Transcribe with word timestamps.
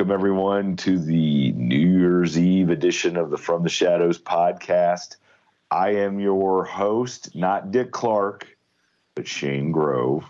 Welcome, 0.00 0.14
everyone, 0.14 0.76
to 0.76 0.98
the 0.98 1.52
New 1.52 1.98
Year's 1.98 2.38
Eve 2.38 2.70
edition 2.70 3.18
of 3.18 3.28
the 3.28 3.36
From 3.36 3.62
the 3.62 3.68
Shadows 3.68 4.18
podcast. 4.18 5.16
I 5.70 5.90
am 5.90 6.18
your 6.18 6.64
host, 6.64 7.36
not 7.36 7.70
Dick 7.70 7.90
Clark, 7.90 8.48
but 9.14 9.28
Shane 9.28 9.72
Grove. 9.72 10.24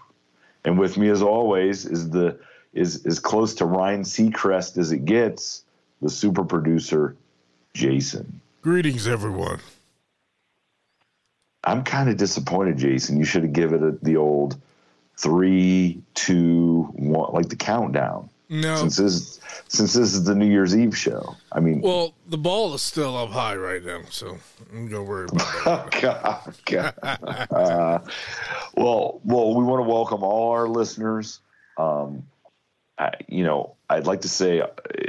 And 0.64 0.76
with 0.76 0.98
me, 0.98 1.08
as 1.08 1.22
always, 1.22 1.86
is 1.86 2.10
the 2.10 2.40
is 2.72 3.06
as 3.06 3.20
close 3.20 3.54
to 3.54 3.64
Ryan 3.64 4.02
Seacrest 4.02 4.76
as 4.76 4.90
it 4.90 5.04
gets, 5.04 5.62
the 6.02 6.10
super 6.10 6.42
producer, 6.42 7.14
Jason. 7.72 8.40
Greetings, 8.62 9.06
everyone. 9.06 9.60
I'm 11.62 11.84
kind 11.84 12.10
of 12.10 12.16
disappointed, 12.16 12.76
Jason. 12.76 13.18
You 13.18 13.24
should 13.24 13.44
have 13.44 13.52
given 13.52 13.86
it 13.86 14.02
the 14.02 14.16
old 14.16 14.60
three, 15.16 16.02
two, 16.14 16.88
one, 16.94 17.32
like 17.32 17.48
the 17.48 17.54
countdown. 17.54 18.30
No, 18.52 18.76
since 18.76 18.96
this 18.96 19.40
since 19.68 19.92
this 19.92 20.12
is 20.12 20.24
the 20.24 20.34
New 20.34 20.50
Year's 20.50 20.76
Eve 20.76 20.96
show. 20.96 21.36
I 21.52 21.60
mean, 21.60 21.80
well, 21.82 22.14
the 22.28 22.36
ball 22.36 22.74
is 22.74 22.82
still 22.82 23.16
up 23.16 23.30
high 23.30 23.54
right 23.54 23.84
now, 23.84 24.00
so 24.10 24.38
I'm 24.72 24.88
gonna 24.88 25.04
worry 25.04 25.28
about 25.30 25.90
that. 25.92 26.54
God, 26.66 26.94
God. 27.00 27.52
uh, 27.52 27.98
well, 28.74 29.20
well, 29.24 29.54
we 29.54 29.62
want 29.62 29.84
to 29.84 29.88
welcome 29.88 30.24
all 30.24 30.50
our 30.50 30.66
listeners. 30.66 31.38
Um, 31.78 32.24
I, 32.98 33.12
you 33.28 33.44
know, 33.44 33.76
I'd 33.88 34.08
like 34.08 34.22
to 34.22 34.28
say, 34.28 34.62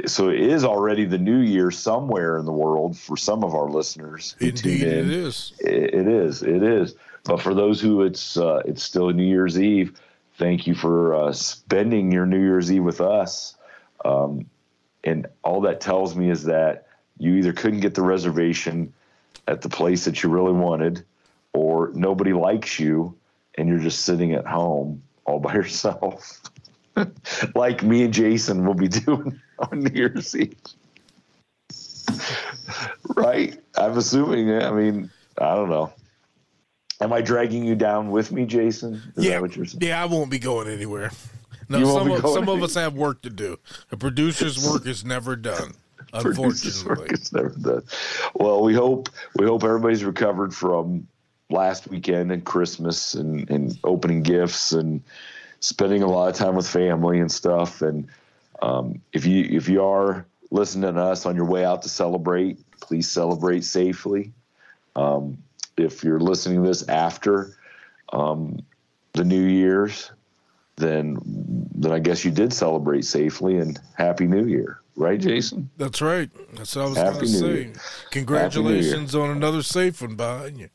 so 0.06 0.28
it 0.28 0.40
is 0.40 0.64
already 0.64 1.04
the 1.04 1.18
new 1.18 1.40
year 1.40 1.72
somewhere 1.72 2.38
in 2.38 2.46
the 2.46 2.52
world 2.52 2.96
for 2.96 3.16
some 3.16 3.42
of 3.42 3.56
our 3.56 3.68
listeners. 3.68 4.36
who 4.38 4.46
Indeed, 4.46 4.82
it 4.82 5.10
is. 5.10 5.52
It, 5.58 5.94
it 5.94 6.06
is. 6.06 6.44
It 6.44 6.62
is. 6.62 6.94
But 7.24 7.42
for 7.42 7.54
those 7.54 7.80
who 7.80 8.02
it's 8.02 8.36
uh, 8.36 8.62
it's 8.64 8.84
still 8.84 9.10
New 9.10 9.26
Year's 9.26 9.58
Eve, 9.58 10.00
thank 10.42 10.66
you 10.66 10.74
for 10.74 11.14
uh, 11.14 11.32
spending 11.32 12.10
your 12.10 12.26
New 12.26 12.40
Year's 12.40 12.72
Eve 12.72 12.82
with 12.82 13.00
us. 13.00 13.54
Um, 14.04 14.50
and 15.04 15.28
all 15.44 15.60
that 15.60 15.80
tells 15.80 16.16
me 16.16 16.30
is 16.30 16.42
that 16.44 16.88
you 17.16 17.36
either 17.36 17.52
couldn't 17.52 17.78
get 17.78 17.94
the 17.94 18.02
reservation 18.02 18.92
at 19.46 19.62
the 19.62 19.68
place 19.68 20.04
that 20.04 20.20
you 20.20 20.28
really 20.28 20.52
wanted, 20.52 21.04
or 21.52 21.92
nobody 21.94 22.32
likes 22.32 22.80
you, 22.80 23.14
and 23.54 23.68
you're 23.68 23.78
just 23.78 24.00
sitting 24.00 24.32
at 24.32 24.44
home 24.44 25.00
all 25.26 25.38
by 25.38 25.54
yourself, 25.62 26.40
like 27.54 27.84
me 27.84 28.02
and 28.02 28.12
Jason 28.12 28.66
will 28.66 28.74
be 28.74 28.88
doing 29.06 29.40
on 29.60 29.84
New 29.84 29.94
Year's 29.94 30.34
Eve. 30.34 30.56
right? 33.14 33.56
I'm 33.76 33.96
assuming. 33.96 34.60
I 34.60 34.72
mean, 34.72 35.08
I 35.38 35.54
don't 35.54 35.70
know. 35.70 35.92
Am 37.02 37.12
I 37.12 37.20
dragging 37.20 37.64
you 37.64 37.74
down 37.74 38.10
with 38.10 38.30
me, 38.30 38.46
Jason? 38.46 39.02
Is 39.16 39.24
yeah, 39.24 39.32
that 39.32 39.42
what 39.42 39.56
you're 39.56 39.66
saying? 39.66 39.82
yeah, 39.82 40.02
I 40.02 40.06
won't 40.06 40.30
be 40.30 40.38
going 40.38 40.68
anywhere. 40.68 41.10
No, 41.68 41.84
some 41.84 42.10
of, 42.10 42.20
some 42.20 42.48
of 42.48 42.62
us 42.62 42.74
have 42.74 42.94
work 42.94 43.22
to 43.22 43.30
do. 43.30 43.58
A 43.90 43.96
producer's 43.96 44.64
work 44.68 44.86
is 44.86 45.04
never 45.04 45.36
done, 45.36 45.74
unfortunately. 46.12 47.08
is 47.10 47.32
never 47.32 47.48
done. 47.50 47.82
Well, 48.34 48.62
we 48.62 48.74
hope 48.74 49.08
we 49.36 49.46
hope 49.46 49.64
everybody's 49.64 50.04
recovered 50.04 50.54
from 50.54 51.08
last 51.50 51.88
weekend 51.88 52.32
and 52.32 52.44
Christmas 52.44 53.14
and, 53.14 53.48
and 53.50 53.78
opening 53.84 54.22
gifts 54.22 54.72
and 54.72 55.02
spending 55.60 56.02
a 56.02 56.06
lot 56.06 56.28
of 56.28 56.34
time 56.34 56.56
with 56.56 56.68
family 56.68 57.20
and 57.20 57.30
stuff. 57.30 57.82
And 57.82 58.08
um, 58.60 59.00
if 59.12 59.26
you 59.26 59.44
if 59.50 59.68
you 59.68 59.84
are 59.84 60.26
listening 60.50 60.94
to 60.94 61.00
us 61.00 61.26
on 61.26 61.36
your 61.36 61.46
way 61.46 61.64
out 61.64 61.82
to 61.82 61.88
celebrate, 61.88 62.58
please 62.80 63.10
celebrate 63.10 63.64
safely. 63.64 64.32
Um, 64.94 65.38
if 65.82 66.04
you're 66.04 66.20
listening 66.20 66.62
to 66.62 66.68
this 66.68 66.88
after 66.88 67.56
um, 68.12 68.58
the 69.12 69.24
New 69.24 69.44
Year's, 69.44 70.10
then 70.76 71.18
then 71.74 71.92
I 71.92 71.98
guess 71.98 72.24
you 72.24 72.30
did 72.30 72.52
celebrate 72.52 73.04
safely 73.04 73.58
and 73.58 73.78
Happy 73.96 74.26
New 74.26 74.46
Year, 74.46 74.80
right, 74.96 75.20
Jason? 75.20 75.70
That's 75.76 76.00
right. 76.00 76.30
That's 76.54 76.74
what 76.76 76.84
I 76.84 76.88
was 76.88 76.96
Happy 76.96 77.12
going 77.12 77.26
to 77.26 77.32
New 77.32 77.38
say. 77.38 77.62
Year. 77.64 77.72
Congratulations 78.10 79.14
on 79.14 79.30
another 79.30 79.62
safe 79.62 80.00
one 80.00 80.16
behind 80.16 80.58
you. 80.58 80.70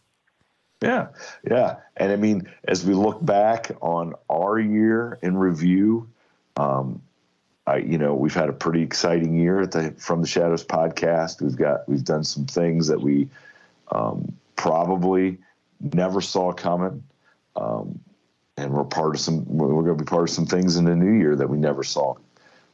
Yeah, 0.81 1.07
yeah. 1.50 1.78
And 1.95 2.12
I 2.12 2.16
mean, 2.16 2.47
as 2.68 2.85
we 2.85 2.94
look 2.94 3.24
back 3.25 3.72
on 3.81 4.13
our 4.29 4.59
year 4.59 5.18
in 5.24 5.35
review, 5.35 6.07
um, 6.56 7.01
I, 7.66 7.78
you 7.78 7.97
know, 7.97 8.13
we've 8.13 8.34
had 8.34 8.50
a 8.50 8.53
pretty 8.53 8.81
exciting 8.81 9.34
year 9.34 9.62
at 9.62 9.72
the 9.72 9.91
From 9.97 10.22
the 10.22 10.28
Shadows 10.28 10.63
podcast. 10.63 11.41
We've 11.41 11.56
got 11.56 11.88
we've 11.89 12.06
done 12.06 12.24
some 12.24 12.45
things 12.45 12.88
that 12.88 13.01
we 13.01 13.28
um, 13.91 14.38
probably 14.57 15.38
never 15.79 16.19
saw 16.19 16.51
coming, 16.51 17.03
um, 17.56 18.00
and 18.57 18.73
we're 18.73 18.84
part 18.84 19.16
of 19.16 19.22
some. 19.22 19.45
We're 19.47 19.84
going 19.84 19.97
to 19.97 20.03
be 20.03 20.09
part 20.09 20.23
of 20.23 20.29
some 20.29 20.45
things 20.45 20.75
in 20.75 20.84
the 20.84 20.95
new 20.95 21.18
year 21.18 21.35
that 21.38 21.50
we 21.50 21.57
never 21.57 21.84
saw 21.84 22.16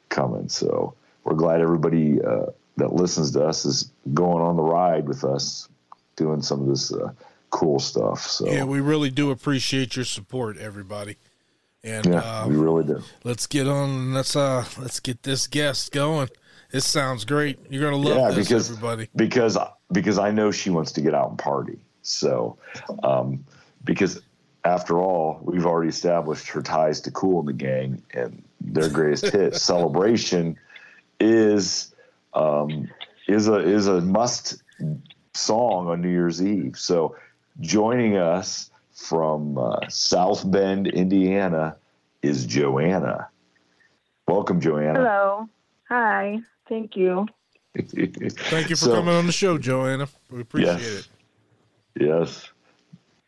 coming. 0.09 0.49
So 0.49 0.95
we're 1.23 1.35
glad 1.35 1.61
everybody 1.61 2.21
uh, 2.21 2.47
that 2.77 2.93
listens 2.93 3.31
to 3.31 3.45
us 3.45 3.65
is 3.65 3.91
going 4.13 4.43
on 4.43 4.55
the 4.55 4.63
ride 4.63 5.07
with 5.07 5.23
us, 5.23 5.67
doing 6.15 6.41
some 6.41 6.61
of 6.61 6.67
this 6.67 6.91
uh, 6.91 7.11
cool 7.49 7.79
stuff. 7.79 8.21
So 8.21 8.47
Yeah, 8.47 8.63
we 8.63 8.79
really 8.79 9.11
do 9.11 9.29
appreciate 9.29 9.95
your 9.95 10.05
support, 10.05 10.57
everybody. 10.57 11.17
And 11.83 12.05
yeah, 12.05 12.19
uh, 12.19 12.47
we 12.47 12.55
really 12.55 12.85
do. 12.85 13.03
let's 13.25 13.45
get 13.45 13.67
on. 13.67 14.13
Let's 14.13 14.35
uh, 14.37 14.65
let's 14.79 15.01
get 15.01 15.23
this 15.23 15.47
guest 15.47 15.91
going. 15.91 16.29
This 16.73 16.87
sounds 16.87 17.23
great. 17.23 17.59
You're 17.69 17.83
gonna 17.83 18.03
love 18.03 18.17
yeah, 18.17 18.31
this, 18.31 18.47
because 18.47 18.71
everybody. 18.71 19.07
because 19.15 19.59
because 19.91 20.17
I 20.17 20.31
know 20.31 20.49
she 20.49 20.71
wants 20.71 20.91
to 20.93 21.01
get 21.01 21.13
out 21.13 21.29
and 21.29 21.37
party. 21.37 21.77
So, 22.01 22.57
um, 23.03 23.45
because 23.83 24.19
after 24.65 24.97
all, 24.99 25.39
we've 25.43 25.67
already 25.67 25.89
established 25.89 26.47
her 26.47 26.63
ties 26.63 26.99
to 27.01 27.11
Kool 27.11 27.43
& 27.43 27.43
the 27.43 27.53
Gang, 27.53 28.01
and 28.11 28.43
their 28.59 28.89
greatest 28.89 29.27
hit, 29.27 29.55
"Celebration," 29.71 30.57
is 31.19 31.93
um, 32.33 32.89
is 33.27 33.47
a 33.47 33.57
is 33.59 33.85
a 33.85 34.01
must 34.01 34.63
song 35.35 35.89
on 35.89 36.01
New 36.01 36.09
Year's 36.09 36.41
Eve. 36.41 36.75
So, 36.75 37.15
joining 37.59 38.17
us 38.17 38.71
from 38.95 39.59
uh, 39.59 39.87
South 39.89 40.49
Bend, 40.49 40.87
Indiana, 40.87 41.77
is 42.23 42.47
Joanna. 42.47 43.27
Welcome, 44.27 44.59
Joanna. 44.59 44.99
Hello. 44.99 45.49
Hi. 45.89 46.41
Thank 46.69 46.95
you. 46.95 47.25
Thank 47.77 48.69
you 48.69 48.75
for 48.75 48.85
So- 48.85 48.95
coming 48.95 49.13
on 49.15 49.25
the 49.25 49.31
show, 49.31 49.57
Joanna. 49.57 50.07
We 50.31 50.41
appreciate 50.41 50.79
Yes. 50.79 51.07
it. 51.95 52.01
Yes. 52.03 52.49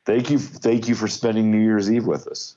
thank 0.06 0.30
you, 0.32 0.40
thank 0.40 0.88
you 0.88 0.96
for 0.96 1.08
spending 1.08 1.52
New 1.52 1.60
Year's 1.60 1.92
Eve 1.92 2.06
with 2.06 2.28
us. 2.28 2.56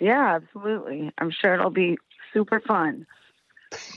Yeah, 0.00 0.34
absolutely. 0.36 1.12
I'm 1.18 1.30
sure 1.30 1.54
it'll 1.54 1.70
be 1.70 1.96
super 2.32 2.58
fun. 2.60 3.06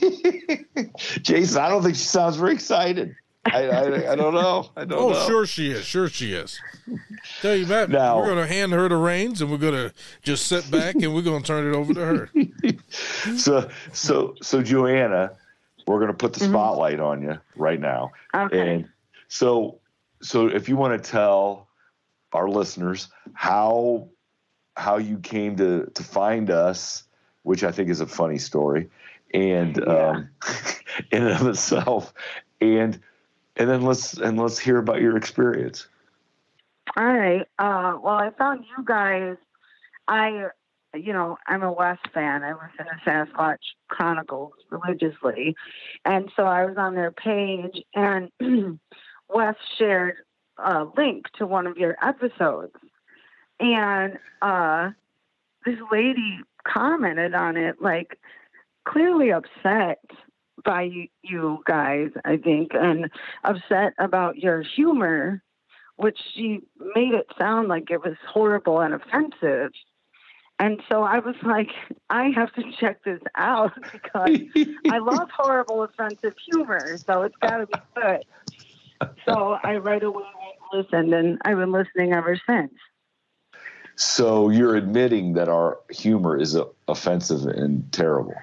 Jason, 1.22 1.60
I 1.62 1.68
don't 1.68 1.82
think 1.82 1.96
she 1.96 2.04
sounds 2.04 2.36
very 2.36 2.52
excited. 2.54 3.14
I, 3.44 3.64
I, 3.68 4.12
I 4.12 4.16
don't 4.16 4.34
know. 4.34 4.70
I 4.76 4.84
don't 4.84 4.90
know. 4.90 4.98
Oh, 4.98 5.10
know. 5.12 5.26
sure 5.26 5.46
she 5.46 5.70
is. 5.70 5.84
Sure 5.84 6.08
she 6.08 6.32
is. 6.32 6.58
Tell 7.40 7.54
you 7.54 7.64
that. 7.66 7.90
Now- 7.90 8.18
we're 8.18 8.26
going 8.26 8.38
to 8.38 8.52
hand 8.52 8.72
her 8.72 8.88
the 8.88 8.96
reins 8.96 9.40
and 9.40 9.50
we're 9.50 9.58
going 9.58 9.74
to 9.74 9.92
just 10.22 10.46
sit 10.46 10.68
back 10.70 10.96
and 10.96 11.14
we're 11.14 11.22
going 11.22 11.42
to 11.42 11.46
turn 11.46 11.72
it 11.72 11.76
over 11.76 11.94
to 11.94 12.00
her. 12.00 12.30
So, 13.36 13.68
so, 13.92 14.34
so, 14.42 14.62
Joanna, 14.62 15.32
we're 15.86 15.98
going 15.98 16.10
to 16.10 16.16
put 16.16 16.32
the 16.32 16.40
spotlight 16.40 17.00
on 17.00 17.22
you 17.22 17.38
right 17.56 17.80
now. 17.80 18.12
Okay. 18.34 18.74
And 18.74 18.88
so, 19.28 19.80
so 20.22 20.48
if 20.48 20.68
you 20.68 20.76
want 20.76 21.02
to 21.02 21.10
tell 21.10 21.68
our 22.32 22.48
listeners 22.48 23.08
how 23.34 24.08
how 24.76 24.98
you 24.98 25.18
came 25.18 25.56
to 25.56 25.90
to 25.94 26.02
find 26.02 26.50
us, 26.50 27.04
which 27.42 27.64
I 27.64 27.72
think 27.72 27.88
is 27.88 28.00
a 28.00 28.06
funny 28.06 28.38
story, 28.38 28.90
and 29.32 29.86
um, 29.88 30.28
in 31.10 31.22
and 31.22 31.40
of 31.40 31.46
itself, 31.46 32.12
and 32.60 33.00
and 33.56 33.70
then 33.70 33.82
let's 33.82 34.14
and 34.14 34.38
let's 34.38 34.58
hear 34.58 34.78
about 34.78 35.00
your 35.00 35.16
experience. 35.16 35.86
All 36.96 37.04
right. 37.04 37.46
Uh, 37.58 37.98
well, 38.02 38.14
I 38.14 38.30
found 38.30 38.64
you 38.76 38.84
guys. 38.84 39.36
I, 40.08 40.46
you 40.94 41.12
know, 41.12 41.36
I'm 41.46 41.62
a 41.62 41.72
Wes 41.72 41.98
fan. 42.12 42.42
I 42.42 42.52
listen 42.52 42.86
to 42.86 43.10
Sasquatch 43.10 43.58
Chronicles 43.88 44.52
religiously, 44.70 45.54
and 46.04 46.30
so 46.36 46.44
I 46.44 46.64
was 46.64 46.76
on 46.76 46.94
their 46.94 47.12
page, 47.12 47.82
and 47.94 48.30
Wes 49.28 49.54
shared 49.78 50.16
a 50.58 50.86
link 50.96 51.26
to 51.38 51.46
one 51.46 51.66
of 51.66 51.76
your 51.76 51.96
episodes, 52.02 52.76
and 53.60 54.18
uh, 54.42 54.90
this 55.64 55.78
lady 55.90 56.40
commented 56.66 57.34
on 57.34 57.56
it, 57.56 57.80
like 57.80 58.18
clearly 58.84 59.30
upset 59.30 60.00
by 60.64 60.82
you, 60.82 61.08
you 61.22 61.62
guys, 61.66 62.10
I 62.24 62.38
think, 62.38 62.72
and 62.72 63.10
upset 63.44 63.92
about 63.98 64.38
your 64.38 64.62
humor 64.62 65.42
which 65.96 66.18
she 66.34 66.60
made 66.94 67.14
it 67.14 67.26
sound 67.38 67.68
like 67.68 67.90
it 67.90 68.02
was 68.02 68.16
horrible 68.28 68.80
and 68.80 68.94
offensive. 68.94 69.72
And 70.58 70.82
so 70.88 71.02
I 71.02 71.18
was 71.18 71.34
like, 71.42 71.70
I 72.08 72.30
have 72.30 72.52
to 72.54 72.62
check 72.80 73.04
this 73.04 73.20
out 73.34 73.72
because 73.92 74.40
I 74.90 74.98
love 74.98 75.28
horrible, 75.36 75.82
offensive 75.82 76.34
humor, 76.50 76.96
so 76.98 77.22
it's 77.22 77.36
got 77.40 77.58
to 77.58 77.66
be 77.66 77.78
good. 77.94 78.24
So 79.26 79.58
I 79.62 79.76
right 79.76 80.02
away 80.02 80.24
listened, 80.72 81.12
and 81.12 81.38
I've 81.44 81.58
been 81.58 81.72
listening 81.72 82.12
ever 82.12 82.38
since. 82.46 82.72
So 83.96 84.50
you're 84.50 84.76
admitting 84.76 85.34
that 85.34 85.48
our 85.48 85.78
humor 85.90 86.38
is 86.38 86.54
uh, 86.56 86.64
offensive 86.88 87.46
and 87.46 87.90
terrible. 87.92 88.34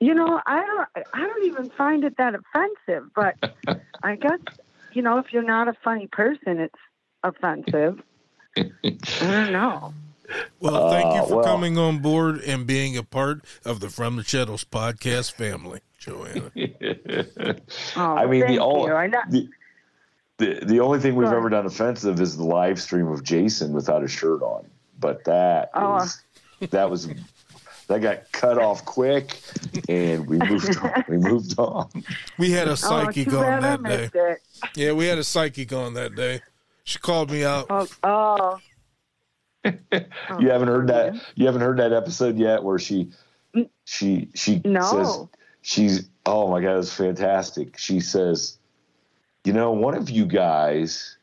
You 0.00 0.14
know, 0.14 0.40
I 0.46 0.66
don't, 0.66 1.06
I 1.14 1.20
don't 1.20 1.44
even 1.44 1.70
find 1.70 2.04
it 2.04 2.16
that 2.16 2.34
offensive, 2.34 3.10
but 3.14 3.36
I 4.02 4.16
guess, 4.16 4.40
you 4.92 5.02
know, 5.02 5.18
if 5.18 5.32
you're 5.32 5.44
not 5.44 5.68
a 5.68 5.74
funny 5.84 6.08
person, 6.08 6.58
it's 6.58 6.78
offensive. 7.22 8.02
I 8.56 8.64
don't 9.20 9.52
know. 9.52 9.94
Well, 10.60 10.90
thank 10.90 11.14
you 11.14 11.22
Uh, 11.22 11.26
for 11.26 11.36
well- 11.36 11.44
coming 11.44 11.76
on 11.78 11.98
board 11.98 12.40
and 12.40 12.66
being 12.66 12.96
a 12.96 13.02
part 13.02 13.44
of 13.64 13.80
the 13.80 13.88
From 13.88 14.16
the 14.16 14.24
Shadows 14.24 14.64
podcast 14.64 15.32
family, 15.32 15.80
Joanna. 15.98 16.50
Oh, 17.96 18.00
I 18.16 18.26
mean, 18.26 18.46
the 18.46 18.58
all. 18.58 18.90
I 18.92 19.06
know, 19.06 19.20
the, 19.28 19.48
the 20.38 20.60
the 20.64 20.80
only 20.80 20.98
thing 21.00 21.14
we've 21.14 21.28
ever 21.32 21.48
done 21.48 21.66
offensive 21.66 22.20
is 22.20 22.36
the 22.36 22.44
live 22.44 22.80
stream 22.80 23.06
of 23.08 23.22
Jason 23.22 23.72
without 23.72 24.02
a 24.02 24.08
shirt 24.08 24.42
on. 24.42 24.66
But 24.98 25.24
that 25.24 25.70
Oh. 25.74 25.96
is- 25.98 26.22
that 26.70 26.88
was 26.88 27.08
that 27.88 28.00
got 28.00 28.30
cut 28.30 28.56
off 28.58 28.84
quick, 28.84 29.36
and 29.88 30.26
we 30.28 30.38
moved 30.38 30.76
on. 30.78 31.04
We 31.08 31.16
moved 31.16 31.58
on. 31.58 31.90
We 32.38 32.52
had 32.52 32.68
a 32.68 32.70
oh, 32.72 32.74
psychic 32.76 33.28
too 33.28 33.38
on 33.38 33.60
that 33.62 33.82
day. 33.82 34.08
it. 34.14 34.38
Yeah, 34.76 34.92
we 34.92 35.06
had 35.06 35.18
a 35.18 35.24
psychic 35.24 35.72
on 35.72 35.94
that 35.94 36.14
day. 36.14 36.40
She 36.84 36.98
called 37.00 37.30
me 37.32 37.44
out. 37.44 37.66
Oh, 37.68 37.88
oh. 38.04 38.58
You 40.40 40.48
haven't 40.50 40.68
heard 40.68 40.88
that. 40.88 41.14
Oh, 41.14 41.20
you 41.34 41.46
haven't 41.46 41.60
heard 41.62 41.78
that 41.78 41.92
episode 41.92 42.36
yet, 42.38 42.62
where 42.64 42.78
she 42.78 43.10
mm. 43.54 43.68
she 43.84 44.28
she 44.34 44.60
No. 44.64 44.80
says 44.82 45.28
she's 45.62 46.08
oh 46.26 46.48
my 46.50 46.60
god, 46.60 46.78
it's 46.78 46.92
fantastic. 46.92 47.78
She 47.78 48.00
says, 48.00 48.58
you 49.44 49.52
know, 49.52 49.72
one 49.72 49.94
of 49.94 50.10
you 50.10 50.26
guys 50.26 51.16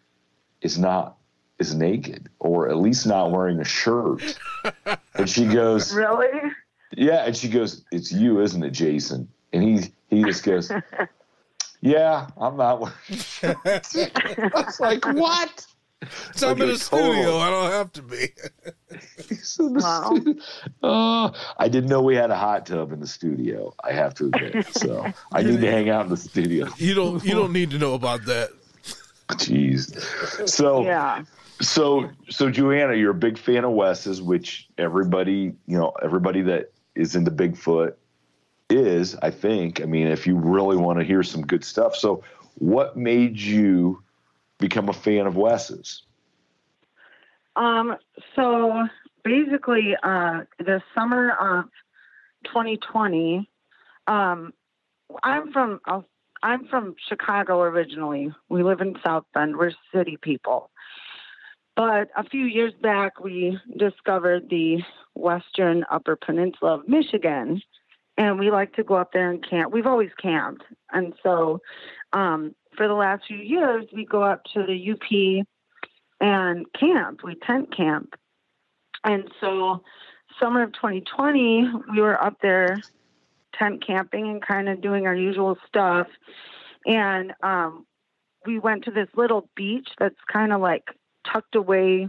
is 0.61 0.77
not 0.77 1.17
is 1.59 1.73
naked, 1.75 2.29
or 2.39 2.69
at 2.69 2.77
least 2.77 3.05
not 3.05 3.31
wearing 3.31 3.59
a 3.59 3.65
shirt. 3.65 4.37
and 5.15 5.29
she 5.29 5.45
goes, 5.45 5.93
Really? 5.95 6.51
yeah, 6.95 7.25
and 7.25 7.35
she 7.35 7.49
goes, 7.49 7.83
it's 7.91 8.11
you, 8.11 8.41
isn't 8.41 8.63
it, 8.63 8.71
Jason? 8.71 9.27
And 9.51 9.63
he 9.63 9.91
he 10.09 10.23
just 10.23 10.43
goes, 10.43 10.71
yeah, 11.81 12.27
I'm 12.37 12.55
not 12.57 12.79
wearing. 12.79 12.95
a 13.65 13.83
shirt." 13.83 14.11
I 14.15 14.49
was 14.53 14.79
like, 14.79 15.05
what? 15.05 15.65
So 16.33 16.49
I'm 16.49 16.57
in 16.57 16.63
Okay, 16.63 16.71
a 16.73 16.77
studio. 16.77 17.37
I 17.37 17.49
don't 17.49 17.71
have 17.71 17.91
to 17.93 18.01
be. 18.01 18.27
He's 19.29 19.57
Wow. 19.59 20.13
studio. 20.15 20.41
Oh, 20.81 21.25
uh, 21.25 21.31
I 21.57 21.67
didn't 21.67 21.89
know 21.89 22.01
we 22.01 22.15
had 22.15 22.31
a 22.31 22.37
hot 22.37 22.65
tub 22.65 22.91
in 22.93 22.99
the 22.99 23.07
studio. 23.07 23.73
I 23.83 23.91
have 23.91 24.13
to 24.15 24.25
admit. 24.27 24.65
So 24.73 25.11
I 25.33 25.43
need 25.43 25.59
to 25.61 25.69
hang 25.69 25.89
out 25.89 26.05
in 26.05 26.09
the 26.09 26.17
studio. 26.17 26.67
You 26.77 26.93
don't. 26.93 27.23
You 27.23 27.35
don't 27.35 27.51
need 27.53 27.71
to 27.71 27.77
know 27.77 27.93
about 27.95 28.25
that. 28.25 28.49
Jeez. 29.31 29.93
So 30.49 30.83
Yeah. 30.83 31.23
so 31.61 32.09
so 32.29 32.49
Joanna, 32.49 32.95
you're 32.95 33.11
a 33.11 33.15
big 33.15 33.37
fan 33.37 33.65
of 33.65 33.71
Wes's, 33.71 34.21
which 34.21 34.67
everybody 34.77 35.53
you 35.67 35.77
know 35.77 35.91
everybody 36.01 36.41
that 36.43 36.71
is 36.95 37.15
into 37.15 37.29
Bigfoot 37.31 37.93
is. 38.69 39.15
I 39.21 39.31
think. 39.31 39.81
I 39.81 39.85
mean, 39.85 40.07
if 40.07 40.25
you 40.25 40.37
really 40.37 40.77
want 40.77 40.97
to 40.99 41.05
hear 41.05 41.23
some 41.23 41.41
good 41.41 41.63
stuff. 41.65 41.95
So 41.95 42.23
what 42.55 42.95
made 42.97 43.37
you 43.39 44.01
become 44.59 44.89
a 44.89 44.93
fan 44.93 45.25
of 45.25 45.35
Wes's? 45.35 46.03
Um, 47.55 47.95
so 48.35 48.87
basically, 49.23 49.95
uh, 50.01 50.41
the 50.59 50.81
summer 50.93 51.31
of 51.31 51.65
2020, 52.45 53.49
um, 54.07 54.53
I'm 55.23 55.51
from 55.51 55.79
uh, 55.85 56.01
I'm 56.41 56.67
from 56.67 56.95
Chicago 57.09 57.61
originally. 57.61 58.31
We 58.47 58.63
live 58.63 58.81
in 58.81 58.95
South 59.03 59.25
Bend. 59.33 59.57
We're 59.57 59.71
city 59.93 60.17
people. 60.21 60.69
But 61.75 62.09
a 62.15 62.23
few 62.23 62.45
years 62.45 62.73
back, 62.81 63.19
we 63.19 63.57
discovered 63.77 64.49
the 64.49 64.83
western 65.15 65.85
Upper 65.91 66.15
Peninsula 66.15 66.75
of 66.75 66.87
Michigan, 66.87 67.61
and 68.17 68.39
we 68.39 68.51
like 68.51 68.73
to 68.75 68.83
go 68.83 68.95
up 68.95 69.11
there 69.11 69.29
and 69.29 69.47
camp. 69.47 69.73
We've 69.73 69.87
always 69.87 70.11
camped, 70.21 70.63
and 70.91 71.13
so 71.23 71.61
um, 72.13 72.55
for 72.79 72.87
the 72.87 72.93
last 72.93 73.25
few 73.27 73.37
years, 73.37 73.83
we 73.91 74.05
go 74.05 74.23
up 74.23 74.45
to 74.53 74.63
the 74.65 74.91
UP 74.91 75.45
and 76.21 76.65
camp. 76.71 77.19
We 77.25 77.35
tent 77.35 77.75
camp. 77.75 78.13
And 79.03 79.29
so, 79.41 79.83
summer 80.39 80.63
of 80.63 80.71
2020, 80.71 81.67
we 81.91 81.99
were 81.99 82.23
up 82.23 82.37
there 82.41 82.77
tent 83.53 83.85
camping 83.85 84.29
and 84.29 84.41
kind 84.41 84.69
of 84.69 84.79
doing 84.79 85.07
our 85.07 85.15
usual 85.15 85.57
stuff. 85.67 86.07
And 86.85 87.33
um, 87.43 87.85
we 88.45 88.59
went 88.59 88.85
to 88.85 88.91
this 88.91 89.09
little 89.13 89.49
beach 89.57 89.89
that's 89.99 90.15
kind 90.31 90.53
of 90.53 90.61
like 90.61 90.85
tucked 91.29 91.55
away 91.55 92.07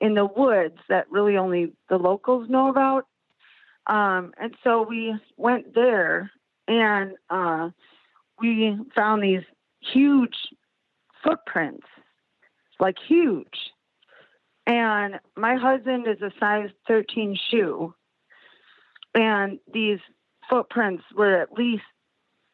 in 0.00 0.14
the 0.14 0.24
woods 0.24 0.78
that 0.88 1.10
really 1.10 1.36
only 1.36 1.74
the 1.90 1.98
locals 1.98 2.48
know 2.48 2.70
about. 2.70 3.04
Um, 3.86 4.32
and 4.40 4.54
so 4.64 4.80
we 4.80 5.14
went 5.36 5.74
there 5.74 6.30
and 6.66 7.16
uh, 7.28 7.68
we 8.40 8.78
found 8.94 9.22
these 9.22 9.44
huge 9.92 10.36
footprints 11.22 11.86
like 12.78 12.96
huge. 13.06 13.72
And 14.66 15.20
my 15.36 15.56
husband 15.56 16.06
is 16.08 16.20
a 16.22 16.32
size 16.38 16.70
13 16.88 17.38
shoe. 17.50 17.94
And 19.14 19.58
these 19.72 20.00
footprints 20.50 21.04
were 21.16 21.40
at 21.40 21.52
least 21.52 21.84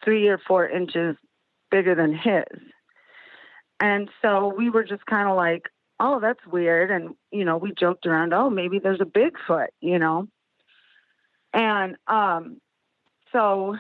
three 0.05 0.29
or 0.29 0.39
four 0.39 0.69
inches 0.69 1.17
bigger 1.71 1.95
than 1.95 2.15
his. 2.15 2.45
And 3.81 4.09
so 4.21 4.53
we 4.57 4.71
were 4.71 4.85
just 4.85 5.05
kind 5.07 5.29
of 5.29 5.37
like, 5.37 5.69
oh, 5.99 6.21
that's 6.21 6.45
weird. 6.47 6.91
And, 6.91 7.15
you 7.31 7.45
know, 7.45 7.57
we 7.57 7.73
joked 7.73 8.07
around, 8.07 8.33
oh, 8.33 8.51
maybe 8.51 8.79
there's 8.79 9.01
a 9.01 9.05
Bigfoot, 9.05 9.69
you 9.81 9.99
know? 9.99 10.29
And 11.53 11.97
um, 12.07 12.61
so 13.33 13.77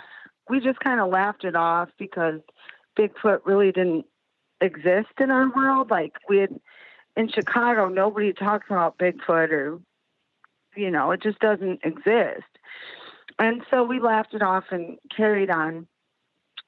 we 0.49 0.61
just 0.61 0.81
kind 0.81 1.01
of 1.01 1.11
laughed 1.11 1.45
it 1.45 1.55
off 1.55 1.89
because 1.99 2.41
Bigfoot 2.99 3.41
really 3.45 3.73
didn't 3.73 4.07
exist 4.61 5.13
in 5.21 5.31
our 5.31 5.51
world. 5.55 5.91
Like 5.91 6.13
we 6.29 6.39
had 6.39 6.61
in 7.17 7.29
Chicago, 7.29 7.89
nobody 7.89 8.33
talks 8.33 8.67
about 8.71 8.99
Bigfoot 8.99 9.51
or, 9.51 9.81
you 10.75 10.91
know, 10.91 11.11
it 11.11 11.23
just 11.23 11.39
doesn't 11.41 11.81
exist. 11.85 12.45
And 13.39 13.63
so 13.71 13.85
we 13.85 14.01
laughed 14.01 14.35
it 14.35 14.43
off 14.43 14.65
and 14.71 14.99
carried 15.15 15.51
on. 15.51 15.87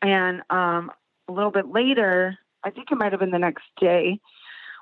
And 0.03 0.43
um, 0.51 0.91
a 1.29 1.33
little 1.33 1.51
bit 1.51 1.69
later, 1.69 2.39
I 2.63 2.71
think 2.71 2.91
it 2.91 2.99
might 2.99 3.13
have 3.13 3.21
been 3.21 3.31
the 3.31 3.39
next 3.39 3.65
day, 3.81 4.21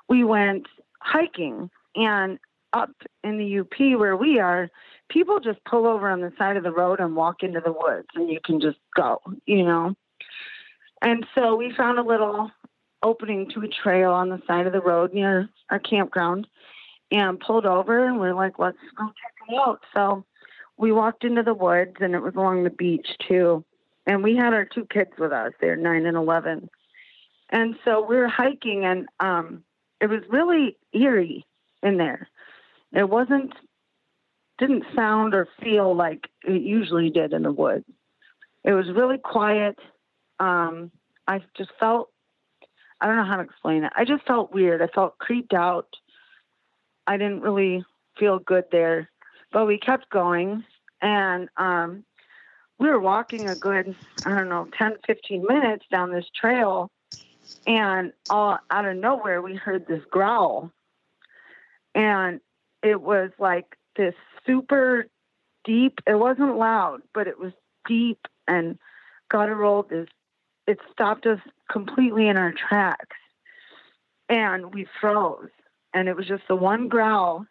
we 0.09 0.23
went 0.23 0.67
hiking 0.99 1.69
and 1.95 2.39
up 2.73 2.91
in 3.23 3.37
the 3.37 3.59
UP 3.59 3.99
where 3.99 4.17
we 4.17 4.39
are, 4.39 4.69
people 5.09 5.39
just 5.39 5.63
pull 5.65 5.85
over 5.85 6.09
on 6.09 6.21
the 6.21 6.33
side 6.37 6.57
of 6.57 6.63
the 6.63 6.71
road 6.71 6.99
and 6.99 7.15
walk 7.15 7.43
into 7.43 7.61
the 7.63 7.71
woods 7.71 8.07
and 8.15 8.29
you 8.29 8.39
can 8.43 8.59
just 8.59 8.79
go, 8.95 9.21
you 9.45 9.63
know. 9.63 9.95
And 11.03 11.25
so 11.35 11.55
we 11.55 11.73
found 11.75 11.99
a 11.99 12.03
little 12.03 12.49
opening 13.03 13.49
to 13.49 13.61
a 13.61 13.67
trail 13.67 14.11
on 14.11 14.29
the 14.29 14.41
side 14.47 14.65
of 14.65 14.73
the 14.73 14.81
road 14.81 15.13
near 15.13 15.49
our 15.69 15.79
campground 15.79 16.47
and 17.11 17.39
pulled 17.39 17.65
over 17.65 18.07
and 18.07 18.19
we're 18.19 18.33
like, 18.33 18.57
let's 18.57 18.77
go 18.97 19.05
check 19.07 19.33
it 19.49 19.55
out. 19.59 19.81
So 19.93 20.25
we 20.77 20.93
walked 20.93 21.25
into 21.25 21.43
the 21.43 21.53
woods 21.53 21.97
and 21.99 22.15
it 22.15 22.21
was 22.21 22.35
along 22.35 22.63
the 22.63 22.69
beach 22.69 23.07
too. 23.27 23.65
And 24.05 24.23
we 24.23 24.35
had 24.37 24.53
our 24.53 24.65
two 24.65 24.85
kids 24.85 25.11
with 25.19 25.33
us. 25.33 25.51
They're 25.59 25.75
nine 25.75 26.05
and 26.05 26.15
11. 26.15 26.69
And 27.49 27.75
so 27.83 28.05
we 28.05 28.15
were 28.15 28.29
hiking 28.29 28.85
and 28.85 29.07
um, 29.19 29.63
it 29.99 30.07
was 30.07 30.21
really 30.29 30.77
eerie 30.93 31.45
in 31.83 31.97
there. 31.97 32.29
It 32.93 33.09
wasn't, 33.09 33.53
didn't 34.57 34.85
sound 34.95 35.33
or 35.33 35.49
feel 35.61 35.93
like 35.93 36.29
it 36.45 36.61
usually 36.61 37.09
did 37.09 37.33
in 37.33 37.43
the 37.43 37.51
woods. 37.51 37.85
It 38.63 38.71
was 38.71 38.85
really 38.95 39.17
quiet. 39.17 39.77
Um, 40.39 40.91
I 41.27 41.41
just 41.55 41.71
felt, 41.79 42.09
I 42.99 43.07
don't 43.07 43.15
know 43.15 43.25
how 43.25 43.37
to 43.37 43.43
explain 43.43 43.83
it. 43.83 43.93
I 43.95 44.05
just 44.05 44.25
felt 44.25 44.53
weird. 44.53 44.81
I 44.81 44.87
felt 44.87 45.17
creeped 45.17 45.53
out. 45.53 45.87
I 47.07 47.17
didn't 47.17 47.41
really 47.41 47.83
feel 48.17 48.39
good 48.39 48.65
there. 48.71 49.09
But 49.51 49.67
we 49.67 49.77
kept 49.77 50.09
going 50.09 50.63
and 51.01 51.49
um, 51.57 52.03
we 52.79 52.89
were 52.89 52.99
walking 52.99 53.47
a 53.47 53.55
good, 53.55 53.95
I 54.25 54.33
don't 54.33 54.49
know, 54.49 54.67
10, 54.77 54.95
15 55.05 55.45
minutes 55.47 55.85
down 55.91 56.11
this 56.11 56.25
trail. 56.33 56.89
And 57.67 58.13
all 58.29 58.57
out 58.71 58.85
of 58.85 58.97
nowhere, 58.97 59.41
we 59.41 59.55
heard 59.55 59.85
this 59.87 60.03
growl. 60.09 60.71
And 61.93 62.39
it 62.81 63.01
was 63.01 63.31
like 63.37 63.77
this 63.95 64.15
super 64.45 65.07
deep, 65.63 65.99
it 66.07 66.15
wasn't 66.15 66.57
loud, 66.57 67.01
but 67.13 67.27
it 67.27 67.39
was 67.39 67.53
deep 67.87 68.19
and 68.47 68.77
guttural. 69.29 69.83
This, 69.83 70.07
it 70.67 70.79
stopped 70.91 71.25
us 71.25 71.39
completely 71.71 72.27
in 72.27 72.37
our 72.37 72.53
tracks. 72.53 73.17
And 74.29 74.73
we 74.73 74.87
froze. 75.01 75.49
And 75.93 76.07
it 76.07 76.15
was 76.15 76.27
just 76.27 76.43
the 76.47 76.55
one 76.55 76.87
growl. 76.87 77.45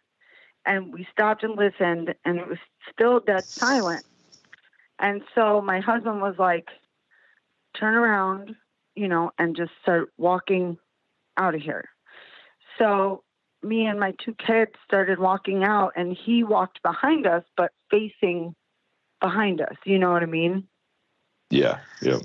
And 0.64 0.92
we 0.92 1.06
stopped 1.12 1.42
and 1.42 1.56
listened 1.56 2.14
and 2.24 2.38
it 2.38 2.48
was 2.48 2.58
still 2.92 3.20
dead 3.20 3.44
silent. 3.58 4.04
And 4.98 5.22
so 5.34 5.60
my 5.60 5.80
husband 5.80 6.20
was 6.20 6.36
like 6.38 6.68
turn 7.78 7.94
around 7.94 8.54
you 8.94 9.08
know 9.08 9.30
and 9.38 9.56
just 9.56 9.72
start 9.82 10.10
walking 10.18 10.78
out 11.36 11.54
of 11.54 11.60
here. 11.60 11.88
So 12.78 13.24
me 13.62 13.86
and 13.86 13.98
my 13.98 14.12
two 14.24 14.34
kids 14.34 14.72
started 14.84 15.18
walking 15.18 15.64
out 15.64 15.92
and 15.96 16.16
he 16.16 16.44
walked 16.44 16.82
behind 16.82 17.26
us 17.26 17.44
but 17.56 17.72
facing 17.90 18.54
behind 19.20 19.60
us. 19.60 19.76
You 19.84 19.98
know 19.98 20.10
what 20.10 20.22
i 20.22 20.26
mean 20.26 20.68
yeah 21.52 21.78
yeah 22.00 22.18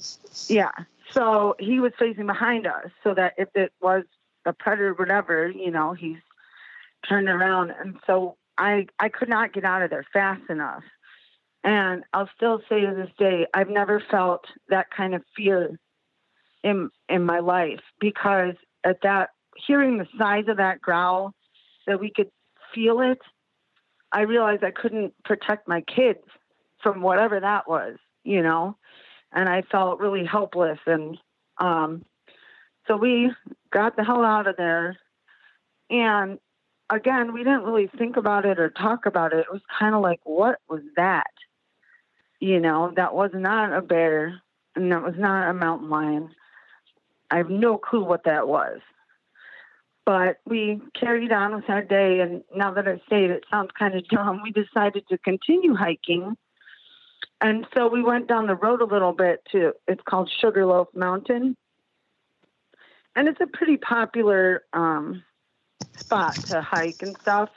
yeah 0.47 0.71
so 1.11 1.55
he 1.59 1.79
was 1.79 1.91
facing 1.99 2.25
behind 2.25 2.65
us 2.67 2.89
so 3.03 3.13
that 3.13 3.33
if 3.37 3.49
it 3.55 3.71
was 3.81 4.03
a 4.45 4.53
predator 4.53 4.93
whatever 4.93 5.49
you 5.49 5.71
know 5.71 5.93
he's 5.93 6.17
turned 7.07 7.29
around 7.29 7.71
and 7.71 7.97
so 8.07 8.37
I 8.57 8.87
I 8.99 9.09
could 9.09 9.29
not 9.29 9.53
get 9.53 9.63
out 9.63 9.81
of 9.81 9.89
there 9.89 10.05
fast 10.11 10.49
enough. 10.49 10.83
And 11.63 12.03
I'll 12.13 12.29
still 12.35 12.61
say 12.69 12.81
to 12.81 12.93
this 12.95 13.11
day, 13.17 13.45
I've 13.53 13.69
never 13.69 14.01
felt 14.11 14.45
that 14.69 14.87
kind 14.95 15.13
of 15.13 15.23
fear 15.35 15.77
in 16.63 16.89
in 17.09 17.23
my 17.23 17.39
life 17.39 17.81
because 17.99 18.55
at 18.83 19.01
that 19.03 19.29
hearing 19.55 19.97
the 19.97 20.07
size 20.17 20.45
of 20.47 20.57
that 20.57 20.81
growl, 20.81 21.33
that 21.87 21.99
we 21.99 22.11
could 22.15 22.29
feel 22.73 23.01
it, 23.01 23.19
I 24.11 24.21
realized 24.21 24.63
I 24.63 24.71
couldn't 24.71 25.13
protect 25.25 25.67
my 25.67 25.81
kids 25.81 26.23
from 26.81 27.01
whatever 27.01 27.39
that 27.39 27.67
was, 27.67 27.97
you 28.23 28.41
know. 28.41 28.77
And 29.31 29.49
I 29.49 29.61
felt 29.63 29.99
really 29.99 30.25
helpless 30.25 30.79
and 30.85 31.17
um 31.59 32.05
so 32.87 32.95
we 32.95 33.31
got 33.71 33.97
the 33.97 34.03
hell 34.03 34.23
out 34.23 34.47
of 34.47 34.55
there 34.55 34.97
and 35.89 36.39
again, 36.89 37.33
we 37.33 37.43
didn't 37.43 37.63
really 37.63 37.89
think 37.97 38.17
about 38.17 38.45
it 38.45 38.59
or 38.59 38.69
talk 38.69 39.05
about 39.05 39.33
it. 39.33 39.39
It 39.39 39.51
was 39.51 39.61
kind 39.79 39.95
of 39.95 40.01
like, 40.01 40.19
what 40.23 40.59
was 40.69 40.81
that? 40.95 41.31
You 42.39 42.59
know, 42.59 42.93
that 42.95 43.13
was 43.13 43.31
not 43.33 43.73
a 43.73 43.81
bear 43.81 44.41
and 44.75 44.91
that 44.91 45.03
was 45.03 45.15
not 45.17 45.49
a 45.49 45.53
mountain 45.53 45.89
lion. 45.89 46.29
I 47.29 47.37
have 47.37 47.49
no 47.49 47.77
clue 47.77 48.03
what 48.03 48.23
that 48.25 48.47
was. 48.47 48.79
But 50.05 50.37
we 50.45 50.79
carried 50.97 51.33
on 51.33 51.53
with 51.53 51.69
our 51.69 51.81
day, 51.81 52.21
and 52.21 52.41
now 52.55 52.73
that 52.73 52.87
I 52.87 52.95
say 53.09 53.25
it, 53.25 53.31
it 53.31 53.45
sounds 53.51 53.71
kind 53.77 53.93
of 53.93 54.07
dumb. 54.09 54.41
We 54.41 54.51
decided 54.51 55.03
to 55.09 55.17
continue 55.17 55.75
hiking. 55.75 56.37
And 57.39 57.67
so 57.73 57.87
we 57.87 58.01
went 58.01 58.27
down 58.27 58.47
the 58.47 58.55
road 58.55 58.81
a 58.81 58.85
little 58.85 59.13
bit 59.13 59.41
to, 59.51 59.73
it's 59.87 60.01
called 60.07 60.31
Sugarloaf 60.41 60.87
Mountain. 60.95 61.55
And 63.15 63.27
it's 63.27 63.41
a 63.41 63.47
pretty 63.47 63.77
popular 63.77 64.63
um, 64.73 65.23
spot 65.95 66.35
to 66.47 66.61
hike 66.61 67.01
and 67.01 67.15
stuff. 67.21 67.49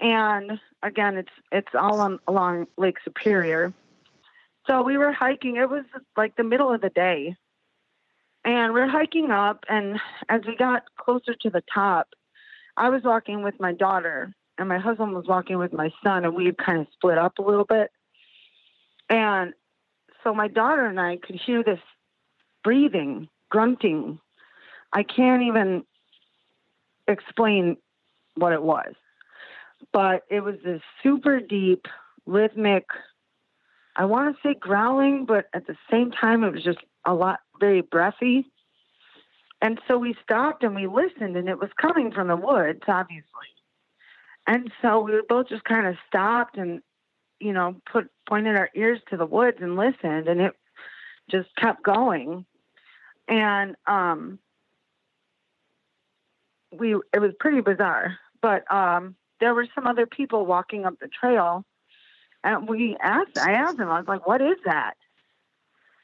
And 0.00 0.60
again, 0.82 1.16
it's 1.16 1.32
it's 1.50 1.74
all 1.74 2.00
on, 2.00 2.18
along 2.28 2.66
Lake 2.76 2.98
Superior. 3.02 3.72
So 4.66 4.82
we 4.82 4.96
were 4.96 5.12
hiking. 5.12 5.56
It 5.56 5.68
was 5.68 5.84
like 6.16 6.36
the 6.36 6.44
middle 6.44 6.72
of 6.72 6.80
the 6.80 6.90
day, 6.90 7.34
and 8.44 8.72
we're 8.74 8.88
hiking 8.88 9.30
up. 9.30 9.64
And 9.68 9.98
as 10.28 10.42
we 10.46 10.54
got 10.56 10.84
closer 11.00 11.34
to 11.40 11.50
the 11.50 11.62
top, 11.72 12.08
I 12.76 12.90
was 12.90 13.02
walking 13.02 13.42
with 13.42 13.58
my 13.58 13.72
daughter, 13.72 14.32
and 14.58 14.68
my 14.68 14.78
husband 14.78 15.14
was 15.14 15.26
walking 15.26 15.58
with 15.58 15.72
my 15.72 15.90
son, 16.04 16.24
and 16.24 16.34
we 16.34 16.52
kind 16.52 16.80
of 16.80 16.86
split 16.92 17.18
up 17.18 17.38
a 17.38 17.42
little 17.42 17.64
bit. 17.64 17.90
And 19.08 19.54
so 20.22 20.34
my 20.34 20.48
daughter 20.48 20.84
and 20.86 21.00
I 21.00 21.16
could 21.16 21.36
hear 21.36 21.62
this 21.62 21.80
breathing, 22.62 23.28
grunting. 23.50 24.18
I 24.92 25.02
can't 25.02 25.42
even 25.42 25.84
explain 27.06 27.76
what 28.34 28.52
it 28.52 28.62
was. 28.62 28.94
But 29.92 30.24
it 30.28 30.40
was 30.40 30.56
this 30.64 30.82
super 31.02 31.40
deep, 31.40 31.86
rhythmic, 32.26 32.84
I 33.98 34.04
want 34.04 34.34
to 34.34 34.48
say 34.48 34.54
growling, 34.54 35.24
but 35.26 35.46
at 35.52 35.66
the 35.66 35.76
same 35.90 36.12
time, 36.12 36.44
it 36.44 36.52
was 36.52 36.62
just 36.62 36.78
a 37.04 37.14
lot, 37.14 37.40
very 37.58 37.80
breathy. 37.80 38.46
And 39.60 39.80
so 39.88 39.98
we 39.98 40.14
stopped 40.22 40.62
and 40.62 40.76
we 40.76 40.86
listened, 40.86 41.36
and 41.36 41.48
it 41.48 41.58
was 41.58 41.70
coming 41.80 42.12
from 42.12 42.28
the 42.28 42.36
woods, 42.36 42.82
obviously. 42.86 43.24
And 44.46 44.70
so 44.80 45.00
we 45.00 45.12
were 45.12 45.24
both 45.28 45.48
just 45.48 45.64
kind 45.64 45.88
of 45.88 45.96
stopped 46.06 46.56
and, 46.56 46.80
you 47.40 47.52
know, 47.52 47.76
put 47.90 48.10
pointed 48.28 48.56
our 48.56 48.70
ears 48.74 49.00
to 49.10 49.16
the 49.16 49.26
woods 49.26 49.58
and 49.60 49.76
listened, 49.76 50.28
and 50.28 50.40
it 50.40 50.52
just 51.30 51.48
kept 51.56 51.82
going. 51.82 52.44
And 53.28 53.76
um, 53.86 54.38
we 56.72 56.94
it 57.12 57.20
was 57.20 57.32
pretty 57.38 57.60
bizarre. 57.60 58.18
But 58.40 58.70
um, 58.72 59.16
there 59.40 59.54
were 59.54 59.66
some 59.74 59.86
other 59.86 60.06
people 60.06 60.46
walking 60.46 60.84
up 60.84 60.98
the 61.00 61.08
trail, 61.08 61.64
and 62.44 62.68
we 62.68 62.96
asked. 63.00 63.38
I 63.38 63.52
asked 63.52 63.78
them. 63.78 63.88
I 63.88 63.98
was 63.98 64.08
like, 64.08 64.26
"What 64.26 64.40
is 64.40 64.56
that?" 64.64 64.94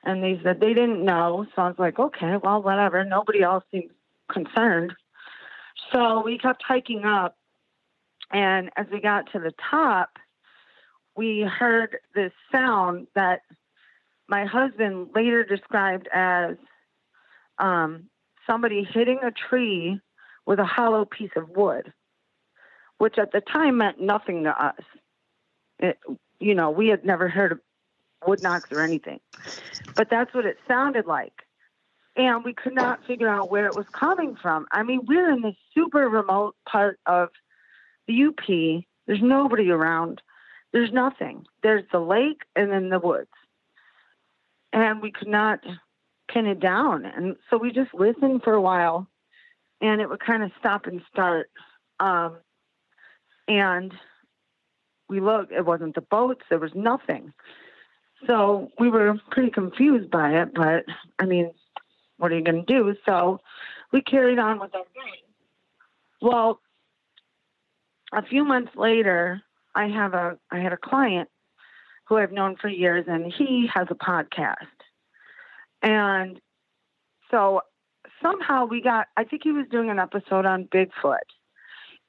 And 0.04 0.22
they 0.22 0.38
said 0.42 0.60
they 0.60 0.74
didn't 0.74 1.04
know. 1.04 1.46
So 1.54 1.62
I 1.62 1.68
was 1.68 1.78
like, 1.78 1.98
"Okay, 1.98 2.36
well, 2.42 2.62
whatever." 2.62 3.04
Nobody 3.04 3.42
else 3.42 3.64
seemed 3.70 3.90
concerned. 4.30 4.92
So 5.92 6.22
we 6.22 6.38
kept 6.38 6.62
hiking 6.62 7.04
up, 7.04 7.36
and 8.30 8.70
as 8.76 8.86
we 8.92 9.00
got 9.00 9.32
to 9.32 9.38
the 9.38 9.52
top, 9.70 10.10
we 11.16 11.40
heard 11.40 11.99
this 12.14 12.33
sound 12.50 13.06
that 13.14 13.42
my 14.28 14.47
husband 14.47 15.11
later 15.14 15.44
described 15.44 16.09
as 16.12 16.56
um, 17.59 18.04
somebody 18.47 18.85
hitting 18.85 19.21
a 19.23 19.30
tree 19.30 20.00
with 20.47 20.59
a 20.59 20.64
hollow 20.64 21.04
piece 21.04 21.30
of 21.37 21.50
wood, 21.50 21.92
which 22.99 23.18
at 23.18 23.33
the 23.33 23.40
time 23.40 23.78
meant 23.78 24.00
nothing 24.00 24.44
to 24.44 24.64
us. 24.64 24.80
It, 25.78 25.99
you 26.40 26.54
know, 26.54 26.71
we 26.71 26.88
had 26.88 27.04
never 27.04 27.28
heard 27.28 27.52
of 27.52 27.61
wood 28.26 28.42
knocks 28.42 28.71
or 28.73 28.80
anything, 28.80 29.21
but 29.94 30.09
that's 30.11 30.33
what 30.35 30.47
it 30.47 30.56
sounded 30.66 31.06
like. 31.06 31.33
And 32.16 32.44
we 32.44 32.52
could 32.52 32.75
not 32.75 33.04
figure 33.06 33.28
out 33.28 33.50
where 33.50 33.66
it 33.66 33.75
was 33.75 33.87
coming 33.92 34.37
from. 34.40 34.66
I 34.71 34.85
mean, 34.85 35.00
we're 35.06 35.33
in 35.33 35.42
this 35.42 35.56
super 35.75 36.09
remote 36.09 36.54
part 36.68 37.00
of 37.06 37.30
the 38.06 38.26
UP. 38.26 38.85
There's 39.06 39.23
nobody 39.23 39.71
around. 39.71 40.23
There's 40.74 40.92
nothing. 40.92 41.46
There's 41.62 41.84
the 41.92 42.00
lake 42.00 42.42
and 42.56 42.70
then 42.70 42.88
the 42.88 42.98
woods. 42.98 43.30
And 44.72 45.00
we 45.00 45.12
could 45.12 45.28
not 45.28 45.60
pin 46.28 46.46
it 46.46 46.58
down. 46.58 47.04
And 47.04 47.36
so 47.48 47.56
we 47.56 47.70
just 47.70 47.94
listened 47.94 48.42
for 48.42 48.54
a 48.54 48.60
while 48.60 49.06
and 49.80 50.00
it 50.00 50.08
would 50.08 50.18
kind 50.18 50.42
of 50.42 50.50
stop 50.58 50.86
and 50.86 51.00
start. 51.12 51.48
Um, 52.00 52.38
and 53.46 53.94
we 55.08 55.20
looked, 55.20 55.52
it 55.52 55.64
wasn't 55.64 55.94
the 55.94 56.00
boats, 56.00 56.42
there 56.50 56.58
was 56.58 56.72
nothing. 56.74 57.32
So 58.26 58.72
we 58.80 58.90
were 58.90 59.14
pretty 59.30 59.50
confused 59.50 60.10
by 60.10 60.40
it, 60.42 60.48
but 60.54 60.86
I 61.20 61.26
mean, 61.26 61.52
what 62.16 62.32
are 62.32 62.36
you 62.36 62.42
going 62.42 62.66
to 62.66 62.72
do? 62.72 62.96
So 63.06 63.40
we 63.92 64.02
carried 64.02 64.40
on 64.40 64.58
with 64.58 64.74
our 64.74 64.80
day. 64.80 65.22
Well, 66.20 66.58
a 68.12 68.24
few 68.24 68.44
months 68.44 68.72
later, 68.74 69.40
I 69.74 69.88
have 69.88 70.14
a 70.14 70.38
I 70.50 70.58
had 70.58 70.72
a 70.72 70.78
client 70.78 71.28
who 72.06 72.16
I've 72.18 72.32
known 72.32 72.56
for 72.56 72.68
years, 72.68 73.06
and 73.08 73.32
he 73.32 73.68
has 73.72 73.86
a 73.90 73.94
podcast. 73.94 74.56
And 75.82 76.40
so 77.30 77.62
somehow 78.22 78.66
we 78.66 78.80
got, 78.80 79.06
I 79.16 79.24
think 79.24 79.42
he 79.42 79.52
was 79.52 79.66
doing 79.70 79.90
an 79.90 79.98
episode 79.98 80.46
on 80.46 80.64
Bigfoot. 80.64 81.18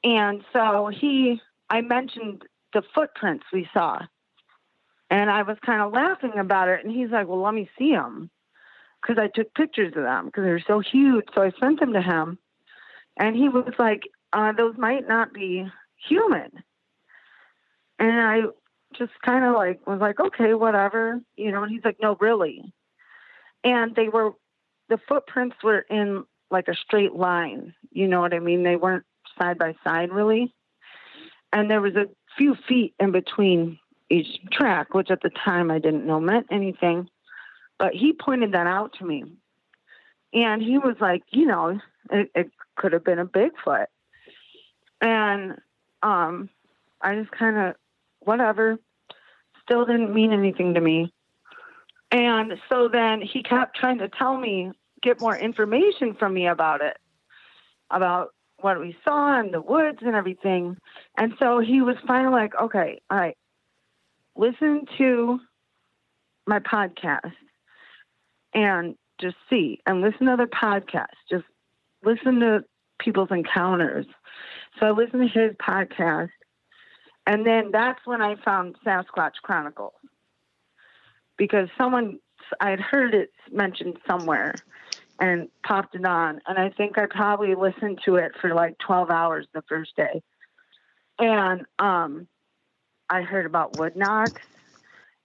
And 0.04 0.44
so 0.54 0.88
he, 0.88 1.42
I 1.70 1.82
mentioned 1.82 2.44
the 2.74 2.84
footprints 2.94 3.46
we 3.52 3.68
saw. 3.74 4.00
And 5.10 5.30
I 5.30 5.44
was 5.44 5.58
kind 5.66 5.82
of 5.82 5.94
laughing 5.94 6.38
about 6.38 6.68
it. 6.68 6.84
And 6.84 6.94
he's 6.94 7.10
like, 7.10 7.28
well, 7.28 7.42
let 7.42 7.54
me 7.54 7.70
see 7.78 7.92
them. 7.92 8.30
Because 9.02 9.22
I 9.22 9.28
took 9.28 9.54
pictures 9.54 9.94
of 9.96 10.04
them 10.04 10.26
because 10.26 10.44
they're 10.44 10.64
so 10.66 10.80
huge. 10.80 11.26
So 11.34 11.44
I 11.44 11.52
sent 11.60 11.80
them 11.80 11.94
to 11.94 12.02
him. 12.02 12.40
And 13.18 13.36
he 13.36 13.50
was 13.50 13.74
like, 13.78 14.04
uh, 14.34 14.52
those 14.52 14.76
might 14.78 15.08
not 15.08 15.32
be 15.34 15.66
human. 16.08 16.52
And 18.00 18.20
I 18.20 18.42
just 18.98 19.14
kind 19.24 19.46
of 19.46 19.54
like 19.54 19.86
was 19.88 20.00
like, 20.00 20.20
okay, 20.20 20.54
whatever, 20.54 21.22
you 21.36 21.52
know. 21.52 21.64
And 21.64 21.72
he's 21.72 21.84
like, 21.84 21.98
no, 22.02 22.18
really. 22.20 22.74
And 23.64 23.96
they 23.96 24.10
were, 24.10 24.32
the 24.90 25.00
footprints 25.08 25.58
were 25.64 25.86
in 25.90 26.24
like 26.52 26.68
a 26.68 26.76
straight 26.76 27.14
line. 27.14 27.74
You 27.92 28.08
know 28.08 28.22
what 28.22 28.34
I 28.34 28.40
mean? 28.40 28.64
They 28.64 28.76
weren't 28.76 29.06
side 29.38 29.58
by 29.58 29.76
side 29.84 30.12
really. 30.12 30.54
And 31.52 31.70
there 31.70 31.82
was 31.82 31.96
a 31.96 32.08
few 32.38 32.56
feet 32.68 32.94
in 33.00 33.12
between 33.12 33.80
each 34.10 34.40
track, 34.52 34.94
which 34.94 35.10
at 35.10 35.22
the 35.22 35.32
time 35.44 35.72
I 35.72 35.80
didn't 35.80 36.06
know 36.06 36.20
meant 36.20 36.48
anything. 36.52 37.10
But 37.80 37.94
he 37.94 38.14
pointed 38.14 38.52
that 38.54 38.68
out 38.68 38.94
to 39.00 39.06
me. 39.06 39.24
And 40.34 40.62
he 40.62 40.78
was 40.78 40.96
like, 41.00 41.24
you 41.32 41.46
know, 41.46 41.80
it, 42.12 42.30
it 42.36 42.52
could 42.76 42.94
have 42.94 43.04
been 43.04 43.20
a 43.20 43.26
Bigfoot. 43.26 43.88
And 45.02 45.58
um, 46.04 46.50
I 47.02 47.16
just 47.16 47.32
kind 47.32 47.58
of, 47.58 47.76
whatever, 48.26 48.78
still 49.64 49.86
didn't 49.86 50.14
mean 50.14 50.34
anything 50.34 50.74
to 50.74 50.82
me. 50.82 51.14
And 52.12 52.54
so 52.70 52.88
then 52.88 53.22
he 53.22 53.44
kept 53.44 53.78
trying 53.78 54.00
to 54.00 54.10
tell 54.10 54.38
me, 54.38 54.72
get 55.02 55.20
more 55.20 55.36
information 55.36 56.16
from 56.16 56.34
me 56.34 56.48
about 56.48 56.82
it, 56.82 56.98
about 57.90 58.30
what 58.60 58.80
we 58.80 58.96
saw 59.04 59.40
in 59.40 59.52
the 59.52 59.62
woods 59.62 60.00
and 60.02 60.16
everything. 60.16 60.78
And 61.18 61.34
so 61.40 61.60
he 61.60 61.82
was 61.82 61.96
finally 62.08 62.34
like, 62.34 62.54
okay, 62.60 63.02
all 63.10 63.18
right, 63.18 63.38
listen 64.36 64.86
to 64.98 65.40
my 66.48 66.60
podcast 66.60 67.34
and 68.54 68.96
just 69.20 69.36
see 69.50 69.80
and 69.86 70.02
listen 70.02 70.28
to 70.28 70.34
other 70.34 70.48
podcasts. 70.48 71.20
Just 71.30 71.46
listen 72.04 72.40
to 72.40 72.64
people's 73.00 73.32
encounters. 73.32 74.06
So 74.80 74.88
I 74.88 74.92
listened 74.92 75.30
to 75.34 75.40
his 75.40 75.56
podcast 75.58 76.30
and 77.26 77.46
then 77.46 77.72
that's 77.72 78.00
when 78.06 78.22
I 78.22 78.36
found 78.44 78.76
Sasquatch 78.86 79.36
Chronicles 79.42 79.94
because 81.38 81.70
someone 81.78 82.20
I 82.60 82.70
had 82.70 82.80
heard 82.80 83.14
it 83.14 83.32
mentioned 83.52 83.98
somewhere 84.08 84.64
and 85.20 85.50
popped 85.66 85.96
it 85.96 86.06
on. 86.06 86.42
And 86.48 86.58
I 86.58 86.70
think 86.70 86.98
I 86.98 87.06
probably 87.10 87.56
listened 87.56 88.00
to 88.06 88.16
it 88.16 88.34
for 88.40 88.54
like 88.54 88.78
12 88.80 89.10
hours 89.10 89.48
the 89.54 89.64
first 89.68 89.96
day. 89.96 90.22
And 91.18 91.66
um, 91.80 92.28
I 93.10 93.22
heard 93.22 93.46
about 93.46 93.74
wood 93.74 93.96
knocks 93.96 94.42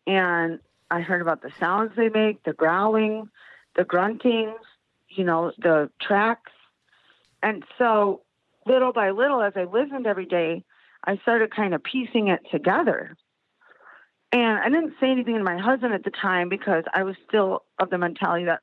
and 0.06 0.60
I 0.90 1.00
heard 1.00 1.20
about 1.20 1.42
the 1.42 1.50
sounds 1.60 1.92
they 1.96 2.08
make, 2.08 2.42
the 2.44 2.52
growling, 2.52 3.28
the 3.76 3.84
grunting, 3.84 4.54
you 5.08 5.24
know, 5.24 5.52
the 5.58 5.90
tracks. 6.00 6.52
And 7.42 7.64
so 7.78 8.22
little 8.66 8.92
by 8.92 9.10
little, 9.10 9.42
as 9.42 9.52
I 9.56 9.64
listened 9.64 10.06
every 10.06 10.26
day, 10.26 10.64
I 11.04 11.16
started 11.18 11.54
kind 11.54 11.74
of 11.74 11.82
piecing 11.82 12.28
it 12.28 12.40
together. 12.50 13.16
And 14.32 14.58
I 14.58 14.68
didn't 14.68 14.94
say 15.00 15.10
anything 15.10 15.36
to 15.36 15.42
my 15.42 15.58
husband 15.58 15.92
at 15.92 16.04
the 16.04 16.10
time 16.10 16.48
because 16.48 16.84
I 16.94 17.02
was 17.02 17.16
still 17.26 17.64
of 17.78 17.90
the 17.90 17.98
mentality 17.98 18.44
that 18.44 18.60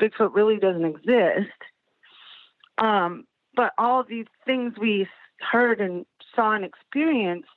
Bigfoot 0.00 0.34
really 0.34 0.58
doesn't 0.58 0.84
exist. 0.84 1.50
Um, 2.78 3.24
but 3.54 3.72
all 3.76 4.04
these 4.04 4.26
things 4.46 4.74
we 4.80 5.06
heard 5.38 5.80
and 5.80 6.06
saw 6.34 6.52
and 6.52 6.64
experienced, 6.64 7.48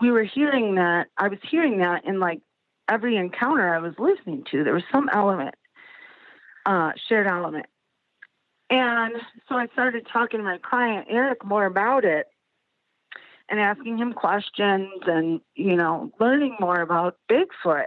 we 0.00 0.10
were 0.10 0.24
hearing 0.24 0.74
that. 0.74 1.06
I 1.16 1.28
was 1.28 1.38
hearing 1.48 1.78
that 1.78 2.04
in 2.04 2.20
like 2.20 2.42
every 2.88 3.16
encounter 3.16 3.74
I 3.74 3.78
was 3.78 3.94
listening 3.98 4.44
to. 4.50 4.62
There 4.62 4.74
was 4.74 4.84
some 4.92 5.08
element, 5.10 5.54
uh, 6.66 6.92
shared 7.08 7.26
element. 7.26 7.66
And 8.68 9.14
so 9.48 9.54
I 9.54 9.68
started 9.68 10.06
talking 10.12 10.40
to 10.40 10.44
my 10.44 10.58
client, 10.58 11.06
Eric, 11.08 11.44
more 11.44 11.64
about 11.64 12.04
it 12.04 12.26
and 13.48 13.60
asking 13.60 13.98
him 13.98 14.12
questions 14.12 15.02
and, 15.06 15.40
you 15.54 15.76
know, 15.76 16.10
learning 16.18 16.56
more 16.60 16.80
about 16.80 17.16
Bigfoot. 17.30 17.86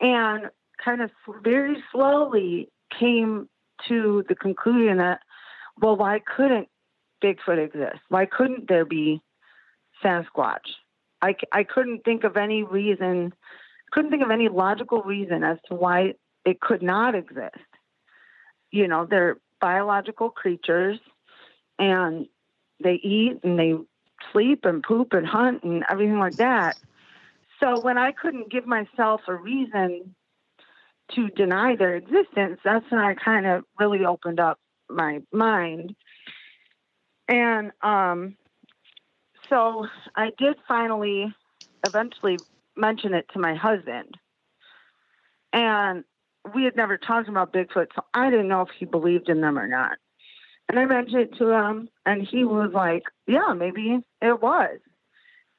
And 0.00 0.50
kind 0.82 1.00
of 1.00 1.10
very 1.42 1.82
slowly 1.92 2.68
came 2.98 3.48
to 3.88 4.24
the 4.28 4.34
conclusion 4.34 4.98
that, 4.98 5.20
well, 5.80 5.96
why 5.96 6.20
couldn't 6.20 6.68
Bigfoot 7.22 7.64
exist? 7.64 8.00
Why 8.08 8.26
couldn't 8.26 8.68
there 8.68 8.84
be 8.84 9.20
Sasquatch? 10.02 10.58
I, 11.20 11.36
I 11.52 11.64
couldn't 11.64 12.04
think 12.04 12.24
of 12.24 12.36
any 12.36 12.64
reason, 12.64 13.32
couldn't 13.92 14.10
think 14.10 14.24
of 14.24 14.30
any 14.30 14.48
logical 14.48 15.02
reason 15.02 15.44
as 15.44 15.58
to 15.68 15.74
why 15.74 16.14
it 16.44 16.60
could 16.60 16.82
not 16.82 17.14
exist. 17.14 17.56
You 18.70 18.88
know, 18.88 19.06
they're 19.08 19.36
biological 19.60 20.30
creatures 20.30 20.98
and 21.78 22.26
they 22.82 22.94
eat 22.94 23.38
and 23.44 23.58
they 23.58 23.74
sleep 24.32 24.64
and 24.64 24.82
poop 24.82 25.12
and 25.12 25.26
hunt 25.26 25.62
and 25.62 25.84
everything 25.90 26.18
like 26.18 26.36
that. 26.36 26.76
So 27.60 27.80
when 27.80 27.98
I 27.98 28.12
couldn't 28.12 28.50
give 28.50 28.66
myself 28.66 29.22
a 29.28 29.34
reason 29.34 30.14
to 31.14 31.28
deny 31.28 31.76
their 31.76 31.94
existence, 31.96 32.60
that's 32.64 32.84
when 32.90 33.00
I 33.00 33.14
kind 33.14 33.46
of 33.46 33.64
really 33.78 34.04
opened 34.04 34.40
up 34.40 34.58
my 34.88 35.20
mind. 35.32 35.94
And 37.28 37.72
um, 37.82 38.36
so 39.48 39.86
I 40.16 40.30
did 40.38 40.56
finally, 40.66 41.32
eventually 41.86 42.38
mention 42.76 43.14
it 43.14 43.26
to 43.32 43.38
my 43.38 43.54
husband. 43.54 44.16
And 45.52 46.04
we 46.54 46.64
had 46.64 46.76
never 46.76 46.96
talked 46.96 47.28
about 47.28 47.52
Bigfoot, 47.52 47.88
so 47.94 48.02
I 48.14 48.30
didn't 48.30 48.48
know 48.48 48.62
if 48.62 48.70
he 48.78 48.86
believed 48.86 49.28
in 49.28 49.40
them 49.40 49.58
or 49.58 49.68
not. 49.68 49.98
And 50.72 50.80
I 50.80 50.86
mentioned 50.86 51.20
it 51.20 51.36
to 51.36 51.50
him, 51.50 51.90
and 52.06 52.26
he 52.26 52.44
was 52.44 52.70
like, 52.72 53.02
Yeah, 53.26 53.52
maybe 53.54 54.00
it 54.22 54.40
was. 54.40 54.78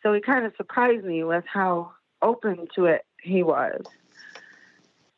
So 0.02 0.12
he 0.12 0.22
kind 0.22 0.44
of 0.44 0.54
surprised 0.58 1.06
me 1.06 1.24
with 1.24 1.46
how 1.46 1.92
open 2.24 2.68
to 2.76 2.86
it 2.86 3.04
he 3.22 3.44
was. 3.44 3.84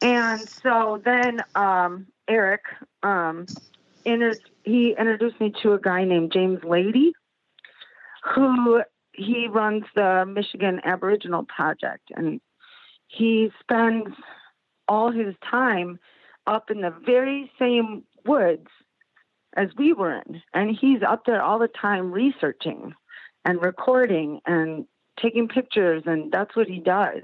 And 0.01 0.41
so 0.49 1.01
then 1.03 1.41
um, 1.55 2.08
Eric, 2.27 2.63
um, 3.03 3.45
inter- 4.03 4.38
he 4.63 4.93
introduced 4.99 5.39
me 5.39 5.53
to 5.63 5.73
a 5.73 5.79
guy 5.79 6.03
named 6.03 6.34
James 6.34 6.62
Lady, 6.65 7.13
who 8.36 8.81
he 9.13 9.47
runs 9.47 9.86
the 9.95 10.25
Michigan 10.27 10.81
Aboriginal 10.84 11.45
Project, 11.45 12.12
and 12.13 12.41
he 13.08 13.49
spends 13.62 14.10
all 14.89 15.10
his 15.10 15.36
time 15.49 15.99
up 16.45 16.69
in 16.69 16.81
the 16.81 16.93
very 17.05 17.49
same 17.58 18.03
woods 18.25 18.67
as 19.55 19.69
we 19.77 19.93
were 19.93 20.21
in. 20.21 20.41
And 20.53 20.75
he's 20.75 21.01
up 21.07 21.25
there 21.25 21.41
all 21.41 21.59
the 21.59 21.67
time 21.67 22.11
researching 22.11 22.93
and 23.43 23.61
recording 23.61 24.41
and 24.45 24.85
taking 25.21 25.47
pictures, 25.47 26.03
and 26.05 26.31
that's 26.31 26.55
what 26.55 26.67
he 26.67 26.79
does. 26.79 27.21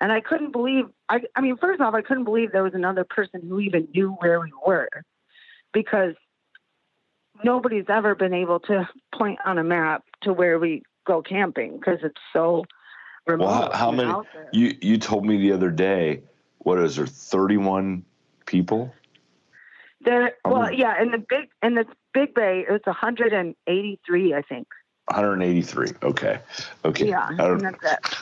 And 0.00 0.12
I 0.12 0.20
couldn't 0.20 0.52
believe, 0.52 0.84
I, 1.08 1.20
I 1.34 1.40
mean, 1.40 1.56
first 1.56 1.80
off, 1.80 1.94
I 1.94 2.02
couldn't 2.02 2.24
believe 2.24 2.52
there 2.52 2.62
was 2.62 2.74
another 2.74 3.04
person 3.04 3.42
who 3.48 3.58
even 3.60 3.88
knew 3.92 4.12
where 4.20 4.40
we 4.40 4.52
were 4.64 4.88
because 5.72 6.14
nobody's 7.44 7.86
ever 7.88 8.14
been 8.14 8.34
able 8.34 8.60
to 8.60 8.88
point 9.14 9.38
on 9.44 9.58
a 9.58 9.64
map 9.64 10.04
to 10.22 10.32
where 10.32 10.58
we 10.58 10.82
go 11.04 11.22
camping 11.22 11.78
because 11.78 11.98
it's 12.02 12.20
so 12.32 12.64
remote. 13.26 13.46
Well, 13.46 13.54
how, 13.54 13.72
how 13.72 13.90
many? 13.90 14.12
You 14.52 14.76
you 14.80 14.98
told 14.98 15.24
me 15.24 15.38
the 15.38 15.52
other 15.52 15.70
day. 15.70 16.22
What 16.58 16.78
is 16.78 16.96
there? 16.96 17.06
Thirty 17.06 17.56
one 17.56 18.04
people. 18.46 18.92
There, 20.00 20.34
well, 20.44 20.72
yeah, 20.72 21.00
in 21.02 21.10
the 21.10 21.18
big 21.18 21.48
in 21.62 21.74
the 21.74 21.84
Big 22.14 22.34
Bay, 22.34 22.64
it 22.68 22.72
was 22.72 22.80
183, 22.84 24.34
I 24.34 24.42
think. 24.42 24.68
183. 25.06 25.88
Okay. 26.02 26.38
Okay. 26.84 27.08
Yeah, 27.08 27.30
that's 27.36 27.82
it. 27.82 28.16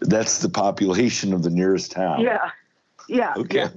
That's 0.00 0.38
the 0.38 0.48
population 0.48 1.32
of 1.32 1.42
the 1.42 1.50
nearest 1.50 1.92
town. 1.92 2.20
Yeah. 2.20 2.50
Yeah. 3.08 3.34
Okay. 3.36 3.58
Yeah. 3.58 3.68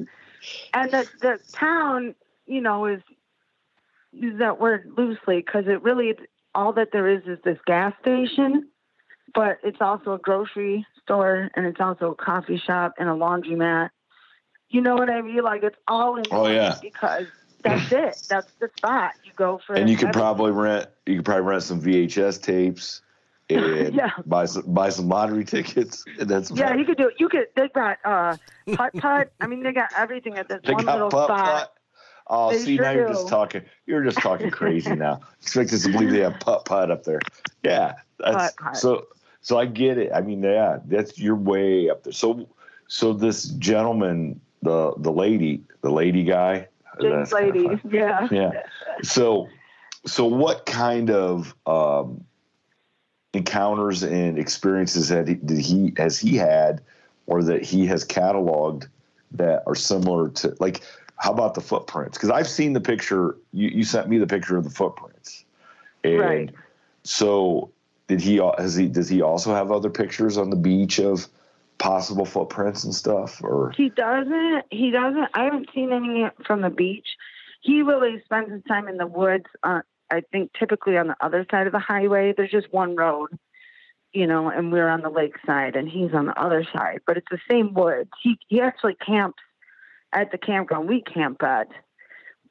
And 0.74 0.92
the 0.92 1.08
the 1.22 1.40
town, 1.52 2.16
you 2.48 2.62
know, 2.62 2.86
is 2.86 3.02
use 4.12 4.40
that 4.40 4.60
word 4.60 4.92
loosely 4.98 5.38
because 5.38 5.66
it 5.68 5.84
really 5.84 6.16
all 6.56 6.74
that 6.74 6.90
there 6.92 7.08
is 7.08 7.24
is 7.28 7.40
this 7.44 7.60
gas 7.66 7.94
station, 8.02 8.70
but 9.34 9.60
it's 9.64 9.82
also 9.82 10.14
a 10.14 10.18
grocery 10.18 10.86
store 11.04 11.50
and 11.56 11.66
it's 11.66 11.82
also 11.82 12.12
a 12.12 12.16
coffee 12.16 12.58
shop 12.58 12.94
and 12.98 13.10
a 13.10 13.14
laundromat 13.14 13.90
you 14.70 14.82
know 14.82 14.96
what 14.96 15.10
I 15.10 15.22
mean? 15.22 15.42
Like 15.44 15.64
it's 15.64 15.78
all 15.88 16.18
in. 16.18 16.24
Oh 16.32 16.48
yeah. 16.48 16.78
Because 16.82 17.28
that's 17.62 17.92
it. 17.92 18.18
That's 18.30 18.52
the 18.60 18.70
spot 18.78 19.12
you 19.24 19.32
go 19.36 19.60
for. 19.66 19.76
And 19.76 19.90
you 19.90 19.98
could 19.98 20.12
probably 20.14 20.52
rent. 20.52 20.88
You 21.06 21.18
could 21.18 21.26
probably 21.26 21.44
rent 21.46 21.64
some 21.64 21.82
VHS 21.82 22.42
tapes. 22.42 23.02
and 23.50 23.94
Yeah. 23.94 24.10
buy 24.26 24.46
some 24.46 24.64
buy 24.74 24.90
some 24.90 25.08
lottery 25.08 25.46
tickets. 25.46 26.04
And 26.20 26.28
that's 26.30 26.50
Yeah, 26.52 26.66
about- 26.68 26.80
you 26.80 26.86
could 26.86 26.98
do 26.98 27.08
it. 27.10 27.16
You 27.20 27.30
could. 27.30 27.48
They 27.56 27.68
got 27.70 27.98
uh, 28.04 28.38
putt 28.74 28.94
putt. 28.96 29.32
I 29.40 29.48
mean, 29.48 29.62
they 29.64 29.72
got 29.72 29.90
everything 29.96 30.38
at 30.38 30.48
this 30.48 30.62
They 30.66 30.74
one 30.74 30.86
got 30.86 30.96
little 30.96 31.10
putt 31.12 31.26
spot. 31.28 31.46
putt. 31.46 31.72
Oh, 32.28 32.50
They 32.52 32.58
see 32.58 32.76
sure 32.78 32.86
now 32.86 32.92
you're 32.92 33.08
do. 33.08 33.14
just 33.14 33.28
talking. 33.28 33.62
You're 33.86 34.04
just 34.04 34.18
talking 34.18 34.50
crazy 34.50 34.96
now. 34.96 35.22
Expect 35.44 35.72
us 35.74 35.84
to 35.84 35.92
believe 35.92 36.10
they 36.10 36.22
have 36.22 36.40
putt 36.40 36.66
putt 36.66 36.90
up 36.90 37.04
there. 37.04 37.20
Yeah, 37.64 37.94
that's 38.20 38.54
Putt-putt. 38.56 38.78
so. 38.78 39.06
So 39.42 39.60
I 39.60 39.68
get 39.68 40.00
it. 40.00 40.12
I 40.12 40.22
mean, 40.22 40.42
yeah, 40.42 40.80
that's 40.86 41.20
you're 41.20 41.36
way 41.36 41.88
up 41.88 42.02
there. 42.02 42.14
So, 42.14 42.50
so 42.88 43.14
this 43.14 43.44
gentleman, 43.44 44.42
the 44.66 44.94
the 44.98 45.12
lady, 45.12 45.64
the 45.82 45.92
lady 45.92 46.24
guy, 46.24 46.68
kinda 47.00 47.28
Lady. 47.32 47.80
Yeah. 47.90 48.28
yeah. 48.32 48.64
So, 49.04 49.50
so 50.06 50.26
what 50.26 50.66
kind 50.66 51.10
of 51.10 51.56
um, 51.66 52.24
encounters 53.34 54.04
and 54.04 54.38
experiences 54.38 55.10
that 55.10 55.28
he, 55.28 55.36
did 55.36 55.60
he 55.60 55.94
has 55.98 56.20
he 56.20 56.36
had, 56.36 56.82
or 57.28 57.44
that 57.44 57.64
he 57.64 57.86
has 57.88 58.06
cataloged 58.06 58.88
that 59.32 59.64
are 59.68 59.76
similar 59.76 60.30
to 60.30 60.56
like? 60.60 60.82
How 61.18 61.32
about 61.32 61.54
the 61.54 61.62
footprints? 61.62 62.18
Because 62.18 62.30
I've 62.30 62.48
seen 62.48 62.74
the 62.74 62.82
picture. 62.82 63.38
You, 63.54 63.70
you 63.70 63.84
sent 63.86 64.10
me 64.10 64.18
the 64.18 64.28
picture 64.28 64.58
of 64.58 64.66
the 64.66 64.70
footprints, 64.70 65.46
and 66.04 66.20
Right. 66.20 66.50
so 67.04 67.72
did 68.08 68.22
he? 68.22 68.38
Has 68.58 68.76
he? 68.76 68.88
Does 68.88 69.10
he 69.10 69.22
also 69.22 69.54
have 69.54 69.72
other 69.72 69.90
pictures 69.90 70.38
on 70.38 70.50
the 70.50 70.58
beach 70.58 71.00
of 71.00 71.28
possible 71.86 72.26
footprints 72.26 72.84
and 72.84 72.96
stuff? 72.96 73.44
Or 73.44 73.72
He 73.78 73.90
doesn't. 73.90 74.64
He 74.72 74.90
doesn't. 74.90 75.30
I 75.34 75.44
haven't 75.44 75.70
seen 75.74 75.94
any 75.94 76.26
from 76.46 76.62
the 76.62 76.70
beach. 76.72 77.08
He 77.62 77.82
really 77.84 78.22
spends 78.26 78.52
his 78.52 78.64
time 78.68 78.88
in 78.88 78.98
the 78.98 79.08
woods. 79.08 79.46
Uh, 79.64 79.82
I 80.12 80.22
think 80.32 80.52
typically 80.58 80.98
on 80.98 81.08
the 81.08 81.16
other 81.22 81.46
side 81.50 81.68
of 81.68 81.74
the 81.74 81.80
highway. 81.80 82.34
There's 82.36 82.52
just 82.52 82.72
one 82.74 82.96
road, 82.96 83.30
you 84.14 84.26
know, 84.26 84.50
and 84.50 84.72
we're 84.72 84.90
on 84.90 85.02
the 85.02 85.10
lake 85.10 85.36
side, 85.46 85.76
and 85.76 85.88
he's 85.88 86.14
on 86.14 86.26
the 86.26 86.40
other 86.42 86.66
side. 86.74 87.02
But 87.06 87.18
it's 87.18 87.28
the 87.30 87.40
same 87.50 87.74
woods. 87.74 88.10
He 88.22 88.38
he 88.48 88.62
actually 88.62 88.96
camps 88.96 89.44
at 90.12 90.32
the 90.32 90.38
campground 90.40 90.90
we 90.90 91.02
camp 91.02 91.44
at. 91.44 91.68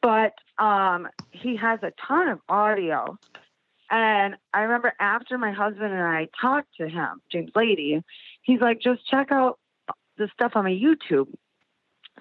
But 0.01 0.35
um, 0.59 1.09
he 1.33 1.57
has 1.57 1.81
a 1.83 1.93
ton 2.07 2.29
of 2.29 2.39
audio. 2.49 3.19
And 3.91 4.37
I 4.53 4.63
remember 4.63 4.95
after 4.99 5.39
my 5.39 5.53
husband 5.53 5.93
and 5.93 6.03
I 6.03 6.29
talked 6.41 6.77
to 6.79 6.89
him, 6.89 7.21
James 7.31 7.51
Lady, 7.55 8.03
he's 8.43 8.61
like, 8.61 8.81
just 8.81 9.07
check 9.07 9.31
out 9.31 9.59
the 10.17 10.29
stuff 10.33 10.53
on 10.55 10.65
my 10.65 10.71
YouTube. 10.71 11.29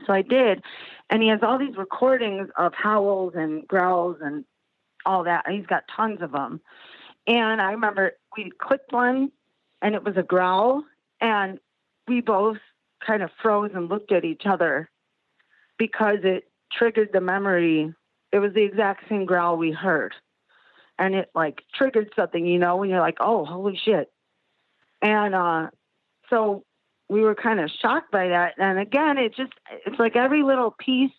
So 0.06 0.14
I 0.14 0.22
did. 0.22 0.64
And 1.10 1.22
he 1.22 1.30
has 1.30 1.40
all 1.42 1.58
these 1.58 1.78
recordings 1.78 2.50
of 2.58 2.74
howls 2.74 3.34
and 3.36 3.68
growls 3.68 4.18
and 4.22 4.44
all 5.06 5.24
that. 5.24 5.48
He's 5.50 5.66
got 5.66 5.84
tons 5.96 6.22
of 6.22 6.32
them. 6.32 6.62
And 7.28 7.62
I 7.62 7.72
remember 7.72 8.14
we 8.36 8.52
clicked 8.58 8.92
one 8.92 9.32
and 9.82 9.96
it 9.96 10.04
was 10.04 10.18
a 10.18 10.24
growl. 10.24 10.84
And 11.22 11.60
we 12.08 12.22
both 12.22 12.58
kind 13.06 13.24
of 13.24 13.30
froze 13.42 13.72
and 13.74 13.90
looked 13.90 14.12
at 14.12 14.26
each 14.26 14.44
other 14.46 14.90
because 15.78 16.20
it 16.24 16.50
triggered 16.72 17.10
the 17.14 17.22
memory. 17.22 17.94
It 18.32 18.40
was 18.40 18.54
the 18.54 18.64
exact 18.64 19.08
same 19.08 19.26
growl 19.26 19.58
we 19.58 19.72
heard. 19.72 20.14
And 21.04 21.16
it 21.16 21.30
like 21.36 21.64
triggered 21.76 22.14
something, 22.16 22.46
you 22.46 22.60
know, 22.60 22.78
when 22.78 22.90
you're 22.90 23.02
like, 23.02 23.18
oh, 23.20 23.44
holy 23.44 23.78
shit. 23.84 24.10
And 25.02 25.36
uh, 25.36 25.68
so 26.30 26.64
we 27.10 27.20
were 27.20 27.36
kind 27.36 27.60
of 27.60 27.70
shocked 27.82 28.10
by 28.10 28.30
that. 28.30 28.54
And 28.58 28.80
again, 28.80 29.18
it 29.18 29.36
just, 29.36 29.52
it's 29.86 30.00
like 30.00 30.16
every 30.16 30.44
little 30.44 30.72
piece 30.72 31.12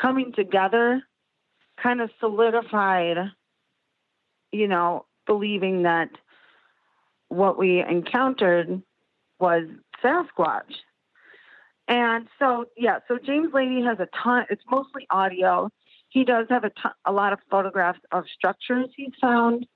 coming 0.00 0.32
together 0.32 1.02
kind 1.82 2.00
of 2.00 2.08
solidified, 2.18 3.18
you 4.52 4.68
know, 4.68 5.04
believing 5.26 5.82
that 5.82 6.08
what 7.28 7.58
we 7.58 7.82
encountered 7.82 8.80
was 9.38 9.64
Sasquatch. 10.02 10.80
And 11.88 12.26
so, 12.38 12.64
yeah, 12.74 13.00
so 13.06 13.18
James 13.18 13.52
Lady 13.52 13.82
has 13.82 13.98
a 14.00 14.08
ton, 14.22 14.46
it's 14.48 14.64
mostly 14.70 15.06
audio. 15.10 15.68
He 16.14 16.22
does 16.22 16.46
have 16.48 16.62
a, 16.62 16.70
a 17.04 17.10
lot 17.10 17.32
of 17.32 17.40
photographs 17.50 17.98
of 18.12 18.24
structures 18.32 18.86
he's 18.96 19.10
found 19.20 19.66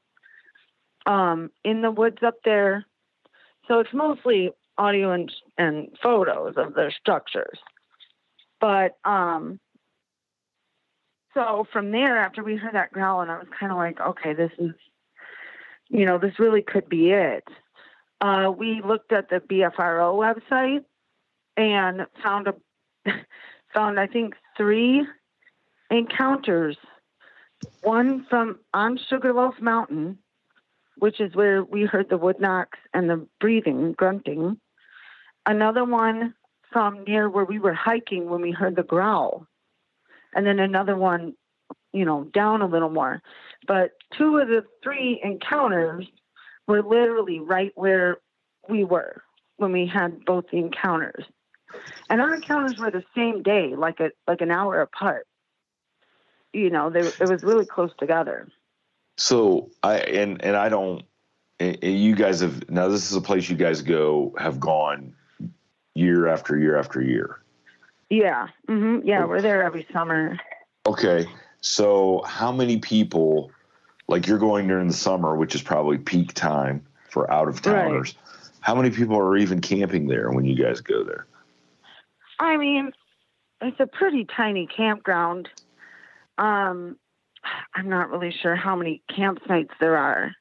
um, 1.05 1.51
in 1.65 1.83
the 1.83 1.91
woods 1.91 2.19
up 2.25 2.37
there. 2.45 2.87
So 3.67 3.81
it's 3.81 3.93
mostly 3.93 4.53
audio 4.79 5.11
and, 5.11 5.33
and 5.59 5.89
photos 6.01 6.55
of 6.57 6.75
their 6.75 6.93
structures. 6.93 7.59
But 8.61 8.99
um, 9.05 9.59
so 11.35 11.67
from 11.73 11.91
there, 11.91 12.17
after 12.19 12.45
we 12.45 12.55
heard 12.55 12.75
that 12.75 12.93
growl, 12.93 13.21
and 13.21 13.33
I 13.33 13.39
was 13.39 13.49
kind 13.59 13.73
of 13.73 13.79
like, 13.79 14.01
okay, 14.01 14.33
this 14.33 14.53
is, 14.61 14.77
you 15.89 16.07
know, 16.07 16.19
this 16.19 16.39
really 16.39 16.63
could 16.63 16.89
be 16.89 17.11
it. 17.11 17.49
Uh, 18.21 18.53
we 18.57 18.81
looked 18.81 19.11
at 19.13 19.29
the 19.29 19.41
BFRO 19.41 20.15
website 20.15 20.85
and 21.57 22.07
found 22.23 22.47
a 22.47 22.55
found 23.75 23.99
I 23.99 24.07
think 24.07 24.35
three 24.57 25.05
encounters. 25.91 26.77
One 27.83 28.25
from 28.29 28.61
on 28.73 28.99
Sugarloaf 29.09 29.55
Mountain, 29.61 30.19
which 30.97 31.21
is 31.21 31.35
where 31.35 31.63
we 31.63 31.85
heard 31.85 32.09
the 32.09 32.19
wood 32.19 32.41
knocks 32.41 32.79
and 32.95 33.11
the 33.11 33.27
breathing, 33.41 33.93
grunting. 33.93 34.61
Another 35.45 35.85
one 35.85 36.35
from 36.73 37.05
near 37.05 37.29
where 37.29 37.45
we 37.45 37.59
were 37.59 37.75
hiking 37.75 38.29
when 38.29 38.41
we 38.41 38.53
heard 38.53 38.77
the 38.77 38.83
growl. 38.83 39.47
And 40.35 40.47
then 40.47 40.59
another 40.59 40.97
one, 40.97 41.35
you 41.93 42.05
know, 42.05 42.25
down 42.25 42.63
a 42.63 42.67
little 42.67 42.91
more. 42.91 43.23
But 43.67 43.93
two 44.17 44.39
of 44.39 44.49
the 44.49 44.65
three 44.83 45.21
encounters 45.23 46.07
were 46.67 46.83
literally 46.83 47.41
right 47.41 47.73
where 47.75 48.19
we 48.69 48.85
were 48.85 49.23
when 49.57 49.73
we 49.73 49.87
had 49.87 50.25
both 50.25 50.45
the 50.51 50.59
encounters. 50.59 51.25
And 52.09 52.21
our 52.21 52.35
encounters 52.35 52.79
were 52.79 52.91
the 52.91 53.05
same 53.15 53.43
day, 53.43 53.75
like 53.77 54.01
a 54.01 54.11
like 54.27 54.41
an 54.41 54.51
hour 54.51 54.81
apart. 54.81 55.27
You 56.53 56.71
know, 56.71 56.91
they 56.91 57.01
it 57.01 57.29
was 57.29 57.43
really 57.43 57.67
close 57.67 57.91
together. 57.99 58.49
So 59.17 59.71
I 59.83 59.99
and 59.99 60.43
and 60.43 60.57
I 60.57 60.69
don't. 60.69 61.05
And 61.61 61.83
you 61.83 62.15
guys 62.15 62.41
have 62.41 62.71
now. 62.71 62.89
This 62.89 63.11
is 63.11 63.17
a 63.17 63.21
place 63.21 63.49
you 63.51 63.57
guys 63.57 63.83
go 63.83 64.35
have 64.39 64.61
gone 64.61 65.15
year 65.95 66.29
after 66.29 66.57
year 66.57 66.79
after 66.79 67.03
year. 67.03 67.43
Yeah, 68.11 68.49
hmm 68.67 69.01
yeah, 69.05 69.27
we're 69.27 69.43
there 69.43 69.63
every 69.63 69.87
summer. 69.93 70.39
Okay, 70.87 71.27
so 71.61 72.23
how 72.27 72.53
many 72.53 72.79
people? 72.79 73.51
Like 74.07 74.27
you're 74.27 74.39
going 74.39 74.69
during 74.69 74.89
the 74.89 74.95
summer, 74.95 75.37
which 75.37 75.55
is 75.55 75.61
probably 75.61 75.99
peak 75.99 76.33
time 76.33 76.87
for 77.11 77.31
out 77.31 77.49
of 77.49 77.61
towners. 77.61 78.15
How 78.61 78.75
many 78.75 78.91
people 78.91 79.19
are 79.19 79.37
even 79.37 79.61
camping 79.61 80.07
there 80.07 80.31
when 80.31 80.45
you 80.45 80.57
guys 80.57 80.81
go 80.81 81.05
there? 81.05 81.27
I 82.39 82.57
mean, 82.57 82.93
it's 83.61 83.81
a 83.81 83.87
pretty 83.87 84.25
tiny 84.25 84.67
campground. 84.67 85.49
Um, 86.39 86.97
I'm 87.75 87.89
not 87.89 88.11
really 88.11 88.33
sure 88.33 88.57
how 88.57 88.77
many 88.77 89.03
campsites 89.11 89.71
there 89.81 89.97
are, 89.97 90.33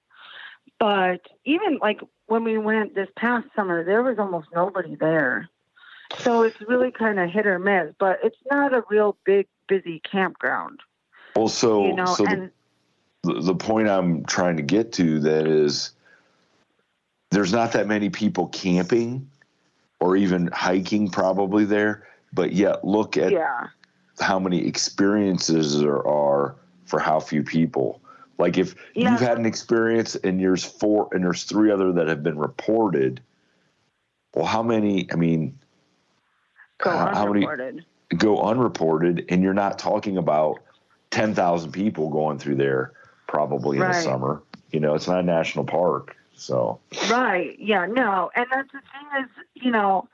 but 0.79 1.21
even 1.45 1.79
like 1.81 2.01
when 2.27 2.43
we 2.43 2.57
went 2.57 2.95
this 2.95 3.09
past 3.15 3.47
summer, 3.55 3.83
there 3.83 4.03
was 4.03 4.19
almost 4.19 4.47
nobody 4.53 4.95
there. 4.95 5.49
So 6.19 6.43
it's 6.43 6.59
really 6.61 6.91
kind 6.91 7.19
of 7.19 7.29
hit 7.29 7.45
or 7.45 7.59
miss, 7.59 7.93
but 7.99 8.19
it's 8.23 8.37
not 8.49 8.73
a 8.73 8.83
real 8.89 9.17
big, 9.25 9.47
busy 9.67 10.01
campground, 10.09 10.79
Well, 11.35 11.49
so 11.49 11.85
you 11.85 11.95
know. 11.95 12.05
so 12.05 12.23
the, 12.23 12.29
and 12.31 12.51
the 13.23 13.41
the 13.41 13.55
point 13.55 13.89
I'm 13.89 14.23
trying 14.25 14.57
to 14.57 14.63
get 14.63 14.93
to 14.93 15.19
that 15.21 15.47
is 15.47 15.91
there's 17.31 17.51
not 17.51 17.73
that 17.73 17.87
many 17.87 18.09
people 18.09 18.47
camping 18.47 19.29
or 19.99 20.15
even 20.15 20.49
hiking 20.53 21.09
probably 21.09 21.65
there, 21.65 22.07
but 22.31 22.53
yet 22.53 22.85
look 22.85 23.17
at 23.17 23.31
yeah, 23.31 23.67
how 24.19 24.39
many 24.39 24.65
experiences 24.65 25.79
there 25.79 26.05
are 26.07 26.55
for 26.85 26.99
how 26.99 27.19
few 27.19 27.43
people. 27.43 28.01
Like 28.37 28.57
if 28.57 28.75
Yeah. 28.93 29.11
you've 29.11 29.19
had 29.19 29.37
an 29.37 29.45
experience 29.45 30.15
and 30.15 30.39
there's 30.39 30.63
four 30.63 31.09
and 31.11 31.23
there's 31.23 31.43
three 31.43 31.71
other 31.71 31.91
that 31.93 32.07
have 32.07 32.23
been 32.23 32.37
reported, 32.37 33.21
well, 34.35 34.45
how 34.45 34.61
many? 34.63 35.11
I 35.11 35.15
mean, 35.15 35.57
go 36.77 36.91
how- 36.91 37.13
how 37.13 37.25
many- 37.33 37.45
unreported. 37.45 37.85
go 38.17 38.37
unreported, 38.41 39.25
and 39.29 39.41
you're 39.41 39.53
not 39.53 39.79
talking 39.79 40.17
about 40.17 40.59
ten 41.09 41.33
thousand 41.33 41.71
people 41.71 42.09
going 42.09 42.37
through 42.37 42.55
there 42.55 42.91
probably 43.27 43.77
in 43.77 43.83
the 43.83 43.93
summer. 43.93 44.41
You 44.71 44.79
know, 44.79 44.93
it's 44.95 45.07
not 45.07 45.19
a 45.19 45.23
national 45.23 45.65
park, 45.65 46.15
so 46.35 46.79
Right. 47.09 47.57
Yeah. 47.59 47.85
No. 47.87 48.29
And 48.35 48.45
that's 48.51 48.71
the 48.71 48.79
thing 48.79 49.23
is, 49.23 49.29
you 49.55 49.71
know, 49.71 50.07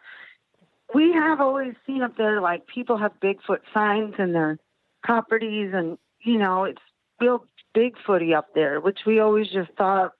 we 0.93 1.13
have 1.13 1.41
always 1.41 1.73
seen 1.85 2.01
up 2.01 2.15
there 2.17 2.41
like 2.41 2.67
people 2.67 2.97
have 2.97 3.11
Bigfoot 3.21 3.59
signs 3.73 4.15
in 4.19 4.33
their 4.33 4.59
properties, 5.03 5.71
and 5.73 5.97
you 6.21 6.37
know, 6.37 6.63
it's 6.65 6.81
real 7.19 7.45
Bigfooty 7.75 8.35
up 8.35 8.53
there, 8.53 8.79
which 8.79 8.99
we 9.05 9.19
always 9.19 9.49
just 9.49 9.71
thought 9.73 10.13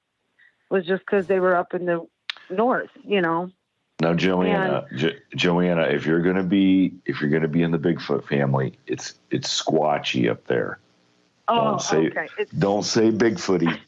was 0.69 0.85
just 0.85 1.05
because 1.05 1.27
they 1.27 1.39
were 1.39 1.55
up 1.55 1.73
in 1.73 1.85
the 1.85 2.05
north. 2.49 2.89
You 3.03 3.21
know. 3.21 3.51
Now, 4.01 4.13
Joanna, 4.13 4.85
jo- 4.95 5.15
Joanna, 5.35 5.83
if 5.83 6.05
you're 6.05 6.21
gonna 6.21 6.43
be 6.43 6.93
if 7.05 7.21
you're 7.21 7.29
gonna 7.29 7.47
be 7.47 7.61
in 7.61 7.71
the 7.71 7.79
Bigfoot 7.79 8.27
family, 8.27 8.77
it's 8.87 9.13
it's 9.29 9.47
squatchy 9.49 10.29
up 10.29 10.45
there. 10.47 10.79
Oh, 11.47 11.63
Don't 11.63 11.81
say- 11.81 12.07
okay. 12.07 12.27
It's, 12.37 12.51
Don't 12.51 12.83
say 12.83 13.11
Bigfooty. 13.11 13.79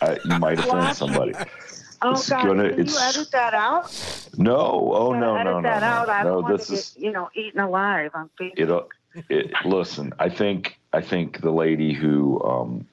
I, 0.00 0.18
you 0.24 0.38
might 0.38 0.58
offend 0.58 0.96
somebody. 0.96 1.34
Oh 2.02 2.12
It's 2.12 2.28
God! 2.30 2.46
gonna- 2.46 2.70
Can 2.74 2.86
you 2.86 2.98
edit 2.98 3.30
that 3.32 3.54
out? 3.54 3.90
No, 4.38 4.56
oh 4.94 5.12
no, 5.12 5.34
edit 5.36 5.44
no, 5.52 5.60
no, 5.60 5.62
that 5.62 5.80
no. 5.80 5.86
out. 5.86 6.08
I 6.08 6.22
no, 6.22 6.42
don't 6.42 6.56
this 6.56 6.70
is 6.70 6.90
get 6.94 7.02
you 7.04 7.12
know 7.12 7.28
eaten 7.34 7.60
alive 7.60 8.10
on 8.14 8.30
Facebook. 8.40 8.88
it. 9.28 9.52
Listen, 9.64 10.12
I 10.18 10.28
think 10.28 10.78
I 10.92 11.00
think 11.02 11.40
the 11.40 11.50
lady 11.50 11.92
who 11.92 12.42
um, 12.42 12.86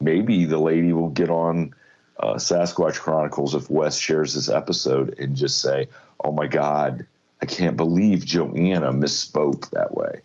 maybe 0.00 0.44
the 0.46 0.58
lady 0.58 0.92
will 0.92 1.10
get 1.10 1.28
on 1.28 1.74
uh, 2.20 2.34
Sasquatch 2.34 2.98
Chronicles 2.98 3.54
if 3.54 3.68
Wes 3.70 3.98
shares 3.98 4.34
this 4.34 4.48
episode 4.48 5.18
and 5.18 5.36
just 5.36 5.60
say, 5.60 5.88
"Oh 6.24 6.32
my 6.32 6.46
God, 6.46 7.04
I 7.42 7.46
can't 7.46 7.76
believe 7.76 8.24
Joanna 8.24 8.92
misspoke 8.92 9.68
that 9.70 9.94
way." 9.94 10.20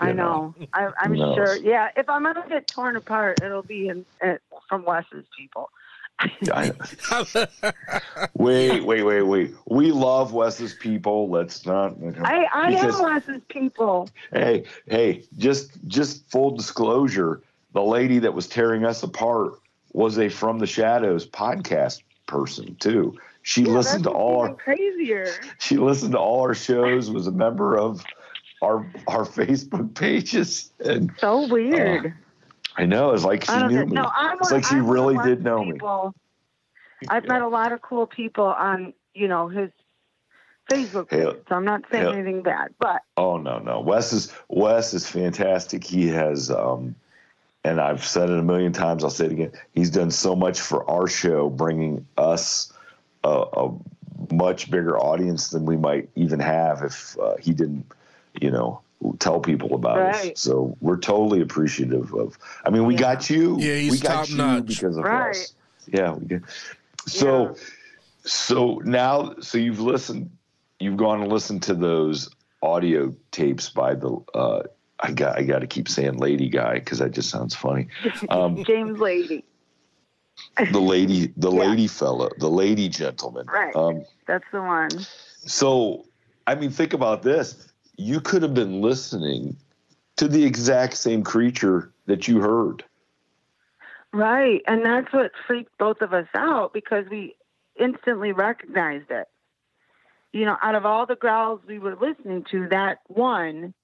I 0.00 0.08
you 0.08 0.14
know. 0.14 0.54
I, 0.72 0.90
I'm 0.98 1.14
sure. 1.16 1.56
Yeah. 1.56 1.90
If 1.96 2.08
I'm 2.08 2.22
gonna 2.22 2.44
get 2.48 2.66
torn 2.68 2.96
apart, 2.96 3.42
it'll 3.42 3.62
be 3.62 3.88
in, 3.88 4.06
in 4.22 4.38
from 4.68 4.84
Wes's 4.84 5.26
people. 5.36 5.68
Wait, 8.34 8.84
wait, 8.84 9.02
wait, 9.02 9.22
wait. 9.22 9.54
We 9.68 9.92
love 9.92 10.32
Wes's 10.32 10.74
people. 10.74 11.28
Let's 11.30 11.64
not. 11.66 11.94
I 12.22 12.46
I 12.52 12.70
because- 12.70 12.98
am 13.00 13.04
Wes's 13.04 13.42
people. 13.48 14.08
hey 14.32 14.64
hey 14.86 15.24
just 15.38 15.70
just 15.86 16.28
full 16.30 16.50
disclosure 16.50 17.40
the 17.72 17.82
lady 17.82 18.18
that 18.18 18.34
was 18.34 18.46
tearing 18.46 18.84
us 18.84 19.02
apart 19.02 19.54
was 19.92 20.18
a 20.18 20.28
from 20.28 20.58
the 20.58 20.66
shadows 20.66 21.26
podcast 21.26 22.02
person 22.26 22.74
too 22.76 23.16
she 23.42 23.62
Yeah, 23.62 23.72
listened 23.72 24.04
to 24.04 24.10
all 24.10 24.40
our 24.42 24.54
crazier. 24.54 25.26
she 25.58 25.76
listened 25.78 26.12
to 26.12 26.18
all 26.18 26.42
our 26.42 26.54
shows 26.54 27.10
was 27.10 27.26
a 27.26 27.32
member 27.32 27.76
of 27.78 28.04
our 28.62 28.86
our 29.08 29.24
facebook 29.24 29.94
pages 29.94 30.70
and 30.84 31.10
So 31.18 31.46
weird. 31.48 32.14
I 32.76 32.84
know 32.84 33.12
it's 33.12 33.24
like 33.24 33.44
she 33.44 33.62
knew 33.66 33.86
me 33.86 33.94
No, 33.94 34.10
I'm 34.14 34.38
it's 34.38 34.50
like 34.50 34.64
she 34.64 34.76
really 34.76 35.16
did 35.18 35.44
know 35.44 35.64
me 35.64 35.72
people. 35.72 36.14
I've 37.08 37.26
met 37.26 37.42
a 37.42 37.48
lot 37.48 37.72
of 37.72 37.82
cool 37.82 38.06
people 38.06 38.44
on 38.44 38.92
you 39.14 39.28
know 39.28 39.48
his 39.48 39.70
Facebook 40.70 41.10
Hey, 41.10 41.24
page, 41.24 41.42
so 41.48 41.54
I'm 41.56 41.64
not 41.64 41.82
saying 41.90 42.04
hey. 42.04 42.12
anything 42.14 42.42
bad, 42.42 42.74
but 42.78 43.02
Oh 43.16 43.36
no, 43.36 43.58
no. 43.58 43.80
Wes 43.80 44.12
is 44.12 44.32
Wes 44.48 44.94
is 44.94 45.06
fantastic. 45.08 45.82
He 45.84 46.08
has 46.08 46.50
um 46.50 46.94
and 47.64 47.80
I've 47.80 48.04
said 48.04 48.30
it 48.30 48.38
a 48.38 48.42
million 48.42 48.72
times, 48.72 49.04
I'll 49.04 49.10
say 49.10 49.26
it 49.26 49.32
again. 49.32 49.52
He's 49.72 49.90
done 49.90 50.10
so 50.10 50.34
much 50.34 50.60
for 50.60 50.88
our 50.90 51.06
show, 51.06 51.50
bringing 51.50 52.06
us 52.16 52.72
a, 53.22 53.44
a 53.52 53.74
much 54.32 54.70
bigger 54.70 54.98
audience 54.98 55.50
than 55.50 55.66
we 55.66 55.76
might 55.76 56.08
even 56.14 56.40
have 56.40 56.82
if 56.82 57.18
uh, 57.18 57.36
he 57.36 57.52
didn't, 57.52 57.84
you 58.40 58.50
know, 58.50 58.80
tell 59.18 59.40
people 59.40 59.74
about 59.74 59.98
Right. 59.98 60.32
us. 60.32 60.40
So 60.40 60.76
we're 60.80 60.98
totally 60.98 61.40
appreciative 61.40 62.12
of. 62.14 62.38
I 62.64 62.70
mean, 62.70 62.84
we 62.86 62.94
Yeah. 62.94 63.00
got 63.00 63.30
you. 63.30 63.56
Yeah, 63.58 63.76
he's 63.76 63.92
we 63.92 63.98
got 63.98 64.14
top 64.26 64.28
you 64.30 64.36
notch. 64.36 64.66
because 64.66 64.96
of 64.96 65.04
Right. 65.04 65.30
us. 65.30 65.54
Yeah, 65.86 66.12
we 66.12 66.26
did. 66.26 66.44
So, 67.06 67.42
Yeah. 67.48 67.54
so 68.24 68.80
now, 68.84 69.34
so 69.40 69.58
you've 69.58 69.80
listened, 69.80 70.30
you've 70.78 70.96
gone 70.96 71.22
and 71.22 71.32
listened 71.32 71.62
to 71.64 71.74
those 71.74 72.28
audio 72.62 73.14
tapes 73.30 73.70
by 73.70 73.94
the. 73.94 74.18
Uh, 74.34 74.62
I 75.02 75.12
got, 75.12 75.38
I 75.38 75.44
got 75.44 75.60
to 75.60 75.66
keep 75.66 75.88
saying 75.88 76.18
lady 76.18 76.50
guy 76.50 76.74
because 76.74 76.98
that 76.98 77.12
just 77.12 77.30
sounds 77.30 77.54
funny. 77.54 77.88
Um, 78.28 78.62
James 78.64 78.98
Lady. 78.98 79.44
the 80.72 80.80
lady, 80.80 81.32
the 81.38 81.50
Yeah. 81.52 81.60
lady 81.70 81.86
fella, 81.86 82.28
the 82.38 82.50
lady 82.50 82.90
gentleman. 82.90 83.46
Right. 83.46 83.74
Um, 83.74 84.04
That's 84.26 84.44
the 84.52 84.60
one. 84.60 84.90
so, 85.46 86.04
I 86.46 86.54
mean, 86.54 86.68
think 86.70 86.92
about 86.92 87.22
this. 87.22 87.69
You 88.00 88.22
could 88.22 88.42
have 88.42 88.54
been 88.54 88.80
listening 88.80 89.58
to 90.16 90.26
the 90.26 90.42
exact 90.42 90.96
same 90.96 91.22
creature 91.22 91.92
that 92.06 92.26
you 92.26 92.40
heard. 92.40 92.82
Right. 94.10 94.62
And 94.66 94.82
that's 94.86 95.12
what 95.12 95.32
freaked 95.46 95.76
both 95.76 96.00
of 96.00 96.14
us 96.14 96.26
out 96.34 96.72
because 96.72 97.04
we 97.10 97.36
instantly 97.78 98.32
recognized 98.32 99.10
it. 99.10 99.28
You 100.32 100.46
know, 100.46 100.56
out 100.62 100.76
of 100.76 100.86
all 100.86 101.04
the 101.04 101.14
growls 101.14 101.60
we 101.68 101.78
were 101.78 101.94
listening 101.94 102.46
to, 102.50 102.68
that 102.68 103.00
one 103.08 103.74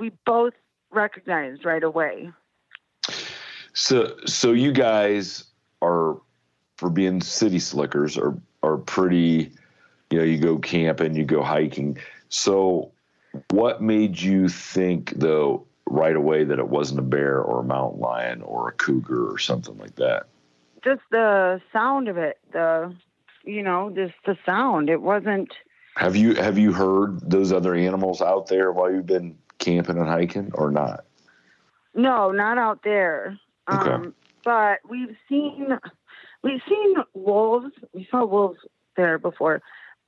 we 0.00 0.10
both 0.26 0.54
recognized 0.90 1.64
right 1.64 1.84
away. 1.84 2.32
So, 3.74 4.16
so 4.26 4.52
you 4.52 4.72
guys 4.72 5.44
are, 5.82 6.20
for 6.78 6.90
being 6.90 7.20
city 7.20 7.60
slickers, 7.60 8.18
are 8.18 8.36
are 8.64 8.76
pretty. 8.76 9.52
You 10.10 10.18
know, 10.18 10.24
you 10.24 10.38
go 10.38 10.58
camping, 10.58 11.14
you 11.14 11.24
go 11.24 11.42
hiking. 11.42 11.98
So, 12.28 12.92
what 13.50 13.82
made 13.82 14.20
you 14.20 14.48
think 14.48 15.12
though 15.16 15.66
right 15.86 16.16
away 16.16 16.44
that 16.44 16.58
it 16.58 16.68
wasn't 16.68 17.00
a 17.00 17.02
bear 17.02 17.40
or 17.40 17.60
a 17.60 17.64
mountain 17.64 18.00
lion 18.00 18.42
or 18.42 18.68
a 18.68 18.72
cougar 18.72 19.30
or 19.30 19.38
something 19.38 19.76
like 19.78 19.96
that? 19.96 20.26
Just 20.84 21.02
the 21.10 21.60
sound 21.72 22.08
of 22.08 22.16
it, 22.16 22.38
the 22.52 22.94
you 23.44 23.62
know, 23.62 23.90
just 23.94 24.14
the 24.26 24.36
sound. 24.44 24.90
It 24.90 25.00
wasn't 25.00 25.52
Have 25.96 26.16
you 26.16 26.34
have 26.34 26.58
you 26.58 26.72
heard 26.72 27.30
those 27.30 27.52
other 27.52 27.74
animals 27.74 28.20
out 28.20 28.48
there 28.48 28.72
while 28.72 28.92
you've 28.92 29.06
been 29.06 29.36
camping 29.58 29.98
and 29.98 30.08
hiking 30.08 30.50
or 30.54 30.70
not? 30.70 31.04
No, 31.94 32.30
not 32.30 32.58
out 32.58 32.82
there. 32.84 33.38
Okay. 33.70 33.90
Um, 33.90 34.14
but 34.44 34.78
we've 34.88 35.16
seen 35.28 35.78
we've 36.42 36.62
seen 36.68 36.94
wolves. 37.14 37.72
We 37.92 38.06
saw 38.10 38.24
wolves 38.24 38.60
there 38.96 39.18
before, 39.18 39.62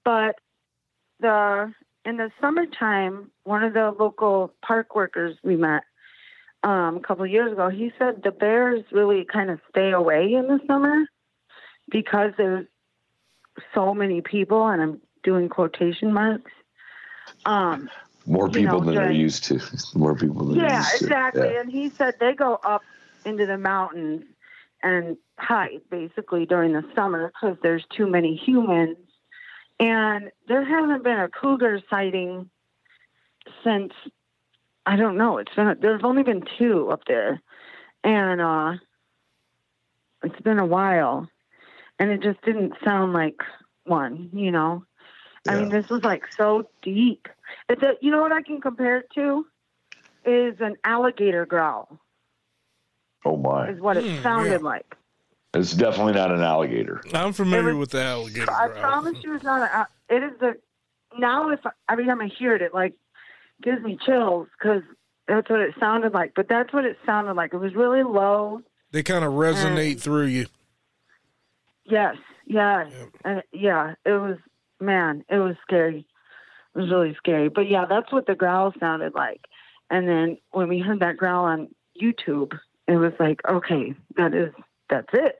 but 0.04 0.36
the 1.20 1.72
in 2.04 2.16
the 2.16 2.30
summertime, 2.40 3.30
one 3.44 3.62
of 3.62 3.74
the 3.74 3.94
local 3.98 4.54
park 4.62 4.94
workers 4.94 5.36
we 5.42 5.56
met 5.56 5.82
um, 6.62 6.96
a 6.96 7.00
couple 7.00 7.24
of 7.24 7.30
years 7.30 7.52
ago, 7.52 7.68
he 7.68 7.92
said 7.98 8.22
the 8.22 8.30
bears 8.30 8.84
really 8.92 9.24
kind 9.24 9.50
of 9.50 9.60
stay 9.70 9.92
away 9.92 10.34
in 10.34 10.46
the 10.46 10.60
summer 10.66 11.06
because 11.90 12.32
there's 12.36 12.66
so 13.74 13.94
many 13.94 14.20
people, 14.20 14.66
and 14.66 14.82
I'm 14.82 15.00
doing 15.22 15.48
quotation 15.48 16.12
marks. 16.12 16.52
Um, 17.44 17.88
More 18.26 18.48
people 18.48 18.80
know, 18.80 18.86
than 18.86 18.94
they're 18.94 19.10
used 19.10 19.44
to. 19.44 19.60
More 19.94 20.14
people 20.14 20.46
than 20.46 20.58
yeah, 20.58 20.78
used 20.78 20.98
to. 20.98 21.04
exactly. 21.04 21.48
Yeah. 21.52 21.60
And 21.60 21.70
he 21.70 21.90
said 21.90 22.14
they 22.20 22.34
go 22.34 22.58
up 22.62 22.82
into 23.24 23.46
the 23.46 23.58
mountains 23.58 24.24
and 24.82 25.16
hide 25.38 25.80
basically 25.90 26.46
during 26.46 26.72
the 26.72 26.84
summer 26.94 27.32
because 27.32 27.56
there's 27.62 27.84
too 27.96 28.06
many 28.06 28.36
humans. 28.36 28.96
And 29.80 30.30
there 30.46 30.62
hasn't 30.62 31.02
been 31.02 31.18
a 31.18 31.28
cougar 31.28 31.80
sighting 31.88 32.50
since 33.64 33.92
I 34.84 34.96
don't 34.96 35.16
know. 35.16 35.38
It's 35.38 35.54
been 35.54 35.76
there's 35.80 36.02
only 36.04 36.22
been 36.22 36.44
two 36.58 36.90
up 36.90 37.02
there, 37.06 37.40
and 38.04 38.40
uh, 38.40 38.72
it's 40.22 40.40
been 40.40 40.58
a 40.58 40.66
while, 40.66 41.28
and 41.98 42.10
it 42.10 42.22
just 42.22 42.42
didn't 42.42 42.74
sound 42.84 43.14
like 43.14 43.40
one. 43.84 44.30
You 44.32 44.50
know, 44.50 44.84
I 45.48 45.56
mean, 45.56 45.70
this 45.70 45.88
was 45.88 46.02
like 46.02 46.24
so 46.36 46.68
deep. 46.82 47.26
It's 47.68 47.82
a, 47.82 47.92
you 48.02 48.10
know 48.10 48.20
what 48.20 48.32
I 48.32 48.42
can 48.42 48.60
compare 48.60 48.98
it 48.98 49.06
to 49.14 49.46
is 50.26 50.56
an 50.60 50.76
alligator 50.84 51.46
growl. 51.46 51.98
Oh 53.24 53.36
my! 53.36 53.70
Is 53.70 53.80
what 53.80 53.96
it 53.96 54.04
Hmm, 54.04 54.22
sounded 54.22 54.60
yeah. 54.60 54.66
like. 54.66 54.96
It's 55.52 55.72
definitely 55.72 56.12
not 56.12 56.30
an 56.30 56.42
alligator. 56.42 57.02
I'm 57.12 57.32
familiar 57.32 57.74
was- 57.74 57.80
with 57.80 57.90
the 57.90 58.02
alligator. 58.02 58.52
I 58.52 58.68
growl. 58.68 58.80
promise 58.80 59.24
you, 59.24 59.34
it's 59.34 59.44
not. 59.44 59.62
A, 59.62 60.14
it 60.14 60.22
is 60.22 60.38
the 60.38 60.56
now. 61.18 61.50
If 61.50 61.60
every 61.88 62.06
time 62.06 62.20
I 62.20 62.26
hear 62.26 62.54
it, 62.54 62.62
it 62.62 62.72
like 62.72 62.94
gives 63.60 63.82
me 63.82 63.98
chills 64.06 64.46
because 64.58 64.82
that's 65.26 65.50
what 65.50 65.60
it 65.60 65.74
sounded 65.80 66.12
like. 66.12 66.32
But 66.36 66.48
that's 66.48 66.72
what 66.72 66.84
it 66.84 66.98
sounded 67.04 67.34
like. 67.34 67.52
It 67.52 67.58
was 67.58 67.74
really 67.74 68.04
low. 68.04 68.62
They 68.92 69.02
kind 69.02 69.24
of 69.24 69.32
resonate 69.32 70.00
through 70.00 70.26
you. 70.26 70.46
Yes, 71.84 72.16
yes, 72.46 72.92
and 73.24 73.42
yeah. 73.52 73.94
It 74.04 74.12
was 74.12 74.38
man. 74.80 75.24
It 75.28 75.38
was 75.38 75.56
scary. 75.62 76.06
It 76.74 76.78
was 76.78 76.90
really 76.90 77.16
scary. 77.16 77.48
But 77.48 77.68
yeah, 77.68 77.86
that's 77.86 78.12
what 78.12 78.26
the 78.26 78.36
growl 78.36 78.72
sounded 78.78 79.14
like. 79.14 79.46
And 79.90 80.08
then 80.08 80.38
when 80.52 80.68
we 80.68 80.78
heard 80.78 81.00
that 81.00 81.16
growl 81.16 81.44
on 81.44 81.74
YouTube, 82.00 82.56
it 82.86 82.96
was 82.96 83.12
like, 83.18 83.40
okay, 83.48 83.94
that 84.16 84.32
is 84.34 84.52
that's 84.90 85.08
it. 85.12 85.36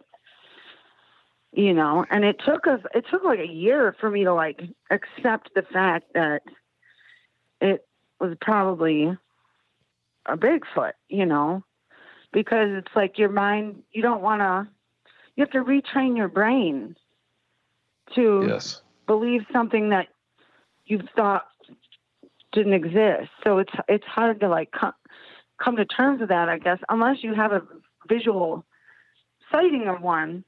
You 1.53 1.75
know, 1.75 2.07
and 2.11 2.25
it 2.25 2.41
took 2.45 2.67
us 2.67 2.81
it 2.95 3.05
took 3.11 3.25
like 3.25 3.41
a 3.41 3.49
year 3.49 3.95
for 4.01 4.11
me 4.11 4.25
to 4.25 4.33
like 4.33 4.61
accept 4.91 5.51
the 5.55 5.63
fact 5.63 6.07
that 6.15 6.43
it 7.61 7.85
was 8.21 8.37
probably 8.41 9.17
a 10.27 10.37
Bigfoot, 10.37 10.93
you 11.09 11.27
know, 11.27 11.65
because 12.33 12.69
it's 12.71 12.95
like 12.95 13.19
your 13.19 13.31
mind 13.31 13.83
you 13.91 14.01
don't 14.01 14.23
want 14.23 14.41
to 14.41 14.69
you 15.35 15.45
have 15.45 15.51
to 15.51 15.65
retrain 15.65 16.17
your 16.17 16.29
brain 16.29 16.95
to 18.15 18.47
Yes. 18.49 18.83
believe 19.07 19.43
something 19.53 19.91
that 19.91 20.07
you 20.87 21.01
thought 21.17 21.47
didn't 22.53 22.75
exist. 22.75 23.31
So 23.45 23.59
it's 23.59 23.73
it's 23.89 24.07
hard 24.07 24.41
to 24.41 24.49
like 24.49 24.71
come 24.73 24.93
come 25.63 25.77
to 25.77 25.85
terms 25.85 26.21
with 26.21 26.29
that, 26.31 26.49
I 26.49 26.59
guess, 26.59 26.79
unless 26.89 27.23
you 27.23 27.35
have 27.35 27.53
a 27.53 27.63
visual 28.09 28.65
sighting 29.51 29.89
of 29.89 30.01
one. 30.03 30.45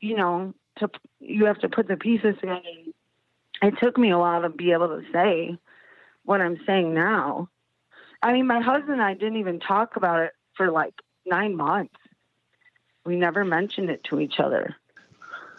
You 0.00 0.16
know, 0.16 0.54
to 0.78 0.88
you 1.20 1.44
have 1.46 1.58
to 1.60 1.68
put 1.68 1.88
the 1.88 1.96
pieces 1.96 2.36
together. 2.40 2.62
It 3.62 3.74
took 3.78 3.98
me 3.98 4.10
a 4.10 4.18
while 4.18 4.42
to 4.42 4.48
be 4.48 4.72
able 4.72 4.88
to 4.88 5.02
say 5.12 5.58
what 6.24 6.40
I'm 6.40 6.58
saying 6.66 6.94
now. 6.94 7.48
I 8.22 8.32
mean, 8.32 8.46
my 8.46 8.60
husband 8.60 8.92
and 8.94 9.02
I 9.02 9.14
didn't 9.14 9.36
even 9.38 9.60
talk 9.60 9.96
about 9.96 10.20
it 10.20 10.32
for 10.56 10.70
like 10.70 10.94
nine 11.26 11.56
months. 11.56 11.94
we 13.04 13.16
never 13.16 13.44
mentioned 13.44 13.90
it 13.90 14.04
to 14.04 14.20
each 14.20 14.38
other. 14.38 14.76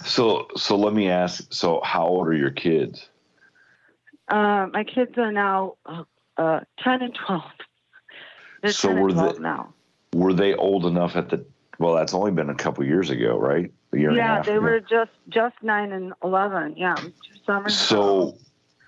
So 0.05 0.47
so 0.57 0.75
let 0.77 0.93
me 0.93 1.09
ask. 1.09 1.53
So 1.53 1.81
how 1.83 2.07
old 2.07 2.27
are 2.27 2.33
your 2.33 2.51
kids? 2.51 3.07
Uh, 4.27 4.67
my 4.71 4.83
kids 4.83 5.17
are 5.17 5.31
now 5.31 5.75
uh, 5.85 6.03
uh, 6.37 6.61
ten 6.79 7.01
and 7.03 7.13
twelve. 7.13 7.43
They're 8.61 8.71
So 8.71 8.89
10 8.89 8.97
and 8.97 9.03
were 9.03 9.11
12 9.13 9.35
the- 9.35 9.41
now. 9.41 9.73
Were 10.13 10.33
they 10.33 10.53
old 10.55 10.85
enough 10.85 11.15
at 11.15 11.29
the? 11.29 11.45
Well, 11.81 11.95
that's 11.95 12.13
only 12.13 12.29
been 12.29 12.51
a 12.51 12.55
couple 12.55 12.85
years 12.85 13.09
ago, 13.09 13.35
right? 13.39 13.73
A 13.91 13.97
year 13.97 14.11
and 14.11 14.19
a 14.19 14.21
Yeah, 14.21 14.43
they 14.43 14.51
ago. 14.51 14.61
were 14.61 14.79
just 14.81 15.09
just 15.29 15.55
nine 15.63 15.91
and 15.91 16.13
eleven. 16.23 16.75
Yeah, 16.77 16.99
two 17.01 17.11
summers. 17.43 17.73
ago. 17.73 18.35
So, 18.35 18.37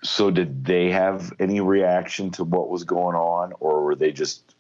so 0.04 0.30
did 0.30 0.64
they 0.64 0.92
have 0.92 1.34
any 1.40 1.60
reaction 1.60 2.30
to 2.32 2.44
what 2.44 2.70
was 2.70 2.84
going 2.84 3.16
on, 3.16 3.54
or 3.60 3.84
were 3.84 3.96
they 3.96 4.12
just 4.12 4.54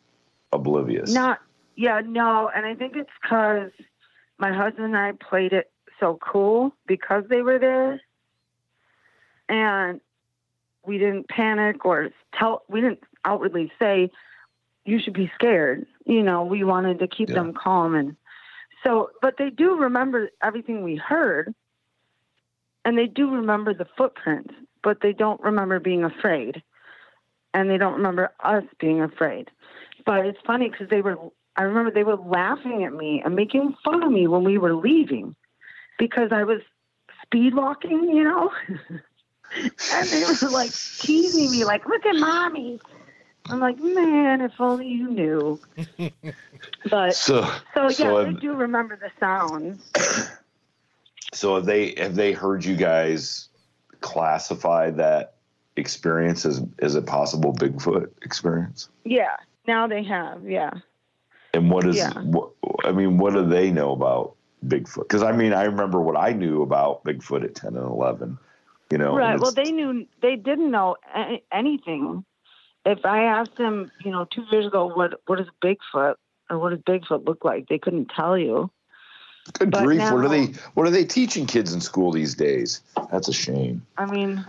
oblivious? 0.51 1.13
Not, 1.13 1.41
yeah, 1.75 2.01
no, 2.03 2.49
and 2.49 2.65
I 2.65 2.73
think 2.73 2.95
it's 2.95 3.09
because 3.21 3.69
my 4.39 4.51
husband 4.51 4.85
and 4.85 4.97
I 4.97 5.11
played 5.11 5.53
it 5.53 5.71
so 5.99 6.17
cool 6.19 6.73
because 6.87 7.25
they 7.29 7.43
were 7.43 7.59
there, 7.59 8.01
and 9.47 10.01
we 10.87 10.97
didn't 10.97 11.29
panic 11.29 11.85
or 11.85 12.09
tell. 12.33 12.63
We 12.67 12.81
didn't 12.81 13.03
outwardly 13.25 13.71
say 13.77 14.09
you 14.85 14.99
should 14.99 15.13
be 15.13 15.31
scared. 15.35 15.85
You 16.07 16.23
know, 16.23 16.45
we 16.45 16.63
wanted 16.63 16.97
to 16.97 17.07
keep 17.07 17.29
Yeah. 17.29 17.35
them 17.35 17.53
calm 17.53 17.93
and 17.93 18.15
so. 18.83 19.11
But 19.21 19.35
they 19.37 19.49
do 19.49 19.75
remember 19.75 20.29
everything 20.41 20.83
we 20.83 20.95
heard, 20.95 21.53
and 22.85 22.97
they 22.97 23.07
do 23.07 23.29
remember 23.29 23.73
the 23.73 23.87
footprints, 23.97 24.53
but 24.83 25.01
they 25.01 25.13
don't 25.13 25.41
remember 25.41 25.79
being 25.79 26.03
afraid, 26.03 26.61
and 27.53 27.69
they 27.69 27.77
don't 27.77 27.93
remember 27.93 28.31
us 28.43 28.63
being 28.79 29.01
afraid. 29.01 29.49
But 30.05 30.25
it's 30.25 30.39
funny 30.45 30.69
because 30.69 30.89
they 30.89 31.01
were, 31.01 31.17
I 31.55 31.63
remember 31.63 31.91
they 31.91 32.03
were 32.03 32.17
laughing 32.17 32.83
at 32.83 32.93
me 32.93 33.21
and 33.23 33.35
making 33.35 33.75
fun 33.83 34.03
of 34.03 34.11
me 34.11 34.27
when 34.27 34.43
we 34.43 34.57
were 34.57 34.75
leaving 34.75 35.35
because 35.97 36.31
I 36.31 36.43
was 36.43 36.61
speed 37.23 37.55
walking, 37.55 38.09
you 38.13 38.23
know? 38.23 38.51
and 39.57 40.07
they 40.09 40.23
were 40.23 40.49
like 40.49 40.71
teasing 40.99 41.51
me, 41.51 41.63
like, 41.65 41.85
look 41.87 42.05
at 42.05 42.15
mommy. 42.15 42.79
I'm 43.49 43.59
like, 43.59 43.77
man, 43.79 44.41
if 44.41 44.53
only 44.59 44.87
you 44.87 45.09
knew. 45.09 45.59
but 46.89 47.13
So, 47.13 47.41
so, 47.73 47.83
yeah, 47.83 47.89
so 47.95 48.25
have, 48.25 48.39
do 48.39 48.53
remember 48.53 48.97
the 48.97 49.11
sounds. 49.19 49.91
so 51.33 51.55
have 51.55 51.65
they 51.65 51.93
have 51.97 52.15
they 52.15 52.31
heard 52.31 52.63
you 52.63 52.75
guys 52.75 53.49
classify 54.01 54.91
that 54.91 55.35
experience 55.75 56.45
as 56.45 56.63
as 56.79 56.95
a 56.95 57.01
possible 57.01 57.53
Bigfoot 57.53 58.09
experience? 58.23 58.89
Yeah, 59.03 59.35
now 59.67 59.87
they 59.87 60.03
have, 60.03 60.47
yeah. 60.47 60.71
And 61.53 61.69
what 61.69 61.85
is 61.85 61.97
Yeah. 61.97 62.13
what, 62.21 62.51
I 62.83 62.91
mean, 62.91 63.17
what 63.17 63.33
do 63.33 63.45
they 63.45 63.71
know 63.71 63.91
about 63.91 64.35
Bigfoot? 64.65 65.03
Because 65.03 65.23
I 65.23 65.33
mean, 65.33 65.53
I 65.53 65.63
remember 65.63 65.99
what 66.01 66.17
I 66.17 66.31
knew 66.31 66.61
about 66.61 67.03
Bigfoot 67.03 67.43
at 67.43 67.55
ten 67.55 67.75
and 67.75 67.85
eleven. 67.85 68.37
You 68.89 68.97
know, 68.99 69.15
right. 69.15 69.39
Well, 69.39 69.51
they 69.51 69.71
knew 69.71 70.05
they 70.21 70.35
didn't 70.35 70.71
know 70.71 70.95
a- 71.15 71.43
anything. 71.51 72.23
If 72.85 73.05
I 73.05 73.23
asked 73.23 73.57
them, 73.57 73.91
you 74.03 74.11
know, 74.11 74.25
two 74.25 74.45
years 74.51 74.65
ago, 74.65 74.87
what 74.87 75.21
what 75.27 75.39
is 75.39 75.47
Bigfoot 75.63 76.15
or 76.49 76.59
what 76.59 76.69
does 76.69 76.79
Bigfoot 76.79 77.25
look 77.25 77.45
like, 77.45 77.67
they 77.67 77.79
couldn't 77.79 78.09
tell 78.09 78.37
you. 78.37 78.69
Good 79.53 79.71
but 79.71 79.83
grief! 79.83 80.01
what 80.11 80.23
are 80.23 80.29
they? 80.29 80.53
What 80.73 80.87
are 80.87 80.91
they 80.91 81.05
teaching 81.05 81.45
kids 81.45 81.73
in 81.73 81.81
school 81.81 82.11
these 82.11 82.35
days? 82.35 82.81
That's 83.11 83.27
a 83.27 83.33
shame. 83.33 83.85
I 83.97 84.05
mean, 84.05 84.45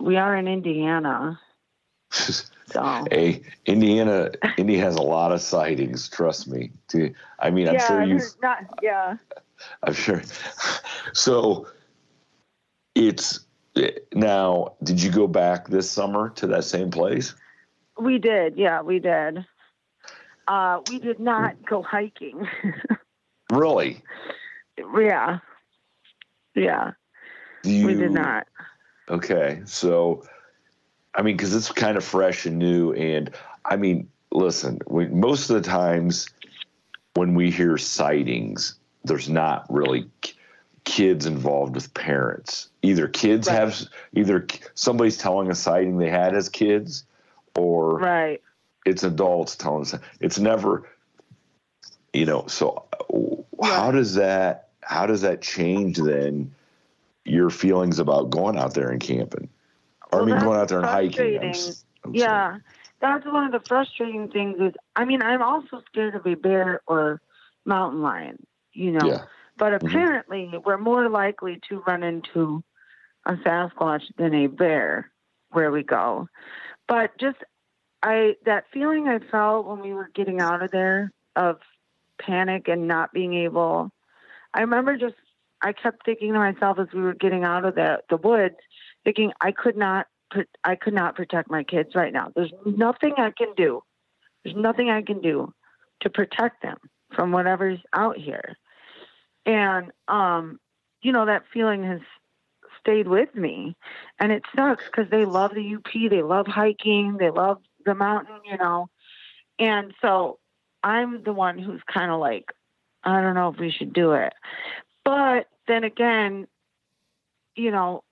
we 0.00 0.16
are 0.16 0.36
in 0.36 0.48
Indiana, 0.48 1.38
so 2.10 3.04
hey, 3.10 3.42
Indiana, 3.66 4.30
Indy 4.56 4.76
has 4.78 4.96
a 4.96 5.02
lot 5.02 5.32
of 5.32 5.40
sightings. 5.40 6.08
Trust 6.08 6.48
me. 6.48 6.70
I 7.38 7.50
mean, 7.50 7.68
I'm 7.68 7.74
yeah, 7.74 7.86
sure 7.86 8.02
you. 8.02 8.18
there's 8.18 8.36
not. 8.42 8.58
Yeah, 8.82 9.16
I'm 9.82 9.94
sure. 9.94 10.22
So 11.12 11.66
it's 12.94 13.40
eh, 13.76 13.90
now. 14.12 14.74
Did 14.82 15.02
you 15.02 15.10
go 15.10 15.26
back 15.26 15.68
this 15.68 15.90
summer 15.90 16.30
to 16.30 16.46
that 16.48 16.64
same 16.64 16.90
place? 16.90 17.34
We 18.00 18.18
did. 18.18 18.56
Yeah, 18.56 18.82
we 18.82 18.98
did. 18.98 19.44
Uh, 20.46 20.80
we 20.90 20.98
did 20.98 21.20
not 21.20 21.56
go 21.66 21.82
hiking. 21.82 22.46
Really? 23.50 24.02
yeah, 24.78 25.38
yeah, 26.54 26.92
you, 27.62 27.86
we 27.86 27.94
did 27.94 28.10
not. 28.10 28.48
Okay, 29.08 29.60
so 29.66 30.24
I 31.14 31.22
mean, 31.22 31.36
because 31.36 31.54
it's 31.54 31.70
kind 31.70 31.96
of 31.96 32.02
fresh 32.04 32.46
and 32.46 32.58
new, 32.58 32.92
and 32.94 33.30
I 33.64 33.76
mean, 33.76 34.08
listen, 34.32 34.78
we, 34.88 35.06
most 35.06 35.50
of 35.50 35.62
the 35.62 35.68
times 35.68 36.28
when 37.14 37.34
we 37.34 37.50
hear 37.50 37.76
sightings, 37.78 38.74
there's 39.04 39.28
not 39.28 39.66
really 39.68 40.08
k- 40.22 40.32
kids 40.84 41.26
involved 41.26 41.74
with 41.74 41.92
parents. 41.94 42.70
Either 42.82 43.06
kids 43.06 43.46
Right. 43.46 43.56
have, 43.58 43.78
either 44.14 44.46
somebody's 44.74 45.18
telling 45.18 45.50
a 45.50 45.54
sighting 45.54 45.98
they 45.98 46.10
had 46.10 46.34
as 46.34 46.48
kids, 46.48 47.04
or 47.56 47.98
Right. 47.98 48.42
it's 48.84 49.02
adults 49.02 49.56
telling 49.56 49.82
us. 49.82 49.94
It's 50.20 50.38
never, 50.38 50.88
you 52.12 52.26
know. 52.26 52.46
So, 52.46 52.84
uh, 52.92 53.64
how 53.64 53.90
does 53.90 54.14
that? 54.14 54.68
How 54.82 55.06
does 55.06 55.22
that 55.22 55.40
change 55.40 55.98
then? 55.98 56.54
Your 57.26 57.48
feelings 57.48 57.98
about 57.98 58.28
going 58.28 58.58
out 58.58 58.74
there 58.74 58.90
and 58.90 59.00
camping, 59.00 59.48
or 60.12 60.22
I 60.22 60.24
mean, 60.26 60.38
going 60.38 60.60
out 60.60 60.68
there 60.68 60.80
and 60.80 60.86
hiking. 60.86 61.38
I'm 61.38 61.54
I'm 62.04 62.14
Yeah, 62.14 62.58
that's 63.00 63.24
one 63.24 63.46
of 63.46 63.52
the 63.52 63.66
frustrating 63.66 64.28
things. 64.30 64.60
Is 64.60 64.74
I 64.94 65.06
mean, 65.06 65.22
I'm 65.22 65.40
also 65.40 65.80
scared 65.86 66.14
of 66.16 66.26
a 66.26 66.34
bear 66.34 66.82
or 66.86 67.22
mountain 67.64 68.02
lion. 68.02 68.46
You 68.74 68.90
know. 68.92 69.06
Yeah. 69.06 69.24
but 69.56 69.72
apparently 69.72 70.52
we're 70.64 70.76
more 70.76 71.08
likely 71.08 71.60
to 71.68 71.82
run 71.86 72.02
into 72.02 72.62
a 73.24 73.34
Sasquatch 73.36 74.02
than 74.18 74.34
a 74.34 74.46
bear 74.48 75.10
where 75.50 75.70
we 75.70 75.82
go. 75.82 76.28
But 76.86 77.18
just 77.18 77.38
I 78.02 78.34
that 78.44 78.64
feeling 78.72 79.08
I 79.08 79.18
felt 79.18 79.66
when 79.66 79.80
we 79.80 79.94
were 79.94 80.10
getting 80.14 80.40
out 80.40 80.62
of 80.62 80.70
there 80.70 81.10
of 81.36 81.58
panic 82.20 82.68
and 82.68 82.86
not 82.86 83.12
being 83.12 83.34
able. 83.34 83.90
I 84.52 84.60
remember 84.60 84.96
just 84.96 85.14
I 85.62 85.72
kept 85.72 86.04
thinking 86.04 86.34
to 86.34 86.38
myself 86.38 86.78
as 86.78 86.88
we 86.92 87.00
were 87.00 87.14
getting 87.14 87.44
out 87.44 87.64
of 87.64 87.74
the 87.74 88.00
the 88.10 88.16
woods, 88.16 88.56
thinking 89.04 89.32
I 89.40 89.52
could 89.52 89.76
not 89.76 90.06
I 90.62 90.74
could 90.74 90.94
not 90.94 91.16
protect 91.16 91.50
my 91.50 91.64
kids 91.64 91.94
right 91.94 92.12
now. 92.12 92.30
There's 92.34 92.52
nothing 92.66 93.14
I 93.18 93.30
can 93.30 93.54
do. 93.56 93.82
There's 94.42 94.56
nothing 94.56 94.90
I 94.90 95.02
can 95.02 95.20
do 95.20 95.52
to 96.00 96.10
protect 96.10 96.62
them 96.62 96.76
from 97.14 97.32
whatever's 97.32 97.78
out 97.92 98.18
here. 98.18 98.56
And 99.46 99.90
um, 100.08 100.60
you 101.02 101.12
know, 101.12 101.26
that 101.26 101.44
feeling 101.52 101.84
has 101.84 102.00
stayed 102.84 103.08
with 103.08 103.34
me. 103.34 103.76
And 104.18 104.30
it 104.30 104.44
sucks 104.54 104.84
because 104.84 105.10
they 105.10 105.24
love 105.24 105.54
the 105.54 105.74
UP, 105.74 106.10
they 106.10 106.22
love 106.22 106.46
hiking, 106.46 107.16
they 107.18 107.30
love 107.30 107.60
the 107.84 107.94
mountain, 107.94 108.40
you 108.44 108.58
know. 108.58 108.88
And 109.58 109.94
so 110.02 110.38
I'm 110.82 111.22
the 111.22 111.32
one 111.32 111.58
who's 111.58 111.82
kind 111.92 112.10
of 112.10 112.20
like, 112.20 112.52
I 113.02 113.20
don't 113.20 113.34
know 113.34 113.48
if 113.48 113.58
we 113.58 113.70
should 113.70 113.92
do 113.92 114.12
it. 114.12 114.32
But 115.04 115.48
then 115.66 115.84
again, 115.84 116.46
you 117.56 117.70
know, 117.70 118.02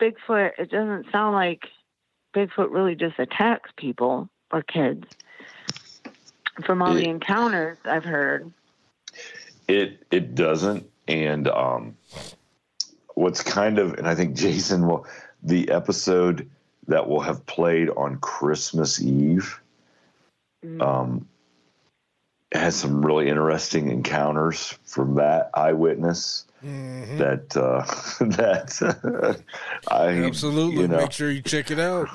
Bigfoot, 0.00 0.52
it 0.58 0.70
doesn't 0.70 1.10
sound 1.12 1.34
like 1.34 1.66
Bigfoot 2.34 2.70
really 2.70 2.94
just 2.94 3.18
attacks 3.18 3.70
people 3.76 4.28
or 4.52 4.62
kids. 4.62 5.06
From 6.64 6.82
all 6.82 6.94
the 6.94 7.08
encounters 7.08 7.78
I've 7.84 8.04
heard. 8.04 8.52
It 9.66 10.04
it 10.10 10.34
doesn't, 10.34 10.90
and 11.06 11.48
um, 11.48 11.96
what's 13.14 13.42
kind 13.42 13.78
of, 13.78 13.94
and 13.94 14.06
I 14.06 14.14
think 14.14 14.34
Jason 14.36 14.86
will, 14.86 15.06
the 15.42 15.70
episode 15.70 16.48
that 16.88 17.08
will 17.08 17.20
have 17.20 17.44
played 17.46 17.88
on 17.90 18.18
Christmas 18.18 19.00
Eve, 19.00 19.60
Mm. 20.64 20.82
um, 20.82 21.26
has 22.52 22.76
some 22.76 23.04
really 23.06 23.28
interesting 23.30 23.90
encounters 23.90 24.76
from 24.84 25.14
that 25.14 25.48
eyewitness. 25.54 26.44
Mhm. 26.62 27.16
That 27.16 27.56
uh, 27.56 27.84
that 28.36 29.42
I 29.90 30.08
Absolutely. 30.08 30.82
you 30.82 30.88
know, 30.88 30.98
Make 30.98 31.12
sure 31.12 31.30
you 31.30 31.40
check 31.40 31.70
it 31.70 31.78
out. 31.78 32.08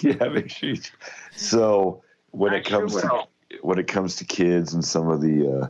yeah, 0.00 0.26
make 0.28 0.48
sure. 0.48 0.70
You, 0.70 0.80
so 1.36 2.02
when 2.30 2.54
I 2.54 2.58
it 2.58 2.64
comes 2.64 2.92
sure 2.92 3.02
to 3.02 3.24
when 3.60 3.78
it 3.78 3.88
comes 3.88 4.16
to 4.16 4.24
kids 4.24 4.72
and 4.72 4.82
some 4.82 5.08
of 5.10 5.20
the 5.20 5.46
uh, 5.64 5.68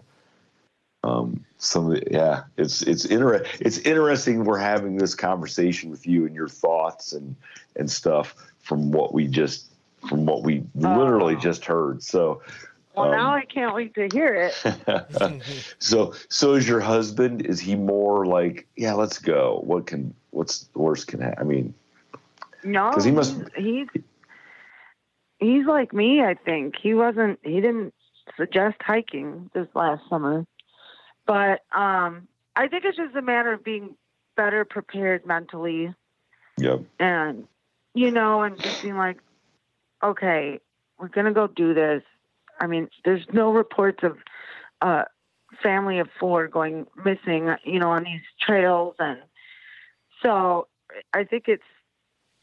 um, 1.04 1.44
some 1.58 1.86
of 1.90 1.92
the 2.00 2.08
yeah, 2.10 2.44
it's 2.56 2.82
it's 2.82 3.04
inter- 3.04 3.44
it's 3.60 3.78
interesting. 3.78 4.44
We're 4.44 4.58
having 4.58 4.96
this 4.96 5.14
conversation 5.14 5.90
with 5.90 6.06
you 6.06 6.26
and 6.26 6.34
your 6.34 6.48
thoughts 6.48 7.12
and 7.12 7.36
and 7.76 7.90
stuff 7.90 8.34
from 8.60 8.92
what 8.92 9.12
we 9.12 9.26
just 9.26 9.66
from 10.08 10.26
what 10.26 10.42
we 10.42 10.64
literally 10.74 11.34
Oh. 11.36 11.40
just 11.40 11.64
heard. 11.64 12.02
So 12.02 12.42
Well, 12.94 13.06
um, 13.06 13.10
now 13.12 13.34
I 13.34 13.44
can't 13.44 13.74
wait 13.74 13.94
to 13.94 14.08
hear 14.12 14.34
it. 14.34 15.42
so 15.78 16.14
so 16.28 16.54
is 16.54 16.68
your 16.68 16.80
husband? 16.80 17.46
Is 17.46 17.58
he 17.60 17.74
more 17.74 18.26
like 18.26 18.66
yeah, 18.76 18.94
let's 18.94 19.18
go? 19.18 19.60
What 19.64 19.86
can 19.86 20.14
what's 20.30 20.64
the 20.64 20.78
worst 20.78 21.08
can 21.08 21.20
happen? 21.20 21.38
I 21.40 21.44
mean, 21.44 21.74
no, 22.64 22.90
because 22.90 23.04
he 23.04 23.10
must- 23.10 23.36
He's, 23.56 23.88
he's 23.92 24.02
he's 25.38 25.66
like 25.66 25.92
me. 25.92 26.22
I 26.22 26.34
think 26.34 26.74
he 26.80 26.94
wasn't. 26.94 27.40
He 27.42 27.60
didn't 27.60 27.92
suggest 28.36 28.76
hiking 28.80 29.50
this 29.52 29.66
last 29.74 30.02
summer, 30.08 30.46
But 31.26 31.60
um, 31.74 32.28
I 32.56 32.68
think 32.68 32.84
it's 32.84 32.96
just 32.96 33.14
a 33.16 33.22
matter 33.22 33.52
of 33.52 33.64
being 33.64 33.96
better 34.36 34.64
prepared 34.64 35.26
mentally 35.26 35.94
Yep. 36.58 36.82
and 36.98 37.46
you 37.94 38.10
know, 38.10 38.42
and 38.42 38.58
just 38.60 38.80
being 38.80 38.96
like, 38.96 39.18
okay, 40.02 40.58
we're 40.98 41.08
gonna 41.08 41.32
go 41.32 41.46
do 41.46 41.74
this. 41.74 42.02
I 42.60 42.66
mean, 42.66 42.88
there's 43.04 43.26
no 43.32 43.52
reports 43.52 44.02
of 44.02 44.18
uh 44.80 45.04
family 45.62 45.98
of 45.98 46.08
four 46.18 46.48
going 46.48 46.86
missing, 47.04 47.54
you 47.64 47.78
know, 47.78 47.90
on 47.90 48.04
these 48.04 48.22
trails 48.40 48.94
and 48.98 49.18
so 50.22 50.68
I 51.12 51.24
think 51.24 51.44
it's 51.48 51.62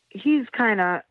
he's 0.10 0.46
kinda 0.56 1.04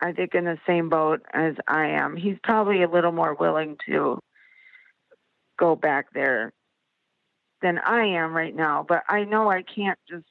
I 0.00 0.12
think 0.12 0.34
in 0.34 0.44
the 0.44 0.58
same 0.66 0.88
boat 0.88 1.22
as 1.32 1.54
I 1.68 1.86
am. 1.88 2.16
He's 2.16 2.36
probably 2.42 2.82
a 2.82 2.88
little 2.88 3.12
more 3.12 3.34
willing 3.34 3.76
to 3.86 4.18
go 5.58 5.76
back 5.76 6.12
there 6.12 6.52
than 7.62 7.78
I 7.78 8.04
am 8.04 8.34
right 8.34 8.54
now, 8.54 8.84
but 8.86 9.02
I 9.08 9.24
know 9.24 9.50
I 9.50 9.62
can't 9.62 9.98
just 10.08 10.24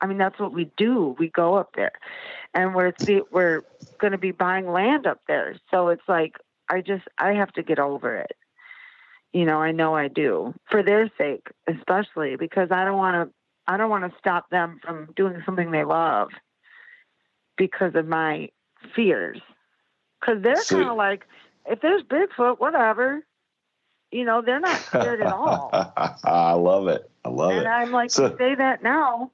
I 0.00 0.06
mean, 0.06 0.16
that's 0.16 0.38
what 0.38 0.54
we 0.54 0.70
do. 0.78 1.14
We 1.18 1.28
go 1.28 1.56
up 1.56 1.74
there, 1.76 1.92
and 2.54 2.74
we're 2.74 2.92
we're 3.30 3.62
going 3.98 4.12
to 4.12 4.18
be 4.18 4.30
buying 4.30 4.70
land 4.70 5.06
up 5.06 5.20
there. 5.28 5.56
So 5.70 5.88
it's 5.88 6.08
like 6.08 6.36
I 6.70 6.80
just 6.80 7.06
I 7.18 7.34
have 7.34 7.52
to 7.52 7.62
get 7.62 7.78
over 7.78 8.16
it. 8.16 8.32
You 9.32 9.44
know, 9.44 9.58
I 9.60 9.72
know 9.72 9.94
I 9.94 10.08
do 10.08 10.54
for 10.70 10.82
their 10.82 11.10
sake, 11.18 11.48
especially 11.66 12.36
because 12.36 12.70
I 12.70 12.84
don't 12.84 12.96
want 12.96 13.28
to. 13.28 13.34
I 13.66 13.76
don't 13.76 13.90
want 13.90 14.10
to 14.10 14.18
stop 14.18 14.48
them 14.50 14.80
from 14.82 15.10
doing 15.16 15.42
something 15.44 15.70
they 15.70 15.84
love 15.84 16.30
because 17.56 17.94
of 17.94 18.06
my 18.08 18.48
fears. 18.96 19.38
Because 20.20 20.42
they're 20.42 20.56
So- 20.56 20.76
kind 20.76 20.88
of 20.88 20.96
like, 20.96 21.26
if 21.66 21.80
there's 21.80 22.02
Bigfoot, 22.02 22.58
whatever. 22.58 23.22
You 24.10 24.24
know, 24.24 24.42
they're 24.42 24.60
not 24.60 24.80
scared 24.80 25.20
at 25.20 25.32
all. 25.32 25.70
I 26.24 26.52
love 26.54 26.88
it. 26.88 27.08
I 27.24 27.28
love 27.28 27.50
And 27.50 27.58
it. 27.60 27.64
And 27.66 27.68
I'm 27.68 27.92
like, 27.92 28.10
So- 28.10 28.36
say 28.36 28.54
that 28.56 28.82
now, 28.82 29.30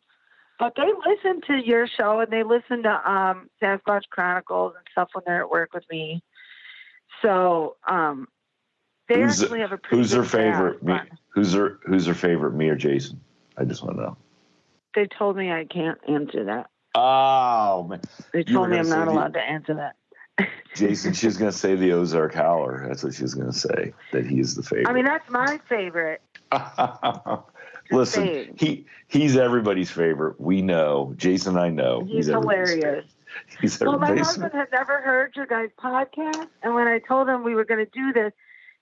but 0.58 0.74
they 0.76 0.82
listen 1.06 1.40
to 1.48 1.54
your 1.66 1.86
show 1.86 2.20
and 2.20 2.30
they 2.30 2.42
listen 2.42 2.82
to 2.82 3.10
um, 3.10 3.48
Sasquatch 3.62 4.02
Chronicles 4.10 4.74
and 4.76 4.84
stuff 4.92 5.08
when 5.14 5.24
they're 5.26 5.42
at 5.42 5.50
work 5.50 5.72
with 5.72 5.84
me. 5.90 6.22
So 7.22 7.76
um, 7.88 8.28
they 9.08 9.20
Who's- 9.22 9.42
actually 9.42 9.60
have 9.60 9.72
a 9.72 9.78
pretty 9.78 9.96
Who's 9.96 10.10
their 10.10 10.24
favorite? 10.24 10.82
Me, 10.82 10.98
who's 11.30 11.52
their 11.52 11.78
Who's 11.86 12.04
their 12.04 12.14
favorite? 12.14 12.52
Me 12.54 12.68
or 12.68 12.76
Jason? 12.76 13.20
I 13.56 13.64
just 13.64 13.82
want 13.82 13.96
to 13.96 14.02
know. 14.02 14.16
They 14.94 15.06
told 15.06 15.36
me 15.36 15.50
I 15.50 15.64
can't 15.64 15.98
answer 16.08 16.44
that. 16.44 16.68
Oh 16.94 17.84
man, 17.88 18.00
They 18.32 18.42
told 18.44 18.70
me 18.70 18.78
I'm 18.78 18.88
not 18.88 19.06
the- 19.06 19.12
allowed 19.12 19.34
to 19.34 19.40
answer 19.40 19.74
that. 19.74 19.96
Jason. 20.74 21.14
she 21.14 21.26
was 21.26 21.36
gonna 21.36 21.52
say 21.52 21.74
the 21.74 21.92
Ozark 21.92 22.34
Howler. 22.34 22.84
That's 22.86 23.02
what 23.02 23.14
she 23.14 23.22
was 23.22 23.34
gonna 23.34 23.52
say. 23.52 23.94
That 24.12 24.26
he 24.26 24.40
is 24.40 24.54
the 24.54 24.62
favorite. 24.62 24.88
I 24.88 24.92
mean, 24.92 25.04
that's 25.04 25.28
my 25.30 25.58
favorite. 25.68 26.20
Listen, 27.90 28.24
saying. 28.24 28.54
he 28.58 28.86
he's 29.08 29.36
everybody's 29.36 29.90
favorite. 29.90 30.40
We 30.40 30.62
know. 30.62 31.14
Jason, 31.16 31.56
I 31.56 31.68
know. 31.68 32.04
He's, 32.04 32.28
everybody's 32.28 32.70
hilarious. 32.70 33.04
He's 33.60 33.78
Well, 33.80 33.98
my 33.98 34.16
husband 34.16 34.52
had 34.54 34.72
never 34.72 35.00
heard 35.02 35.36
your 35.36 35.46
guys' 35.46 35.68
podcast, 35.78 36.48
and 36.62 36.74
when 36.74 36.86
I 36.86 37.00
told 37.00 37.28
him 37.28 37.44
we 37.44 37.54
were 37.54 37.66
going 37.66 37.84
to 37.84 37.90
do 37.92 38.12
this, 38.12 38.32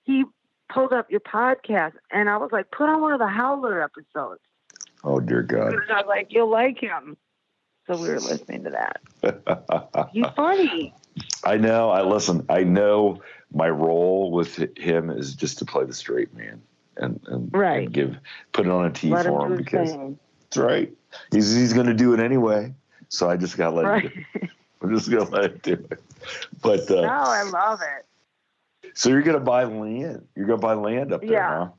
he 0.03 0.23
pulled 0.69 0.93
up 0.93 1.11
your 1.11 1.19
podcast, 1.19 1.93
and 2.11 2.29
I 2.29 2.37
was 2.37 2.51
like, 2.51 2.71
"Put 2.71 2.87
on 2.87 3.01
one 3.01 3.11
of 3.11 3.19
the 3.19 3.27
Howler 3.27 3.83
episodes." 3.83 4.41
Oh 5.03 5.19
dear 5.19 5.41
God. 5.41 5.71
Because 5.71 5.89
I 5.89 5.97
was 5.97 6.05
like, 6.07 6.27
"You'll 6.29 6.49
like 6.49 6.79
him," 6.79 7.17
so 7.87 7.97
we 8.01 8.07
were 8.07 8.19
listening 8.19 8.63
to 8.63 8.69
that. 8.71 10.09
He's 10.13 10.25
funny. 10.35 10.93
I 11.43 11.57
know. 11.57 11.89
I 11.89 12.01
listen. 12.01 12.45
I 12.49 12.63
know 12.63 13.21
my 13.53 13.69
role 13.69 14.31
with 14.31 14.55
him 14.77 15.09
is 15.09 15.35
just 15.35 15.59
to 15.59 15.65
play 15.65 15.85
the 15.85 15.93
straight 15.93 16.33
man 16.33 16.61
and 16.97 17.19
and, 17.27 17.49
Right. 17.53 17.83
and 17.83 17.91
give 17.93 18.17
put 18.51 18.65
it 18.65 18.71
on 18.71 18.85
a 18.85 18.91
tee 18.91 19.11
Let 19.11 19.25
for 19.25 19.47
do 19.47 19.53
him 19.53 19.57
because 19.57 19.91
thing. 19.91 20.19
that's 20.41 20.57
right. 20.57 20.93
He's 21.31 21.53
he's 21.53 21.73
going 21.73 21.87
to 21.87 21.93
do 21.93 22.13
it 22.13 22.19
anyway. 22.19 22.73
So 23.09 23.29
I 23.29 23.37
just 23.37 23.57
got 23.57 23.69
to 23.69 23.75
let 23.75 23.85
Right. 23.85 24.03
him. 24.05 24.11
Do 24.33 24.39
it. 24.41 24.49
I'm 24.81 24.95
just 24.95 25.09
going 25.09 25.25
to 25.25 25.31
let 25.31 25.51
him 25.51 25.59
do 25.63 25.73
it. 25.91 26.03
But 26.61 26.89
uh, 26.91 27.01
no, 27.01 27.07
I 27.07 27.43
love 27.43 27.79
it. 27.81 28.91
so 28.93 29.09
you're 29.09 29.21
going 29.21 29.37
to 29.37 29.43
buy 29.43 29.63
land. 29.63 30.27
You're 30.35 30.47
going 30.47 30.59
to 30.59 30.67
buy 30.67 30.73
land 30.73 31.13
up 31.13 31.21
there, 31.21 31.31
Yeah. 31.31 31.47
huh? 31.47 31.69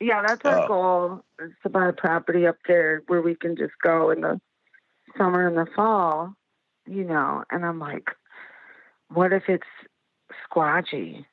Yeah, 0.00 0.22
that's 0.22 0.44
our 0.44 0.64
Oh. 0.64 0.66
goal 0.66 1.24
is 1.38 1.52
to 1.62 1.70
buy 1.70 1.88
a 1.88 1.92
property 1.92 2.46
up 2.46 2.56
there 2.66 3.02
where 3.06 3.22
we 3.22 3.36
can 3.36 3.56
just 3.56 3.72
go 3.82 4.10
in 4.10 4.20
the 4.20 4.40
summer 5.16 5.46
and 5.46 5.56
the 5.56 5.66
fall, 5.74 6.34
you 6.86 7.04
know. 7.04 7.44
And 7.50 7.64
I'm 7.64 7.78
like, 7.78 8.10
what 9.14 9.32
if 9.32 9.44
it's 9.48 9.66
squatchy, 10.50 11.24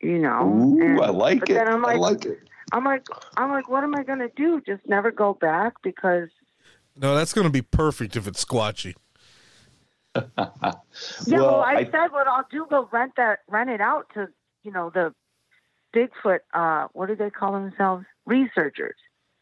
you 0.00 0.18
know? 0.18 0.46
Ooh, 0.46 0.80
And- 0.80 1.00
I 1.00 1.10
like 1.10 1.40
but 1.40 1.50
it. 1.50 1.54
then 1.54 1.68
I'm 1.68 1.84
I 1.84 1.94
like, 1.94 2.00
like 2.00 2.24
it. 2.26 2.38
I'm 2.72 2.84
like, 2.84 3.04
I'm 3.36 3.50
like, 3.50 3.68
what 3.68 3.82
am 3.82 3.94
I 3.96 4.02
gonna 4.04 4.28
do? 4.36 4.60
Just 4.60 4.86
never 4.86 5.10
go 5.10 5.34
back 5.34 5.74
because 5.82 6.28
No, 6.96 7.14
that's 7.14 7.32
going 7.32 7.46
to 7.46 7.52
be 7.52 7.62
perfect 7.62 8.14
if 8.16 8.26
it's 8.28 8.44
squatchy. 8.44 8.94
yeah. 10.14 10.22
Well, 10.38 10.76
Well, 11.28 11.60
I, 11.60 11.74
I- 11.76 11.84
said 11.90 12.08
what 12.12 12.26
I'll 12.28 12.46
do. 12.50 12.66
Go 12.68 12.88
rent 12.92 13.12
that, 13.16 13.40
rent 13.48 13.70
it 13.70 13.80
out 13.80 14.06
to 14.14 14.28
you 14.62 14.70
know 14.72 14.90
the 14.92 15.14
Bigfoot. 15.94 16.40
Uh, 16.54 16.88
what 16.92 17.06
do 17.06 17.16
they 17.16 17.30
call 17.30 17.52
themselves? 17.52 18.04
Researchers. 18.26 18.96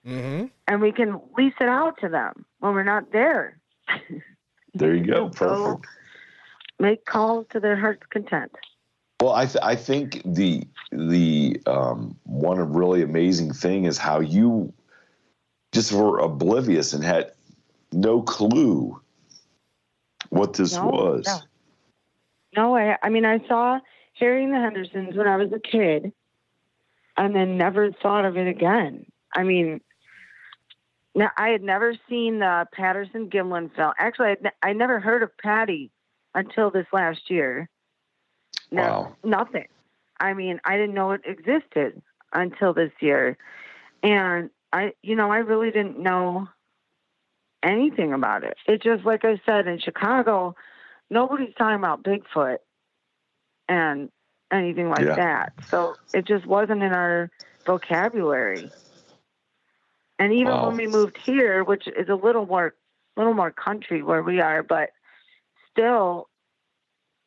Mm-hmm. 0.07 0.46
and 0.68 0.80
we 0.80 0.90
can 0.92 1.20
lease 1.36 1.53
it 1.61 1.68
out 1.68 1.99
to 2.01 2.09
them 2.09 2.46
when 2.61 2.72
we're 2.72 2.84
not 2.84 3.12
there. 3.12 3.59
There 4.74 4.94
you 4.94 5.05
go. 5.05 5.30
So, 5.36 5.49
Perfect. 5.76 5.86
Make 6.79 7.05
calls 7.05 7.47
to 7.53 7.61
their 7.61 7.76
heart's 7.76 8.07
content. 8.11 8.53
Well, 9.20 9.33
I 9.33 9.47
th- 9.47 9.64
I 9.64 9.74
think 9.74 10.22
the 10.24 10.62
the 10.93 11.61
um, 11.66 12.16
one 12.24 12.72
really 12.72 13.03
amazing 13.03 13.53
thing 13.53 13.85
is 13.85 13.99
how 13.99 14.20
you 14.20 14.72
just 15.72 15.93
were 15.93 16.18
oblivious 16.18 16.93
and 16.93 17.03
had 17.03 17.33
no 17.93 18.22
clue 18.22 19.01
what 20.31 20.55
this 20.55 20.76
No, 20.76 20.87
was. 20.87 21.26
no. 21.26 21.41
No, 22.57 22.76
I, 22.76 22.97
I 23.03 23.09
mean, 23.11 23.24
I 23.24 23.47
saw 23.47 23.79
Harry 24.14 24.45
and 24.45 24.53
the 24.53 24.59
Hendersons 24.59 25.16
when 25.16 25.29
I 25.29 25.37
was 25.37 25.53
a 25.53 25.61
kid, 25.61 26.12
and 27.16 27.35
then 27.35 27.59
never 27.59 27.93
thought 27.93 28.24
of 28.24 28.37
it 28.37 28.49
again. 28.49 29.07
I 29.35 29.43
mean, 29.43 29.81
now 31.14 31.31
I 31.37 31.49
had 31.49 31.62
never 31.62 31.95
seen 32.09 32.39
the 32.39 32.66
Patterson 32.72 33.29
Gimlin 33.29 33.74
film. 33.74 33.93
Actually, 33.99 34.37
ne- 34.43 34.51
I 34.62 34.72
never 34.72 35.01
heard 35.01 35.22
of 35.22 35.37
Patty 35.39 35.91
until 36.35 36.70
this 36.70 36.87
last 36.93 37.31
year. 37.31 37.68
No, 38.70 38.83
Wow. 38.83 39.16
nothing. 39.24 39.66
I 40.20 40.35
mean, 40.35 40.61
I 40.64 40.76
didn't 40.76 40.95
know 40.95 41.12
it 41.12 41.22
existed 41.24 42.03
until 42.33 42.74
this 42.74 42.93
year, 43.01 43.37
and 44.03 44.51
I, 44.72 44.93
you 45.03 45.16
know, 45.16 45.31
I 45.31 45.39
really 45.39 45.70
didn't 45.70 45.99
know 45.99 46.49
anything 47.62 48.12
about 48.12 48.45
it. 48.45 48.57
It 48.66 48.83
just, 48.83 49.05
like 49.05 49.24
I 49.24 49.41
said, 49.47 49.66
in 49.66 49.79
Chicago, 49.79 50.55
nobody's 51.11 51.55
talking 51.57 51.76
about 51.76 52.03
Bigfoot 52.03 52.59
and 53.68 54.11
anything 54.53 54.91
like 54.91 55.07
Yeah. 55.07 55.16
that. 55.16 55.53
So 55.70 55.97
it 56.12 56.26
just 56.26 56.47
wasn't 56.47 56.83
in 56.83 56.93
our 56.93 57.31
vocabulary. 57.66 58.70
And 60.18 60.33
even 60.33 60.53
Wow. 60.55 60.66
when 60.68 60.76
we 60.76 60.87
moved 60.87 61.16
here, 61.24 61.62
which 61.64 61.87
is 61.87 62.09
a 62.09 62.14
little 62.14 62.47
more, 62.47 62.74
little 63.16 63.35
more 63.35 63.51
country 63.51 64.03
where 64.03 64.22
we 64.22 64.41
are, 64.41 64.62
but 64.62 64.91
still, 65.79 66.29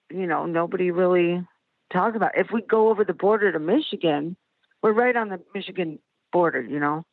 you 0.09 0.27
know, 0.27 0.45
nobody 0.45 0.91
really 0.91 1.45
talks 1.91 2.15
about. 2.15 2.35
It. 2.35 2.45
If 2.45 2.51
we 2.51 2.61
go 2.61 2.89
over 2.89 3.03
the 3.05 3.13
border 3.13 3.51
to 3.51 3.59
Michigan, 3.59 4.35
we're 4.81 4.93
right 4.93 5.15
on 5.15 5.29
the 5.29 5.39
Michigan 5.55 5.99
border, 6.31 6.61
you 6.61 6.79
know. 6.79 7.05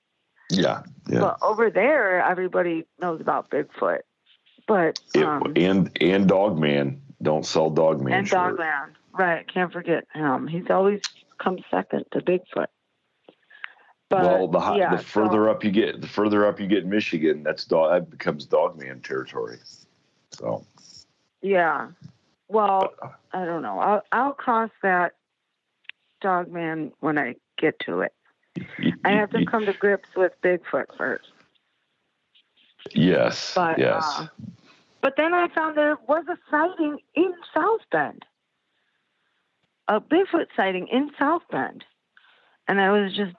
Yeah, 0.51 0.83
yeah. 1.09 1.21
But 1.21 1.39
over 1.43 1.71
there, 1.71 2.23
everybody 2.25 2.85
knows 3.01 3.21
about 3.21 3.51
Bigfoot. 3.51 4.01
But 4.67 4.99
It- 5.15 5.25
um, 5.25 5.53
and 5.57 5.97
and 6.01 6.29
Dogman 6.29 7.03
don't 7.23 7.45
sell 7.47 7.71
Dogman. 7.71 8.13
and 8.13 8.29
shirt. 8.29 8.57
Dogman, 8.57 8.97
right? 9.13 9.47
Can't 9.53 9.73
forget 9.73 10.05
him. 10.15 10.47
He's 10.47 10.71
always 10.71 11.01
come 11.39 11.59
second 11.71 12.05
to 12.13 12.21
Bigfoot. 12.21 12.67
But 14.11 14.23
well, 14.23 14.49
the, 14.49 14.61
hi- 14.61 14.79
yeah, 14.79 14.97
the 14.97 15.03
further 15.03 15.45
so, 15.45 15.51
up 15.51 15.63
you 15.65 15.71
get, 15.71 16.01
the 16.01 16.09
further 16.09 16.47
up 16.47 16.59
you 16.59 16.67
get 16.67 16.85
in 16.85 16.89
Michigan, 16.89 17.43
that's 17.43 17.67
dog. 17.67 17.93
That 17.93 18.11
becomes 18.11 18.47
Dogman 18.47 19.03
territory. 19.03 19.59
So 20.31 20.65
yeah. 21.43 21.89
Well, 22.49 22.95
I 23.33 23.45
don't 23.45 23.63
know. 23.63 23.79
I'll 23.79 24.03
I'll 24.13 24.33
cross 24.33 24.71
that 24.83 25.15
Dogman 26.21 26.93
when 27.01 27.19
I 27.19 27.37
get 27.59 27.79
to 27.81 28.01
it. 28.01 28.13
I 29.05 29.11
have 29.11 29.31
to 29.31 29.45
come 29.45 29.67
to 29.67 29.73
grips 29.73 30.09
with 30.17 30.33
Bigfoot 30.43 30.87
first. 30.97 31.29
Yes, 32.95 33.53
But 33.55 33.79
yes. 33.79 34.03
uh, 34.05 34.27
but 35.01 35.15
then 35.17 35.35
I 35.35 35.49
found 35.49 35.77
there 35.77 35.97
was 36.09 36.25
a 36.29 36.39
sighting 36.51 36.99
in 37.15 37.35
South 37.55 37.81
Bend, 37.93 38.25
a 39.89 40.01
Bigfoot 40.01 40.47
sighting 40.57 40.89
in 40.89 41.11
South 41.19 41.43
Bend, 41.51 41.85
and 42.67 42.81
I 42.81 42.91
was 42.91 43.15
just 43.15 43.35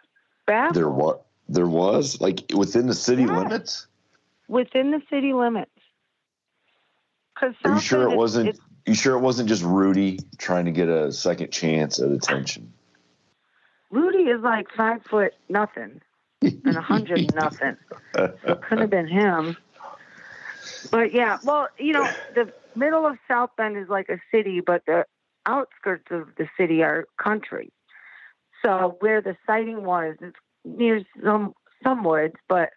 baffled. 0.46 0.76
there 0.76 0.90
what 0.90 1.26
there 1.48 1.68
was 1.68 2.22
like 2.22 2.44
within 2.56 2.86
the 2.88 2.94
city 2.94 3.24
Yeah. 3.24 3.40
limits. 3.40 3.88
within 4.48 4.92
the 4.92 5.02
city 5.10 5.34
limits. 5.34 5.72
Because 7.40 7.56
Are 7.66 7.74
you 7.74 7.80
sure 7.80 8.10
it 8.10 8.16
wasn't? 8.16 8.60
you 8.86 8.94
sure 8.94 9.16
it 9.16 9.20
wasn't 9.20 9.50
just 9.50 9.64
Rudy 9.64 10.20
trying 10.38 10.66
to 10.66 10.72
get 10.72 10.90
a 10.90 11.12
second 11.12 11.52
chance 11.52 12.00
at 12.00 12.12
attention? 12.12 12.74
Rudy 13.92 14.24
is 14.24 14.42
like 14.42 14.68
five 14.76 15.04
foot 15.04 15.34
nothing. 15.48 16.02
and 16.42 16.76
a 16.76 16.82
hundred 16.82 17.34
nothing. 17.36 17.78
So 18.16 18.34
it 18.44 18.62
couldn't 18.62 18.80
have 18.80 18.90
been 18.90 19.08
him. 19.08 19.58
But 20.92 21.14
yeah, 21.14 21.38
well, 21.44 21.68
you 21.78 21.94
know, 21.94 22.10
the 22.36 22.54
middle 22.76 23.06
of 23.06 23.18
South 23.28 23.52
Bend 23.58 23.78
is 23.78 23.90
like 23.90 24.10
a 24.10 24.20
city, 24.32 24.62
but 24.62 24.86
the 24.86 25.06
outskirts 25.46 26.06
of 26.12 26.30
the 26.38 26.48
city 26.58 26.82
are 26.84 27.06
country. 27.22 27.72
So 28.64 28.98
where 29.00 29.22
the 29.22 29.36
sighting 29.46 29.84
was, 29.84 30.16
it's 30.22 30.36
near 30.64 31.02
some 31.24 31.54
some 31.84 32.04
woods, 32.04 32.36
but 32.48 32.70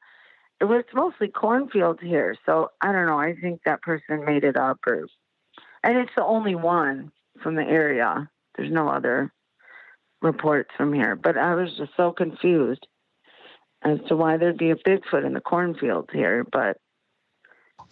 it 0.63 0.67
was 0.67 0.85
mostly 0.95 1.27
cornfields 1.27 2.01
here. 2.01 2.37
So 2.47 2.71
I 2.81 2.93
don't 2.93 3.07
know. 3.07 3.19
I 3.19 3.35
think 3.35 3.63
that 3.65 3.83
person 3.83 4.25
made 4.25 4.45
it 4.45 4.57
up, 4.57 4.79
or 4.87 5.09
and 5.83 5.99
it's 5.99 6.13
the 6.17 6.25
only 6.25 6.55
one 6.55 7.11
from 7.43 7.57
the 7.57 7.65
area. 7.65 8.31
There's 8.57 8.71
no 8.71 8.89
other 8.89 9.33
reports 10.21 10.71
from 10.77 10.93
here. 10.93 11.17
But 11.17 11.37
I 11.37 11.57
was 11.57 11.77
just 11.77 11.91
so 11.97 12.13
confused 12.13 12.87
as 13.83 13.99
to 14.07 14.15
why 14.17 14.37
there'd 14.37 14.57
be 14.57 14.71
a 14.71 14.77
Bigfoot 14.77 15.27
in 15.27 15.33
the 15.33 15.41
cornfields 15.41 16.11
here. 16.13 16.45
But 16.45 16.77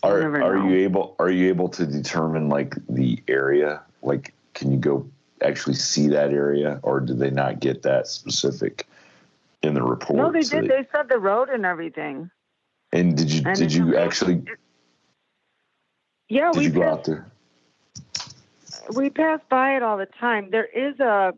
Are 0.04 0.22
are 0.40 0.56
know. 0.56 0.68
you 0.68 0.76
able 0.84 1.16
are 1.18 1.28
you 1.30 1.48
able 1.48 1.70
to 1.70 1.84
determine 1.84 2.48
like 2.48 2.76
the 2.88 3.20
area? 3.26 3.82
Like, 4.00 4.32
can 4.54 4.70
you 4.70 4.78
go 4.78 5.10
actually 5.42 5.74
see 5.74 6.06
that 6.06 6.30
area, 6.30 6.78
or 6.84 7.00
did 7.00 7.18
they 7.18 7.30
not 7.30 7.58
get 7.58 7.82
that 7.82 8.06
specific 8.06 8.86
in 9.64 9.74
the 9.74 9.82
report? 9.82 10.16
no, 10.18 10.30
they 10.30 10.42
So 10.42 10.60
did. 10.60 10.70
They 10.70 10.86
said 10.94 11.08
the 11.08 11.18
road 11.18 11.48
and 11.48 11.66
everything. 11.66 12.30
And 12.92 13.16
did 13.16 13.30
you 13.30 13.42
And 13.46 13.56
did 13.56 13.72
you 13.72 13.96
actually 13.96 14.42
Yeah, 16.28 16.52
did 16.52 16.58
we 16.58 16.64
you 16.64 16.70
go 16.70 16.82
out 16.84 17.04
there? 17.04 17.26
we 18.94 19.10
pass 19.10 19.40
by 19.48 19.76
it 19.76 19.82
all 19.82 19.96
the 19.96 20.06
time. 20.06 20.50
There 20.50 20.64
is 20.64 20.98
a 21.00 21.32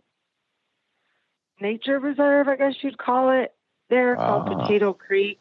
nature 1.61 1.99
reserve, 1.99 2.49
I 2.49 2.57
guess 2.57 2.75
you'd 2.83 2.99
call 2.99 3.31
it, 3.31 3.55
there 3.89 4.17
called 4.17 4.49
Ah. 4.49 4.63
Potato 4.63 4.93
Creek, 4.93 5.41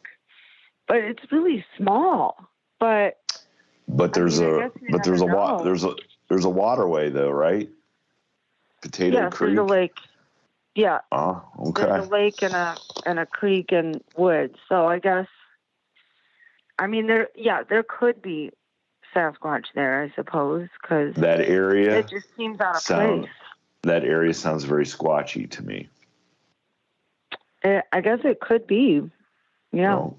but 0.86 0.98
it's 0.98 1.22
really 1.32 1.64
small. 1.76 2.36
But 2.78 3.18
But 3.88 4.10
I 4.16 4.18
there's 4.20 4.40
mean, 4.40 4.48
I 4.48 4.52
a 4.52 4.60
guess 4.68 4.70
you 4.82 4.88
but 4.90 5.04
there's 5.04 5.20
a 5.20 5.26
wa- 5.26 5.62
there's 5.62 5.84
a 5.84 5.94
there's 6.28 6.44
a 6.44 6.50
waterway 6.50 7.10
though, 7.10 7.30
right? 7.30 7.68
Potato 8.80 9.16
yes, 9.16 9.32
Creek. 9.32 9.54
there's 9.54 9.58
a 9.66 9.70
lake. 9.70 9.94
Yeah, 10.74 11.00
Oh, 11.12 11.42
there's 11.74 11.88
okay. 12.00 12.06
a 12.06 12.10
lake 12.10 12.42
and 12.42 12.54
a 12.54 12.76
and 13.06 13.18
a 13.18 13.26
creek 13.26 13.72
and 13.72 14.02
woods. 14.16 14.56
So 14.68 14.86
I 14.86 14.98
guess, 14.98 15.28
I 16.78 16.86
mean, 16.86 17.06
there, 17.06 17.28
yeah, 17.34 17.62
there 17.68 17.82
could 17.82 18.20
be 18.22 18.50
Sasquatch 19.14 19.66
there, 19.74 20.02
I 20.02 20.12
suppose, 20.14 20.68
because 20.80 21.14
That 21.16 21.40
area 21.40 21.98
it 21.98 22.08
just 22.08 22.34
seems 22.36 22.60
out 22.60 22.76
of 22.76 22.82
sound- 22.82 23.22
place. 23.22 23.32
that 23.82 24.04
area 24.04 24.32
sounds 24.34 24.64
very 24.64 24.84
squatchy 24.86 25.48
to 25.50 25.62
me. 25.62 25.88
Eh, 27.62 27.80
I 27.92 28.00
guess 28.00 28.20
it 28.24 28.40
could 28.40 28.66
be. 28.66 29.02
Yeah, 29.72 29.94
Well, 29.94 30.16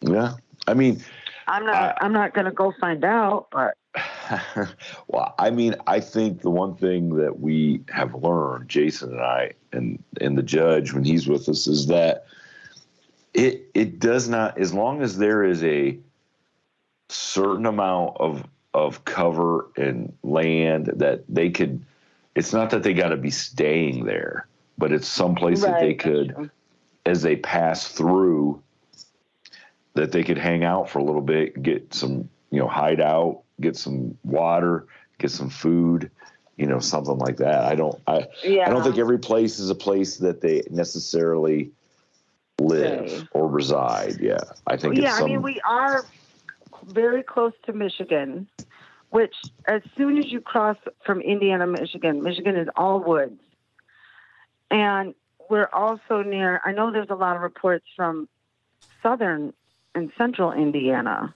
yeah. 0.00 0.32
I 0.66 0.74
mean, 0.74 1.00
I'm 1.46 1.64
not. 1.64 1.74
I- 1.74 1.96
I'm 2.00 2.12
not 2.12 2.34
gonna 2.34 2.52
go 2.52 2.72
find 2.80 3.04
out, 3.04 3.46
but 3.50 3.74
well, 5.08 5.34
I 5.38 5.50
mean, 5.50 5.74
I 5.86 6.00
think 6.00 6.42
the 6.42 6.50
one 6.50 6.74
thing 6.74 7.16
that 7.16 7.40
we 7.40 7.82
have 7.90 8.14
learned, 8.14 8.68
Jason 8.68 9.12
and 9.12 9.20
I, 9.20 9.52
and 9.72 10.02
and 10.20 10.36
the 10.36 10.42
judge 10.42 10.92
when 10.92 11.04
he's 11.04 11.28
with 11.28 11.48
us, 11.48 11.66
is 11.66 11.86
that 11.86 12.24
it 13.34 13.70
it 13.74 13.98
does 13.98 14.28
not, 14.28 14.58
as 14.58 14.72
long 14.74 15.02
as 15.02 15.18
there 15.18 15.44
is 15.44 15.62
a 15.64 15.98
certain 17.08 17.66
amount 17.66 18.16
of 18.18 18.44
of 18.72 19.04
cover 19.04 19.68
and 19.76 20.12
land 20.22 20.86
that 20.96 21.24
they 21.28 21.50
could. 21.50 21.84
It's 22.36 22.52
not 22.52 22.70
that 22.70 22.82
they 22.84 22.94
got 22.94 23.08
to 23.08 23.16
be 23.16 23.30
staying 23.30 24.04
there, 24.04 24.46
but 24.78 24.92
it's 24.92 25.08
someplace 25.08 25.62
that 25.62 25.80
they 25.80 25.94
could, 25.94 26.50
as 27.04 27.22
they 27.22 27.36
pass 27.36 27.88
through, 27.88 28.62
that 29.94 30.12
they 30.12 30.22
could 30.22 30.38
hang 30.38 30.62
out 30.62 30.88
for 30.88 31.00
a 31.00 31.04
little 31.04 31.20
bit, 31.20 31.60
get 31.60 31.92
some, 31.92 32.28
you 32.50 32.60
know, 32.60 32.68
hide 32.68 33.00
out, 33.00 33.42
get 33.60 33.76
some 33.76 34.16
water, 34.22 34.86
get 35.18 35.32
some 35.32 35.50
food, 35.50 36.08
you 36.56 36.66
know, 36.66 36.78
something 36.78 37.18
like 37.18 37.38
that. 37.38 37.64
I 37.64 37.74
don't, 37.74 38.00
I, 38.06 38.28
Yeah. 38.44 38.68
I 38.68 38.70
don't 38.70 38.84
think 38.84 38.98
every 38.98 39.18
place 39.18 39.58
is 39.58 39.68
a 39.68 39.74
place 39.74 40.18
that 40.18 40.40
they 40.40 40.62
necessarily 40.70 41.72
live 42.60 43.28
or 43.32 43.48
reside. 43.48 44.18
Yeah, 44.20 44.38
I 44.66 44.76
think 44.76 44.96
yeah, 44.96 45.08
it's 45.08 45.16
some. 45.16 45.24
I 45.24 45.28
mean, 45.28 45.42
we 45.42 45.60
are 45.62 46.04
very 46.86 47.22
close 47.22 47.52
to 47.66 47.72
Michigan, 47.72 48.48
which 49.10 49.34
as 49.66 49.82
soon 49.96 50.18
as 50.18 50.30
you 50.30 50.40
cross 50.40 50.76
from 51.04 51.20
Indiana, 51.20 51.66
Michigan, 51.66 52.22
Michigan 52.22 52.56
is 52.56 52.68
all 52.76 53.00
woods. 53.00 53.40
And 54.70 55.14
we're 55.48 55.68
also 55.72 56.22
near, 56.22 56.60
I 56.64 56.72
know 56.72 56.92
there's 56.92 57.10
a 57.10 57.16
lot 57.16 57.34
of 57.36 57.42
reports 57.42 57.84
from 57.96 58.28
southern 59.02 59.52
and 59.94 60.12
central 60.16 60.52
Indiana. 60.52 61.34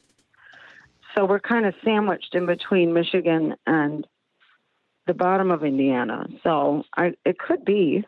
So 1.15 1.25
we're 1.25 1.41
kind 1.41 1.67
of 1.67 1.75
sandwiched 1.85 2.35
in 2.35 2.47
between 2.47 2.93
Michigan 2.93 3.57
and 3.67 4.07
the 5.07 5.15
bottom 5.15 5.51
of 5.51 5.65
Indiana. 5.65 6.29
So 6.43 6.85
I, 6.97 7.15
it 7.25 7.39
could 7.39 7.65
be, 7.65 8.05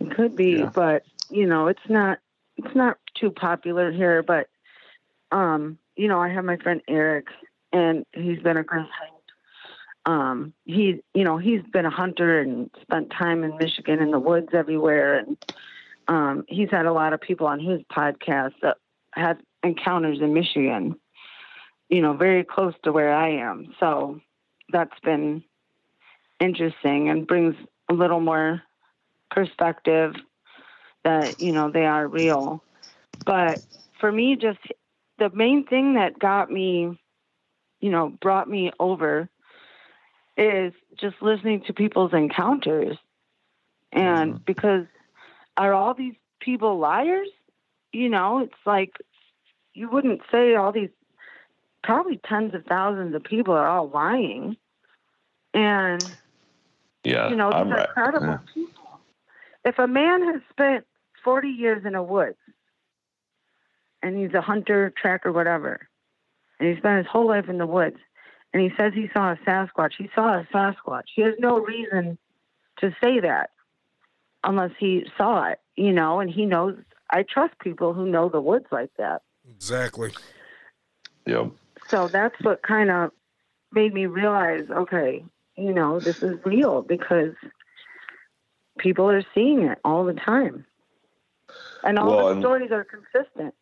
it 0.00 0.10
could 0.16 0.34
be, 0.34 0.58
Yeah. 0.60 0.70
but 0.74 1.04
you 1.30 1.46
know, 1.46 1.68
it's 1.68 1.88
not, 1.88 2.18
it's 2.56 2.74
not 2.74 2.98
too 3.14 3.30
popular 3.30 3.90
here, 3.90 4.22
but 4.22 4.48
um, 5.32 5.78
you 5.96 6.08
know, 6.08 6.20
I 6.20 6.28
have 6.28 6.44
my 6.44 6.56
friend 6.56 6.80
Eric, 6.88 7.26
and 7.72 8.04
he's 8.12 8.40
been 8.40 8.56
a 8.56 8.64
great 8.64 8.86
help. 8.98 9.22
Um, 10.06 10.54
he, 10.64 11.02
you 11.14 11.24
know, 11.24 11.36
he's 11.38 11.62
been 11.72 11.86
a 11.86 11.90
hunter 11.90 12.40
and 12.40 12.70
spent 12.80 13.10
time 13.10 13.44
in 13.44 13.56
Michigan 13.58 14.00
in 14.00 14.10
the 14.10 14.18
woods 14.18 14.48
everywhere, 14.52 15.18
and 15.18 15.54
um, 16.08 16.44
he's 16.48 16.70
had 16.70 16.86
a 16.86 16.92
lot 16.92 17.12
of 17.12 17.20
people 17.20 17.46
on 17.46 17.60
his 17.60 17.80
podcast 17.92 18.54
that 18.62 18.78
had 19.12 19.38
encounters 19.62 20.20
in 20.20 20.32
Michigan. 20.32 20.96
You 21.88 22.02
know, 22.02 22.14
very 22.14 22.44
close 22.44 22.74
to 22.84 22.92
where 22.92 23.12
I 23.12 23.30
am, 23.30 23.74
so 23.78 24.20
that's 24.72 24.98
been 25.04 25.42
interesting 26.38 27.10
and 27.10 27.26
brings 27.26 27.54
a 27.88 27.92
little 27.92 28.20
more 28.20 28.62
perspective 29.30 30.14
that 31.04 31.40
you 31.40 31.52
know 31.52 31.70
they 31.70 31.86
are 31.86 32.06
real. 32.06 32.62
But 33.24 33.64
for 33.98 34.10
me, 34.10 34.36
just 34.36 34.58
the 35.18 35.30
main 35.30 35.66
thing 35.66 35.94
that 35.94 36.18
got 36.18 36.50
me, 36.50 36.98
you 37.80 37.90
know, 37.90 38.08
brought 38.20 38.48
me 38.48 38.72
over 38.80 39.28
is 40.36 40.72
just 40.98 41.16
listening 41.20 41.62
to 41.66 41.74
people's 41.74 42.12
encounters. 42.12 42.96
And 43.92 44.34
mm-hmm. 44.34 44.42
because 44.46 44.86
are 45.56 45.74
all 45.74 45.94
these 45.94 46.14
people 46.40 46.78
liars? 46.78 47.28
You 47.92 48.08
know, 48.08 48.38
it's 48.38 48.54
like 48.64 48.92
you 49.74 49.88
wouldn't 49.90 50.22
say 50.30 50.54
all 50.54 50.72
these 50.72 50.90
probably 51.82 52.20
tens 52.28 52.54
of 52.54 52.64
thousands 52.66 53.14
of 53.14 53.24
people 53.24 53.54
are 53.54 53.66
all 53.66 53.88
lying. 53.88 54.56
And 55.52 56.02
yeah, 57.04 57.28
you 57.28 57.36
know, 57.36 57.50
these 57.50 57.60
I'm 57.60 57.72
are 57.72 57.76
right. 57.76 57.88
credible 57.88 58.26
Yeah. 58.26 58.38
people. 58.54 59.00
If 59.64 59.78
a 59.78 59.86
man 59.86 60.22
has 60.32 60.40
spent 60.50 60.86
40 61.24 61.48
years 61.48 61.84
in 61.84 61.94
a 61.94 62.02
woods 62.02 62.38
and 64.02 64.16
he's 64.16 64.34
a 64.34 64.40
hunter, 64.40 64.92
tracker, 65.00 65.32
whatever, 65.32 65.88
and 66.58 66.68
he 66.68 66.76
spent 66.78 66.98
his 66.98 67.06
whole 67.06 67.28
life 67.28 67.48
in 67.48 67.58
the 67.58 67.66
woods 67.66 67.96
and 68.52 68.62
he 68.62 68.70
says 68.76 68.92
he 68.94 69.08
saw 69.12 69.32
a 69.32 69.36
Sasquatch, 69.46 69.92
he 69.96 70.10
saw 70.14 70.40
a 70.40 70.46
Sasquatch. 70.52 71.04
He 71.14 71.22
has 71.22 71.34
no 71.38 71.58
reason 71.58 72.18
to 72.80 72.94
say 73.00 73.20
that 73.20 73.50
unless 74.42 74.72
he 74.78 75.06
saw 75.16 75.50
it, 75.50 75.60
you 75.76 75.92
know, 75.92 76.20
and 76.20 76.30
he 76.30 76.46
knows. 76.46 76.76
I 77.10 77.24
trust 77.24 77.58
people 77.58 77.92
who 77.92 78.06
know 78.06 78.28
the 78.28 78.40
woods 78.40 78.66
like 78.70 78.90
that. 78.98 79.22
Exactly. 79.48 80.12
Yep. 81.26 81.50
So 81.88 82.08
that's 82.08 82.36
what 82.42 82.62
kind 82.62 82.90
of 82.90 83.10
made 83.72 83.92
me 83.92 84.06
realize, 84.06 84.64
okay, 84.70 85.24
you 85.56 85.72
know, 85.72 86.00
this 86.00 86.22
is 86.22 86.38
real 86.44 86.82
because 86.82 87.34
people 88.78 89.08
are 89.10 89.24
seeing 89.34 89.62
it 89.62 89.78
all 89.84 90.04
the 90.04 90.14
time. 90.14 90.64
And 91.84 91.98
all 91.98 92.08
Well, 92.16 92.26
the 92.26 92.32
and- 92.32 92.42
stories 92.42 92.70
are 92.70 92.84
consistent. 92.84 93.54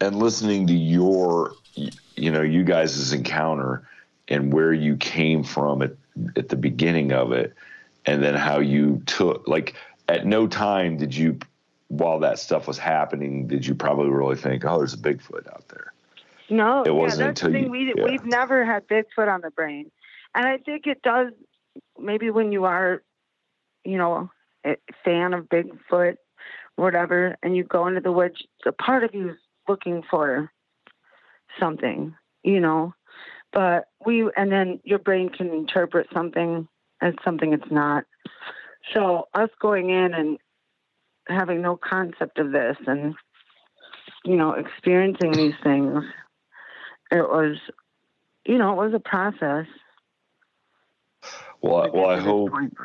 and 0.00 0.16
listening 0.16 0.66
to 0.68 0.72
your 0.74 1.52
you 2.16 2.30
know 2.30 2.42
you 2.42 2.64
guys' 2.64 3.12
encounter 3.12 3.86
and 4.28 4.52
where 4.52 4.72
you 4.72 4.96
came 4.96 5.42
from 5.44 5.82
at, 5.82 5.92
at 6.36 6.48
the 6.48 6.56
beginning 6.56 7.12
of 7.12 7.32
it 7.32 7.54
and 8.06 8.22
then 8.22 8.34
how 8.34 8.58
you 8.60 9.02
took 9.06 9.46
like 9.46 9.74
at 10.08 10.26
no 10.26 10.46
time 10.46 10.96
did 10.96 11.14
you 11.14 11.38
while 11.88 12.18
that 12.20 12.38
stuff 12.38 12.66
was 12.66 12.78
happening 12.78 13.46
did 13.46 13.66
you 13.66 13.74
probably 13.74 14.08
really 14.10 14.36
think 14.36 14.64
oh 14.64 14.78
there's 14.78 14.94
a 14.94 14.98
bigfoot 14.98 15.46
out 15.52 15.66
there 15.68 15.92
No, 16.48 16.82
It 16.82 16.94
wasn't 16.94 17.20
yeah, 17.20 17.26
that's 17.26 17.42
until 17.42 17.52
the 17.52 17.52
thing. 17.52 17.64
you- 17.66 17.70
we 17.70 17.94
yeah. 17.96 18.04
we've 18.04 18.24
never 18.24 18.64
had 18.64 18.86
Bigfoot 18.88 19.28
on 19.32 19.40
the 19.42 19.50
brain, 19.50 19.90
and 20.34 20.46
I 20.46 20.58
think 20.58 20.86
it 20.86 21.00
does. 21.02 21.32
Maybe 21.98 22.30
when 22.30 22.50
you 22.52 22.64
are, 22.64 23.02
you 23.84 23.98
know, 23.98 24.30
a 24.64 24.76
fan 25.04 25.32
of 25.34 25.48
Bigfoot, 25.48 26.16
whatever, 26.76 27.36
and 27.42 27.56
you 27.56 27.64
go 27.64 27.86
into 27.86 28.00
the 28.00 28.12
woods, 28.12 28.36
a 28.66 28.72
part 28.72 29.04
of 29.04 29.14
you 29.14 29.30
is 29.30 29.36
looking 29.68 30.02
for 30.10 30.50
something, 31.58 32.14
you 32.42 32.60
know. 32.60 32.94
But 33.52 33.88
we, 34.04 34.30
and 34.36 34.50
then 34.50 34.80
your 34.84 35.00
brain 35.00 35.28
can 35.28 35.50
interpret 35.50 36.06
something 36.12 36.68
as 37.02 37.14
something 37.24 37.52
it's 37.52 37.70
not. 37.70 38.04
So 38.94 39.28
us 39.34 39.50
going 39.60 39.90
in 39.90 40.14
and 40.14 40.38
having 41.28 41.62
no 41.62 41.76
concept 41.76 42.38
of 42.38 42.52
this 42.52 42.76
and 42.86 43.14
you 44.24 44.36
know 44.36 44.52
experiencing 44.52 45.32
these 45.32 45.54
things 45.62 46.02
it 47.10 47.22
was 47.22 47.56
you 48.44 48.58
know 48.58 48.72
it 48.72 48.84
was 48.86 48.94
a 48.94 49.00
process 49.00 49.66
Well, 51.60 51.82
I- 51.82 51.88
well, 51.90 52.10
I 52.10 52.18
hope 52.18 52.50
point. 52.50 52.76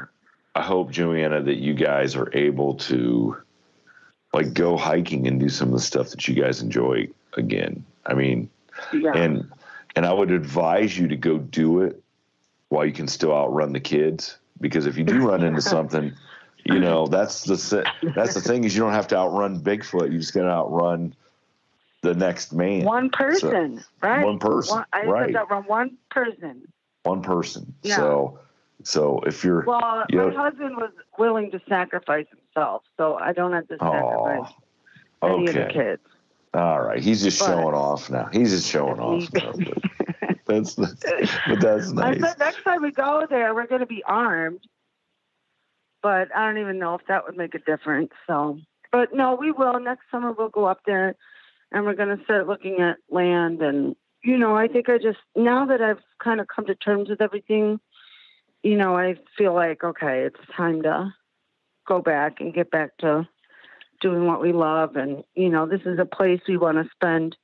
I 0.54 0.62
hope 0.62 0.92
Joanna 0.92 1.42
that 1.42 1.58
you 1.58 1.74
guys 1.74 2.16
are 2.16 2.30
able 2.34 2.76
to 2.76 3.38
like 4.36 4.54
go 4.54 4.76
hiking 4.78 5.28
and 5.28 5.40
do 5.40 5.50
some 5.50 5.70
of 5.70 5.74
the 5.74 5.80
stuff 5.80 6.10
that 6.10 6.28
you 6.28 6.36
guys 6.36 6.62
enjoy 6.62 7.08
again. 7.34 7.84
I 8.06 8.14
mean, 8.14 8.50
yeah 8.94 9.14
and 9.16 9.50
and 9.96 10.06
I 10.06 10.14
would 10.14 10.32
advise 10.32 10.98
you 10.98 11.08
to 11.08 11.16
go 11.16 11.38
do 11.38 11.82
it 11.82 12.02
while 12.70 12.86
you 12.86 12.92
can 12.92 13.08
still 13.08 13.34
outrun 13.34 13.72
the 13.72 13.80
kids 13.80 14.38
because 14.60 14.86
if 14.86 14.98
you 14.98 15.04
do 15.04 15.28
run 15.28 15.44
into 15.44 15.62
something, 15.62 16.14
you 16.66 16.80
know 16.80 17.08
that's 17.08 17.44
the 17.44 17.86
that's 18.16 18.34
the 18.34 18.42
thing 18.42 18.66
is 18.66 18.76
you 18.76 18.82
don't 18.82 18.94
have 18.94 19.08
to 19.10 19.18
outrun 19.18 19.62
Bigfoot. 19.62 20.12
You 20.12 20.20
just 20.20 20.34
got 20.34 20.44
to 20.44 20.50
outrun 20.50 21.16
the 22.02 22.14
next 22.14 22.54
man. 22.54 22.84
one 22.84 23.10
person 23.10 23.84
right 24.04 24.24
one 24.24 24.38
person, 24.38 24.76
One- 24.76 24.86
i 24.94 25.06
right. 25.06 25.36
from 25.48 25.64
one 25.64 25.98
person 26.12 26.68
one 27.06 27.22
person. 27.22 27.74
Yeah. 27.84 27.96
So 27.98 28.40
so 28.86 29.20
if 29.26 29.44
you're 29.44 29.64
well 29.66 30.06
you 30.10 30.18
my 30.20 30.26
know- 30.26 30.38
husband 30.38 30.78
was 30.78 30.92
willing 31.20 31.52
to 31.52 31.60
sacrifice 31.68 32.28
himself 32.30 32.84
so 32.98 33.16
i 33.16 33.34
don't 33.34 33.52
have 33.52 33.68
to 33.68 33.78
sacrifice 33.78 34.54
oh, 35.22 35.36
any 35.36 35.48
of 35.48 35.54
the 35.54 35.70
kids 35.74 36.02
All 36.54 36.82
right, 36.82 37.04
he's 37.04 37.22
just 37.22 37.40
But- 37.40 37.48
showing 37.48 37.76
off 37.76 38.10
now. 38.10 38.30
He's 38.32 38.52
just 38.52 38.70
showing 38.72 39.00
off. 39.00 39.28
Now, 39.34 39.52
but 39.52 40.38
that's 40.48 40.76
the, 40.76 41.30
but 41.50 41.60
that's 41.60 41.92
I 41.98 42.18
said 42.18 42.40
next 42.40 42.64
time 42.64 42.82
we 42.82 42.92
go 42.92 43.28
there, 43.30 43.54
we're 43.54 43.68
going 43.68 43.82
to 43.82 43.86
be 43.86 44.04
armed. 44.06 44.62
But 46.02 46.34
I 46.34 46.46
don't 46.48 46.60
even 46.60 46.80
know 46.80 46.96
if 46.96 47.02
that 47.08 47.26
would 47.26 47.36
make 47.36 47.56
a 47.56 47.60
difference. 47.60 48.12
So, 48.26 48.60
but 48.92 49.14
no, 49.14 49.36
we 49.36 49.52
will. 49.52 49.80
Next 49.80 50.04
summer, 50.12 50.32
we'll 50.32 50.50
go 50.50 50.66
up 50.66 50.82
there 50.86 51.16
and 51.72 51.84
we're 51.84 51.96
going 51.96 52.16
to 52.16 52.24
start 52.24 52.48
looking 52.48 52.80
at 52.80 52.98
land. 53.10 53.62
And, 53.62 53.96
you 54.24 54.38
know, 54.38 54.56
I 54.56 54.68
think 54.68 54.88
I 54.88 54.98
just, 54.98 55.18
now 55.36 55.66
that 55.66 55.82
I've 55.82 56.04
kind 56.24 56.40
of 56.40 56.48
come 56.48 56.68
to 56.68 56.76
terms 56.76 57.10
with 57.10 57.22
everything, 57.22 57.80
you 58.66 58.76
know, 58.76 58.98
I 58.98 59.14
feel 59.38 59.54
like, 59.54 59.84
okay, 59.84 60.24
it's 60.24 60.40
time 60.58 60.82
to 60.82 61.14
go 61.88 62.02
back 62.02 62.38
and 62.40 62.52
get 62.52 62.72
back 62.72 62.98
to 62.98 63.28
doing 64.02 64.26
what 64.26 64.42
we 64.42 64.54
love. 64.54 64.96
And, 64.96 65.24
you 65.36 65.50
know, 65.50 65.68
this 65.68 65.82
is 65.86 66.00
a 66.00 66.06
place 66.06 66.42
we 66.48 66.58
want 66.58 66.80
to 66.80 66.90
spend 66.92 67.38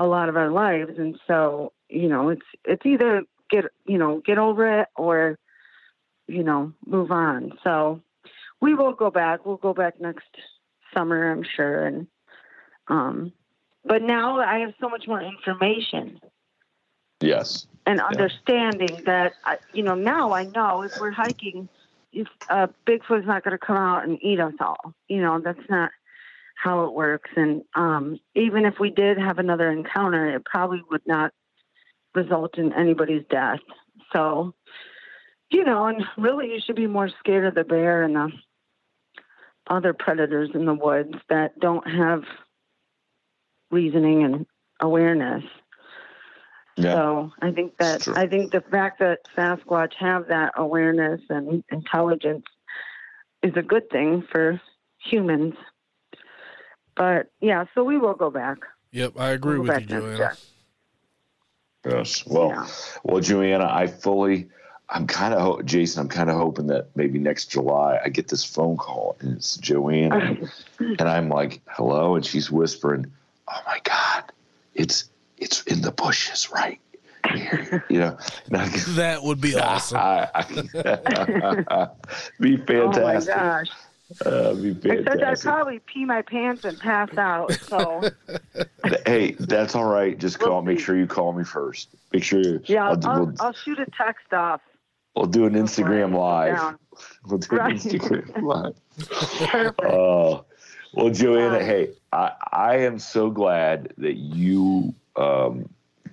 a 0.00 0.06
lot 0.06 0.28
of 0.28 0.36
our 0.36 0.50
lives. 0.50 0.98
And 0.98 1.20
so, 1.28 1.72
you 1.88 2.08
know, 2.08 2.30
it's, 2.30 2.46
it's 2.64 2.84
either 2.84 3.22
get, 3.48 3.66
you 3.86 3.96
know, 3.96 4.20
get 4.26 4.38
over 4.38 4.80
it 4.80 4.88
or, 4.96 5.38
you 6.26 6.42
know, 6.42 6.72
move 6.84 7.12
on. 7.12 7.52
So 7.62 8.02
we 8.60 8.74
will 8.74 8.92
go 8.92 9.08
back. 9.08 9.46
We'll 9.46 9.58
go 9.58 9.72
back 9.72 10.00
next 10.00 10.26
summer, 10.92 11.30
I'm 11.30 11.44
sure. 11.44 11.86
And, 11.86 12.08
um, 12.88 13.32
but 13.84 14.02
now 14.02 14.40
I 14.40 14.58
have 14.58 14.74
so 14.80 14.88
much 14.88 15.04
more 15.06 15.22
information 15.22 16.18
yes. 17.20 17.66
and 17.86 18.00
understanding 18.00 19.02
that, 19.06 19.34
I, 19.44 19.58
you 19.72 19.82
know, 19.82 19.94
now 19.94 20.32
I 20.32 20.44
know 20.44 20.82
if 20.82 20.98
we're 21.00 21.12
hiking, 21.12 21.68
if 22.12 22.26
uh, 22.50 22.66
Bigfoot's 22.86 23.26
not 23.26 23.44
going 23.44 23.56
to 23.56 23.64
come 23.64 23.76
out 23.76 24.04
and 24.04 24.18
eat 24.22 24.40
us 24.40 24.54
all. 24.60 24.92
You 25.08 25.22
know, 25.22 25.40
that's 25.40 25.68
not 25.70 25.90
how 26.56 26.84
it 26.84 26.92
works. 26.92 27.30
And 27.36 27.62
um, 27.74 28.18
even 28.34 28.64
if 28.64 28.80
we 28.80 28.90
did 28.90 29.18
have 29.18 29.38
another 29.38 29.70
encounter, 29.70 30.34
it 30.34 30.44
probably 30.44 30.82
would 30.90 31.06
not 31.06 31.32
result 32.14 32.58
in 32.58 32.72
anybody's 32.72 33.24
death. 33.30 33.60
So, 34.12 34.54
you 35.50 35.64
know, 35.64 35.86
and 35.86 36.02
really, 36.18 36.52
you 36.52 36.60
should 36.64 36.76
be 36.76 36.86
more 36.88 37.10
scared 37.20 37.46
of 37.46 37.54
the 37.54 37.64
bear 37.64 38.02
and 38.02 38.16
the 38.16 38.32
other 39.68 39.92
predators 39.92 40.50
in 40.54 40.64
the 40.64 40.74
woods 40.74 41.14
that 41.28 41.58
don't 41.60 41.86
have 41.88 42.22
reasoning 43.70 44.24
and 44.24 44.46
awareness. 44.80 45.44
Yeah. 46.76 46.92
So 46.92 47.32
I 47.40 47.52
think 47.52 47.76
that. 47.78 48.06
I 48.08 48.26
think 48.26 48.52
the 48.52 48.60
fact 48.60 48.98
that 48.98 49.20
Sasquatch 49.36 49.94
have 49.94 50.28
that 50.28 50.52
awareness 50.56 51.22
and 51.30 51.64
intelligence 51.70 52.44
is 53.42 53.52
a 53.56 53.62
good 53.62 53.88
thing 53.90 54.22
for 54.30 54.60
humans. 54.98 55.54
But 56.96 57.30
yeah, 57.40 57.64
so 57.74 57.84
we 57.84 57.98
will 57.98 58.14
go 58.14 58.30
back. 58.30 58.58
Yep, 58.92 59.14
I 59.18 59.30
agree 59.30 59.58
We'll 59.58 59.68
with 59.68 59.90
you, 59.90 60.00
back 60.00 60.02
next 60.02 60.18
Joanna. 60.18 60.36
Yes. 61.84 62.26
Well, 62.26 62.48
Yeah. 62.48 62.66
well, 63.04 63.20
Joanna, 63.20 63.68
I 63.70 63.86
fully, 63.86 64.48
I'm 64.88 65.06
kind 65.06 65.34
of, 65.34 65.40
ho- 65.40 65.62
Jason, 65.62 66.00
I'm 66.02 66.08
kind 66.08 66.30
of 66.30 66.36
hoping 66.36 66.66
that 66.68 66.88
maybe 66.96 67.18
next 67.18 67.46
July 67.46 68.00
I 68.04 68.08
get 68.08 68.28
this 68.28 68.44
phone 68.44 68.76
call 68.76 69.16
and 69.20 69.36
it's 69.36 69.56
Joanna, 69.56 70.36
and 70.78 71.00
I'm 71.02 71.28
like, 71.28 71.60
hello, 71.68 72.16
and 72.16 72.24
she's 72.24 72.50
whispering, 72.50 73.12
oh 73.48 73.60
my 73.66 73.78
God, 73.84 74.24
it's 74.74 75.10
it's 75.38 75.62
in 75.64 75.80
the 75.82 75.92
bushes 75.92 76.50
right 76.50 76.80
here, 77.32 77.84
you 77.88 77.98
know. 78.00 78.16
And 78.46 78.56
I, 78.56 78.68
That 78.96 79.22
would 79.22 79.40
be 79.40 79.56
awesome. 79.56 79.98
I, 79.98 80.28
I, 80.34 81.88
be 82.40 82.56
fantastic. 82.56 83.34
Oh 83.34 83.38
my 83.38 83.42
gosh! 83.42 83.68
Uh, 84.24 84.54
be 84.54 84.70
Except 84.90 85.22
I'd 85.22 85.40
probably 85.40 85.80
pee 85.80 86.04
my 86.04 86.22
pants 86.22 86.64
and 86.64 86.78
pass 86.78 87.16
out. 87.18 87.52
So 87.52 88.08
hey, 89.06 89.32
that's 89.40 89.74
all 89.74 89.84
right. 89.86 90.16
Just 90.18 90.38
call. 90.38 90.50
We'll 90.54 90.62
Make 90.62 90.78
see. 90.78 90.84
sure 90.84 90.96
you 90.96 91.06
call 91.08 91.32
me 91.32 91.42
first. 91.44 91.88
Make 92.12 92.22
sure. 92.22 92.40
You, 92.40 92.60
yeah, 92.66 92.88
I'll, 92.90 93.06
I'll, 93.08 93.26
we'll, 93.26 93.34
I'll 93.40 93.52
shoot 93.52 93.80
a 93.80 93.86
text 93.96 94.32
off. 94.32 94.60
we'll 95.16 95.26
do 95.26 95.46
an 95.46 95.56
I 95.56 95.58
Instagram 95.60 96.10
sit 96.10 96.18
live. 96.18 96.56
down. 96.56 96.78
We'll 97.26 97.38
do 97.40 97.56
an 97.60 97.72
Instagram 97.76 98.42
live. 98.42 98.74
Perfect. 99.50 99.80
Oh, 99.84 100.46
well, 100.94 101.10
Joanna, 101.10 101.58
Wow. 101.58 101.64
hey, 101.64 101.90
I, 102.10 102.32
I 102.52 102.76
am 102.78 102.98
so 102.98 103.28
glad 103.30 103.92
that 103.98 104.14
you 104.14 104.94
um, 105.16 105.68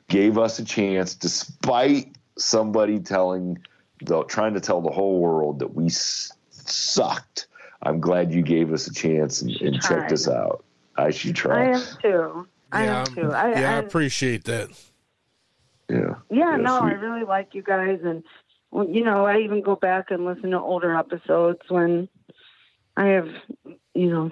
gave 0.08 0.38
us 0.38 0.60
a 0.60 0.66
chance, 0.66 1.14
despite 1.16 2.16
somebody 2.38 3.00
telling, 3.00 3.58
the, 4.02 4.24
trying 4.24 4.54
to 4.54 4.60
tell 4.60 4.82
the 4.82 4.92
whole 4.92 5.20
world 5.20 5.60
that 5.60 5.74
we 5.76 5.86
s- 5.88 6.32
sucked. 6.50 7.48
I'm 7.82 8.00
glad 8.00 8.34
you 8.34 8.42
gave 8.42 8.72
us 8.74 8.88
a 8.88 8.94
chance 8.94 9.42
and, 9.42 9.52
and 9.62 9.82
checked 9.82 10.12
us 10.12 10.28
out. 10.28 10.64
I 10.96 11.10
should 11.12 11.36
try. 11.36 11.64
I 11.66 11.70
am 11.72 11.84
too. 12.02 12.48
I 12.72 12.86
yeah, 12.86 13.00
am 13.02 13.06
too. 13.08 13.32
I, 13.32 13.52
yeah, 13.52 13.76
I 13.76 13.78
and- 13.80 13.88
appreciate 13.88 14.46
that. 14.46 14.70
yeah. 15.90 16.16
Yeah, 16.30 16.58
Yes, 16.58 16.60
no, 16.62 16.82
we- 16.84 16.92
I 16.92 16.94
really 16.94 17.26
like 17.26 17.54
you 17.54 17.62
guys, 17.64 18.00
and 18.04 18.24
you 18.92 19.04
know, 19.04 19.26
I 19.26 19.40
even 19.42 19.62
go 19.62 19.76
back 19.76 20.10
and 20.10 20.26
listen 20.26 20.50
to 20.52 20.60
older 20.60 20.96
episodes 20.96 21.60
when 21.70 22.10
I 22.98 23.08
have, 23.10 23.28
you 23.94 24.10
know, 24.10 24.32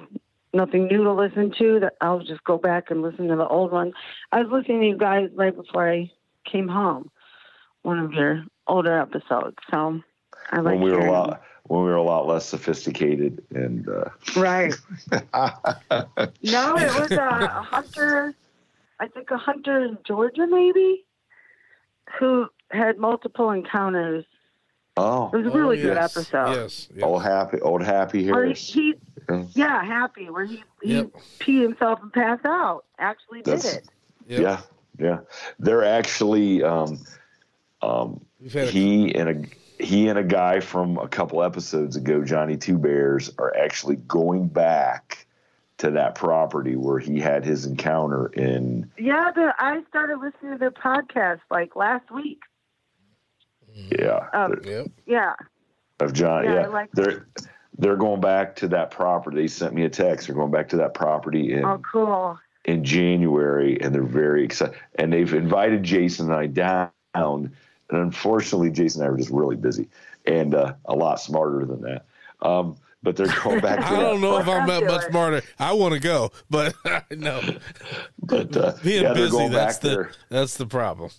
nothing 0.54 0.88
new 0.88 1.04
to 1.04 1.14
listen 1.14 1.54
to. 1.58 1.80
That 1.80 1.94
I'll 2.02 2.20
just 2.20 2.44
go 2.44 2.58
back 2.58 2.92
and 2.92 3.02
listen 3.02 3.28
to 3.28 3.36
the 3.36 3.48
old 3.48 3.72
ones. 3.72 3.94
I 4.32 4.42
was 4.42 4.52
listening 4.52 4.82
to 4.82 4.88
you 4.88 4.98
guys 4.98 5.30
right 5.34 5.56
before 5.56 5.90
I 5.90 6.12
came 6.46 6.68
home, 6.68 7.10
one 7.84 8.00
of 8.00 8.14
your 8.14 8.44
older 8.68 9.00
episodes. 9.00 9.58
So 9.70 10.02
I 10.52 10.58
like 10.58 10.76
When 10.76 10.82
we 10.82 10.92
were 10.92 10.98
a 10.98 11.02
hearing 11.02 11.14
lot, 11.14 11.42
when 11.64 11.82
we 11.84 11.90
were 11.90 11.96
a 11.96 12.04
lot 12.04 12.28
less 12.28 12.46
sophisticated, 12.46 13.44
and 13.54 13.88
uh, 13.88 14.06
right. 14.36 14.74
No, 16.44 16.76
it 16.78 17.00
was 17.00 17.12
a 17.12 17.48
hunter. 17.48 18.34
I 19.00 19.08
think 19.08 19.32
a 19.32 19.38
hunter 19.38 19.84
in 19.84 19.98
Georgia, 20.06 20.46
maybe, 20.48 21.06
who 22.20 22.48
had 22.70 22.98
multiple 22.98 23.50
encounters. 23.52 24.26
oh, 24.98 25.30
It 25.34 25.38
was 25.38 25.48
a 25.48 25.50
really 25.58 25.80
Oh, 25.80 25.84
good 25.84 25.98
episode. 25.98 26.52
Yes. 26.54 26.90
yep. 26.94 27.04
old 27.06 27.24
happy, 27.24 27.60
old 27.62 27.82
happy 27.84 28.30
Where 28.30 28.46
he, 28.46 28.54
he 28.54 28.94
Yeah. 29.30 29.46
yeah, 29.54 29.84
happy, 29.84 30.30
where 30.30 30.46
he, 30.46 30.64
he 30.82 30.96
Yep. 30.96 31.08
peed 31.40 31.62
himself 31.64 32.00
and 32.02 32.12
passed 32.14 32.46
out. 32.46 32.86
Actually 33.00 33.42
did 33.42 33.58
That's- 33.60 33.76
it. 33.78 33.90
Yep. 34.28 34.42
Yeah, 34.42 34.62
yeah. 35.00 35.20
They're 35.60 35.84
actually 35.86 36.64
um, 36.64 37.00
um, 37.82 38.26
We've 38.40 38.56
a, 38.56 38.66
he 38.66 39.14
and 39.16 39.30
a 39.30 39.84
he 39.84 40.08
and 40.10 40.20
a 40.20 40.24
guy 40.24 40.60
from 40.60 40.98
a 40.98 41.08
couple 41.08 41.42
episodes 41.44 41.96
ago, 41.96 42.24
Johnny 42.24 42.56
Two 42.58 42.78
Bears, 42.78 43.32
are 43.40 43.56
actually 43.56 43.96
going 43.96 44.48
back 44.48 45.26
to 45.80 45.90
that 45.92 46.14
property 46.14 46.76
where 46.76 47.00
he 47.00 47.20
had 47.20 47.44
his 47.44 47.66
encounter 47.66 48.28
in. 48.28 48.92
Yeah, 49.00 49.32
the, 49.34 49.54
I 49.58 49.82
started 49.90 50.20
listening 50.20 50.52
to 50.54 50.58
their 50.60 50.70
podcast 50.72 51.40
like 51.50 51.76
last 51.76 52.12
week. 52.12 52.42
Yeah, 53.74 54.28
Um, 54.34 54.56
yep. 54.64 54.88
Yeah. 55.08 55.34
of 56.00 56.14
John. 56.14 56.44
yeah, 56.44 56.54
Yeah, 56.54 56.62
I 56.62 56.68
like 56.68 56.92
they're 56.92 57.28
they're 57.82 57.98
going 57.98 58.22
back 58.22 58.56
to 58.58 58.68
that 58.70 58.92
property. 58.92 59.36
They 59.38 59.48
sent 59.48 59.74
me 59.74 59.84
a 59.84 59.90
text. 59.90 60.28
They're 60.28 60.36
going 60.36 60.52
back 60.52 60.70
to 60.70 60.78
that 60.78 60.94
property 60.94 61.54
in 61.54 61.66
Oh, 61.66 61.80
cool. 61.80 62.40
in 62.66 62.84
January, 62.84 63.82
and 63.82 63.94
they're 63.94 64.04
very 64.04 64.44
excited. 64.46 64.76
And 64.96 65.12
they've 65.12 65.34
invited 65.34 65.82
Jason 65.84 66.28
and 66.28 66.36
I 66.36 66.46
down. 66.46 66.92
And 67.16 67.52
unfortunately, 67.90 68.70
Jason 68.70 69.02
and 69.02 69.08
I 69.08 69.12
were 69.12 69.18
just 69.18 69.32
really 69.32 69.56
busy 69.56 69.90
and 70.28 70.54
uh, 70.54 70.76
a 70.86 70.94
lot 70.96 71.20
smarter 71.20 71.66
than 71.66 71.82
that. 71.82 72.06
Um, 72.44 72.78
but 73.02 73.16
they're 73.16 73.34
going 73.44 73.62
back 73.62 73.80
to 73.86 73.86
I 73.88 74.00
don't 74.00 74.22
know 74.22 74.38
if 74.38 74.48
I'm 74.48 74.68
that 74.68 74.84
much 74.86 75.06
smarter. 75.10 75.42
I 75.58 75.74
want 75.74 75.96
to 75.96 76.00
go, 76.00 76.32
but 76.52 76.76
no. 77.12 77.42
But 78.22 78.56
uh, 78.56 78.74
Being 78.84 79.04
yeah, 79.04 79.14
busy, 79.14 79.48
that's 79.50 79.80
the 79.80 79.90
there. 79.90 80.12
that's 80.30 80.56
the 80.56 80.68
problem. 80.68 81.10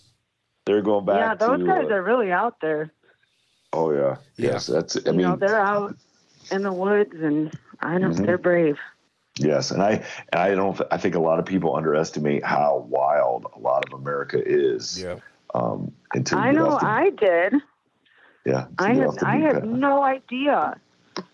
They're 0.65 0.81
going 0.81 1.03
back 1.03 1.19
yeah, 1.19 1.35
those 1.35 1.59
to. 1.59 1.65
guys 1.65 1.87
uh, 1.91 1.95
are 1.95 2.01
really 2.03 2.31
out 2.31 2.61
there. 2.61 2.89
oh 3.73 3.91
yeah, 3.91 4.15
Yeah. 4.37 4.51
yes. 4.53 4.67
That's. 4.67 4.95
I 4.95 5.01
you 5.07 5.11
mean, 5.11 5.21
know, 5.27 5.35
they're 5.35 5.59
out 5.59 5.93
in 6.51 6.63
the 6.63 6.73
woods 6.73 7.13
and 7.15 7.51
I 7.81 7.97
know 7.97 8.11
they're 8.13 8.37
brave. 8.37 8.77
Yes, 9.37 9.71
and 9.71 9.81
I 9.81 10.03
and 10.31 10.41
I 10.41 10.53
don't. 10.53 10.79
I 10.91 10.97
think 10.97 11.15
a 11.15 11.19
lot 11.19 11.39
of 11.39 11.45
people 11.45 11.75
underestimate 11.75 12.43
how 12.45 12.85
wild 12.87 13.47
a 13.55 13.59
lot 13.59 13.83
of 13.87 13.99
America 13.99 14.39
is. 14.45 15.01
Yeah. 15.01 15.17
Um, 15.55 15.91
until 16.13 16.37
you 16.39 16.43
I 16.45 16.51
know 16.51 16.69
off 16.69 16.81
the- 16.81 16.87
I 16.87 17.09
did. 17.09 17.53
yeah. 18.45 18.67
I 18.77 18.93
had 18.93 19.23
I 19.23 19.37
beat 19.37 19.43
had 19.45 19.53
path. 19.55 19.63
no 19.63 20.03
idea. 20.03 20.79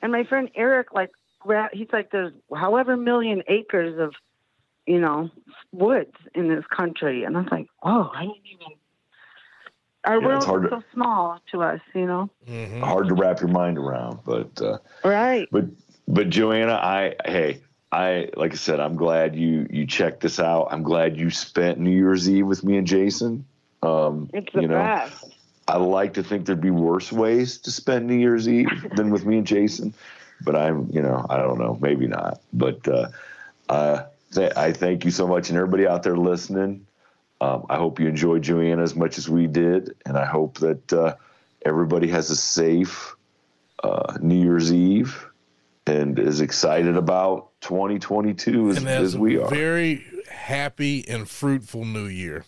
And 0.02 0.12
my 0.12 0.24
friend 0.24 0.50
Eric, 0.56 0.94
like, 0.94 1.12
he's 1.74 1.88
like, 1.94 2.12
there's 2.12 2.34
however 2.54 2.98
million 2.98 3.44
acres 3.48 3.98
of, 4.00 4.14
you 4.86 5.00
know, 5.00 5.30
woods 5.72 6.16
in 6.36 6.48
this 6.50 6.66
country, 6.68 7.24
and 7.24 7.38
I 7.38 7.42
was 7.42 7.52
like, 7.52 7.68
oh, 7.84 8.12
I 8.14 8.22
didn't 8.22 8.46
even. 8.46 8.68
Our 10.06 10.20
Yeah, 10.20 10.26
world 10.28 10.38
it's 10.38 10.46
hard 10.46 10.66
is 10.66 10.70
to- 10.72 10.78
so 10.78 10.84
small 10.94 11.40
to 11.52 11.62
us, 11.64 11.82
you 11.94 12.06
know. 12.06 12.30
hmm 12.48 12.82
hard 12.84 13.08
to 13.10 13.14
wrap 13.16 13.40
your 13.42 13.50
mind 13.50 13.78
around, 13.78 14.20
but 14.26 14.62
uh, 14.62 14.78
Right. 15.04 15.48
but 15.52 15.66
but 16.08 16.30
Joanna, 16.30 16.74
I 16.74 17.16
hey. 17.26 17.62
I 17.92 18.30
like 18.38 18.52
I 18.54 18.56
said, 18.56 18.80
I'm 18.80 18.96
glad 18.96 19.36
you 19.36 19.66
you 19.72 19.88
checked 19.88 20.22
this 20.22 20.40
out. 20.40 20.68
I'm 20.70 20.84
glad 20.84 21.18
you 21.18 21.32
spent 21.32 21.80
New 21.80 21.90
Year's 21.90 22.30
Eve 22.30 22.46
with 22.46 22.64
me 22.64 22.78
and 22.78 22.86
Jason. 22.86 23.46
Um, 23.82 24.30
It's 24.32 24.54
the 24.54 24.62
you 24.62 24.68
know, 24.68 24.76
best. 24.84 25.26
I 25.68 25.78
like 25.78 26.14
to 26.14 26.22
think 26.24 26.46
there'd 26.46 26.62
be 26.62 26.70
worse 26.70 27.12
ways 27.12 27.58
to 27.62 27.72
spend 27.72 28.06
New 28.06 28.14
Year's 28.18 28.48
Eve 28.48 28.86
than 28.94 29.10
with 29.10 29.26
me 29.26 29.38
and 29.40 29.48
Jason, 29.48 29.96
but 30.42 30.56
I'm, 30.56 30.88
you 30.92 31.02
know, 31.02 31.26
I 31.32 31.38
don't 31.38 31.58
know, 31.58 31.80
maybe 31.82 32.06
not. 32.06 32.42
But 32.54 32.88
uh, 32.88 33.08
uh, 33.70 34.04
th- 34.36 34.54
I 34.56 34.72
thank 34.72 35.04
you 35.04 35.10
so 35.10 35.28
much, 35.28 35.50
and 35.50 35.58
everybody 35.58 35.88
out 35.88 36.04
there 36.04 36.16
listening. 36.18 36.86
Um, 37.42 37.66
I 37.70 37.78
hope 37.78 38.00
you 38.00 38.08
enjoyed 38.08 38.42
Joanna 38.42 38.84
as 38.84 38.96
much 38.96 39.18
as 39.18 39.30
we 39.30 39.48
did, 39.48 39.96
and 40.06 40.18
I 40.18 40.26
hope 40.26 40.58
that 40.60 40.92
uh, 40.94 41.16
everybody 41.66 42.08
has 42.10 42.30
a 42.30 42.36
safe 42.36 43.16
uh, 43.84 44.18
New 44.20 44.42
Year's 44.42 44.74
Eve 44.74 45.26
and 45.88 46.20
is 46.20 46.42
excited 46.42 46.98
about 46.98 47.50
2022 47.62 48.72
as, 48.72 48.78
And 48.78 48.88
as 48.88 49.14
that's 49.14 49.20
we 49.20 49.38
a 49.38 49.44
are. 49.46 49.50
very 49.50 50.04
happy 50.30 51.08
and 51.08 51.30
fruitful 51.30 51.86
new 51.86 52.06
year. 52.08 52.44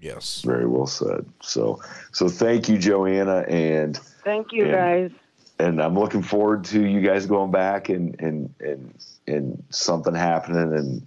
Yes. 0.00 0.42
Very 0.42 0.66
well 0.66 0.86
said. 0.86 1.26
So, 1.42 1.82
so 2.12 2.28
thank 2.28 2.68
you, 2.68 2.78
Joanna, 2.78 3.40
and. 3.48 3.96
Thank 4.24 4.52
you, 4.52 4.66
Yeah. 4.66 4.72
guys. 4.72 5.10
and 5.58 5.82
I'm 5.82 5.98
looking 5.98 6.22
forward 6.22 6.64
to 6.66 6.84
you 6.86 7.00
guys 7.00 7.26
going 7.26 7.50
back 7.50 7.88
and 7.88 8.18
and 8.20 8.54
and 8.60 8.94
and 9.26 9.62
something 9.70 10.14
happening 10.14 10.72
and 10.76 11.06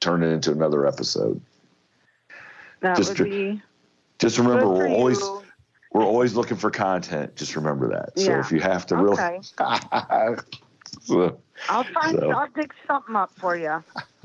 turning 0.00 0.30
into 0.32 0.52
another 0.52 0.86
episode. 0.86 1.40
That 2.80 2.96
Just 2.96 3.18
would 3.18 3.30
be 3.30 3.62
Just 4.18 4.38
remember, 4.38 4.68
we're 4.68 4.88
always 4.88 5.18
you. 5.20 5.42
we're 5.92 6.04
always 6.04 6.34
looking 6.34 6.56
for 6.56 6.70
content. 6.70 7.36
Just 7.36 7.56
remember 7.56 7.88
that. 7.90 8.18
So 8.18 8.30
Yeah. 8.30 8.40
if 8.40 8.50
you 8.52 8.60
have 8.60 8.86
to 8.86 8.96
Okay. 8.96 9.38
really, 9.40 9.42
so, 11.02 11.38
I'll 11.68 11.84
find. 11.84 12.18
So- 12.18 12.30
I'll 12.30 12.48
dig 12.54 12.72
something 12.86 13.16
up 13.16 13.30
for 13.38 13.56
you. 13.56 13.82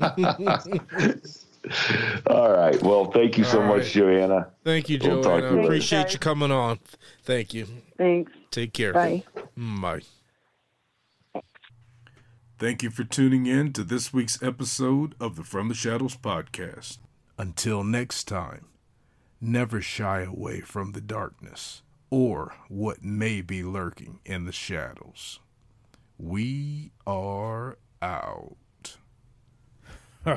all 2.26 2.52
right. 2.52 2.80
Well, 2.82 3.10
thank 3.10 3.36
you 3.38 3.44
so 3.44 3.60
All 3.60 3.66
much, 3.68 3.78
right. 3.82 3.86
Joanna. 3.92 4.48
Thank 4.64 4.88
you, 4.88 4.98
We'll 5.02 5.22
Joanna. 5.22 5.48
to 5.50 5.54
you. 5.56 5.62
Appreciate 5.64 5.98
Thanks, 5.98 6.12
you 6.14 6.18
coming 6.18 6.50
on. 6.52 6.78
Thank 7.24 7.54
you. 7.54 7.66
Thanks. 7.98 8.32
Take 8.50 8.72
care. 8.72 8.92
Bye. 8.92 9.24
Mm, 9.58 9.80
Bye. 9.82 10.00
Thank 12.58 12.82
you 12.82 12.90
for 12.90 13.04
tuning 13.04 13.44
in 13.46 13.72
to 13.74 13.84
this 13.84 14.12
week's 14.14 14.42
episode 14.42 15.14
of 15.20 15.36
the 15.36 15.44
From 15.44 15.68
the 15.68 15.74
Shadows 15.74 16.16
podcast. 16.16 16.98
Until 17.38 17.84
next 17.84 18.24
time, 18.24 18.66
never 19.40 19.82
shy 19.82 20.22
away 20.22 20.60
from 20.60 20.92
the 20.92 21.02
darkness 21.02 21.82
or 22.08 22.54
what 22.68 23.02
may 23.04 23.42
be 23.42 23.62
lurking 23.62 24.20
in 24.24 24.46
the 24.46 24.52
shadows. 24.52 25.40
We 26.18 26.92
are 27.06 27.76
out. 28.00 28.56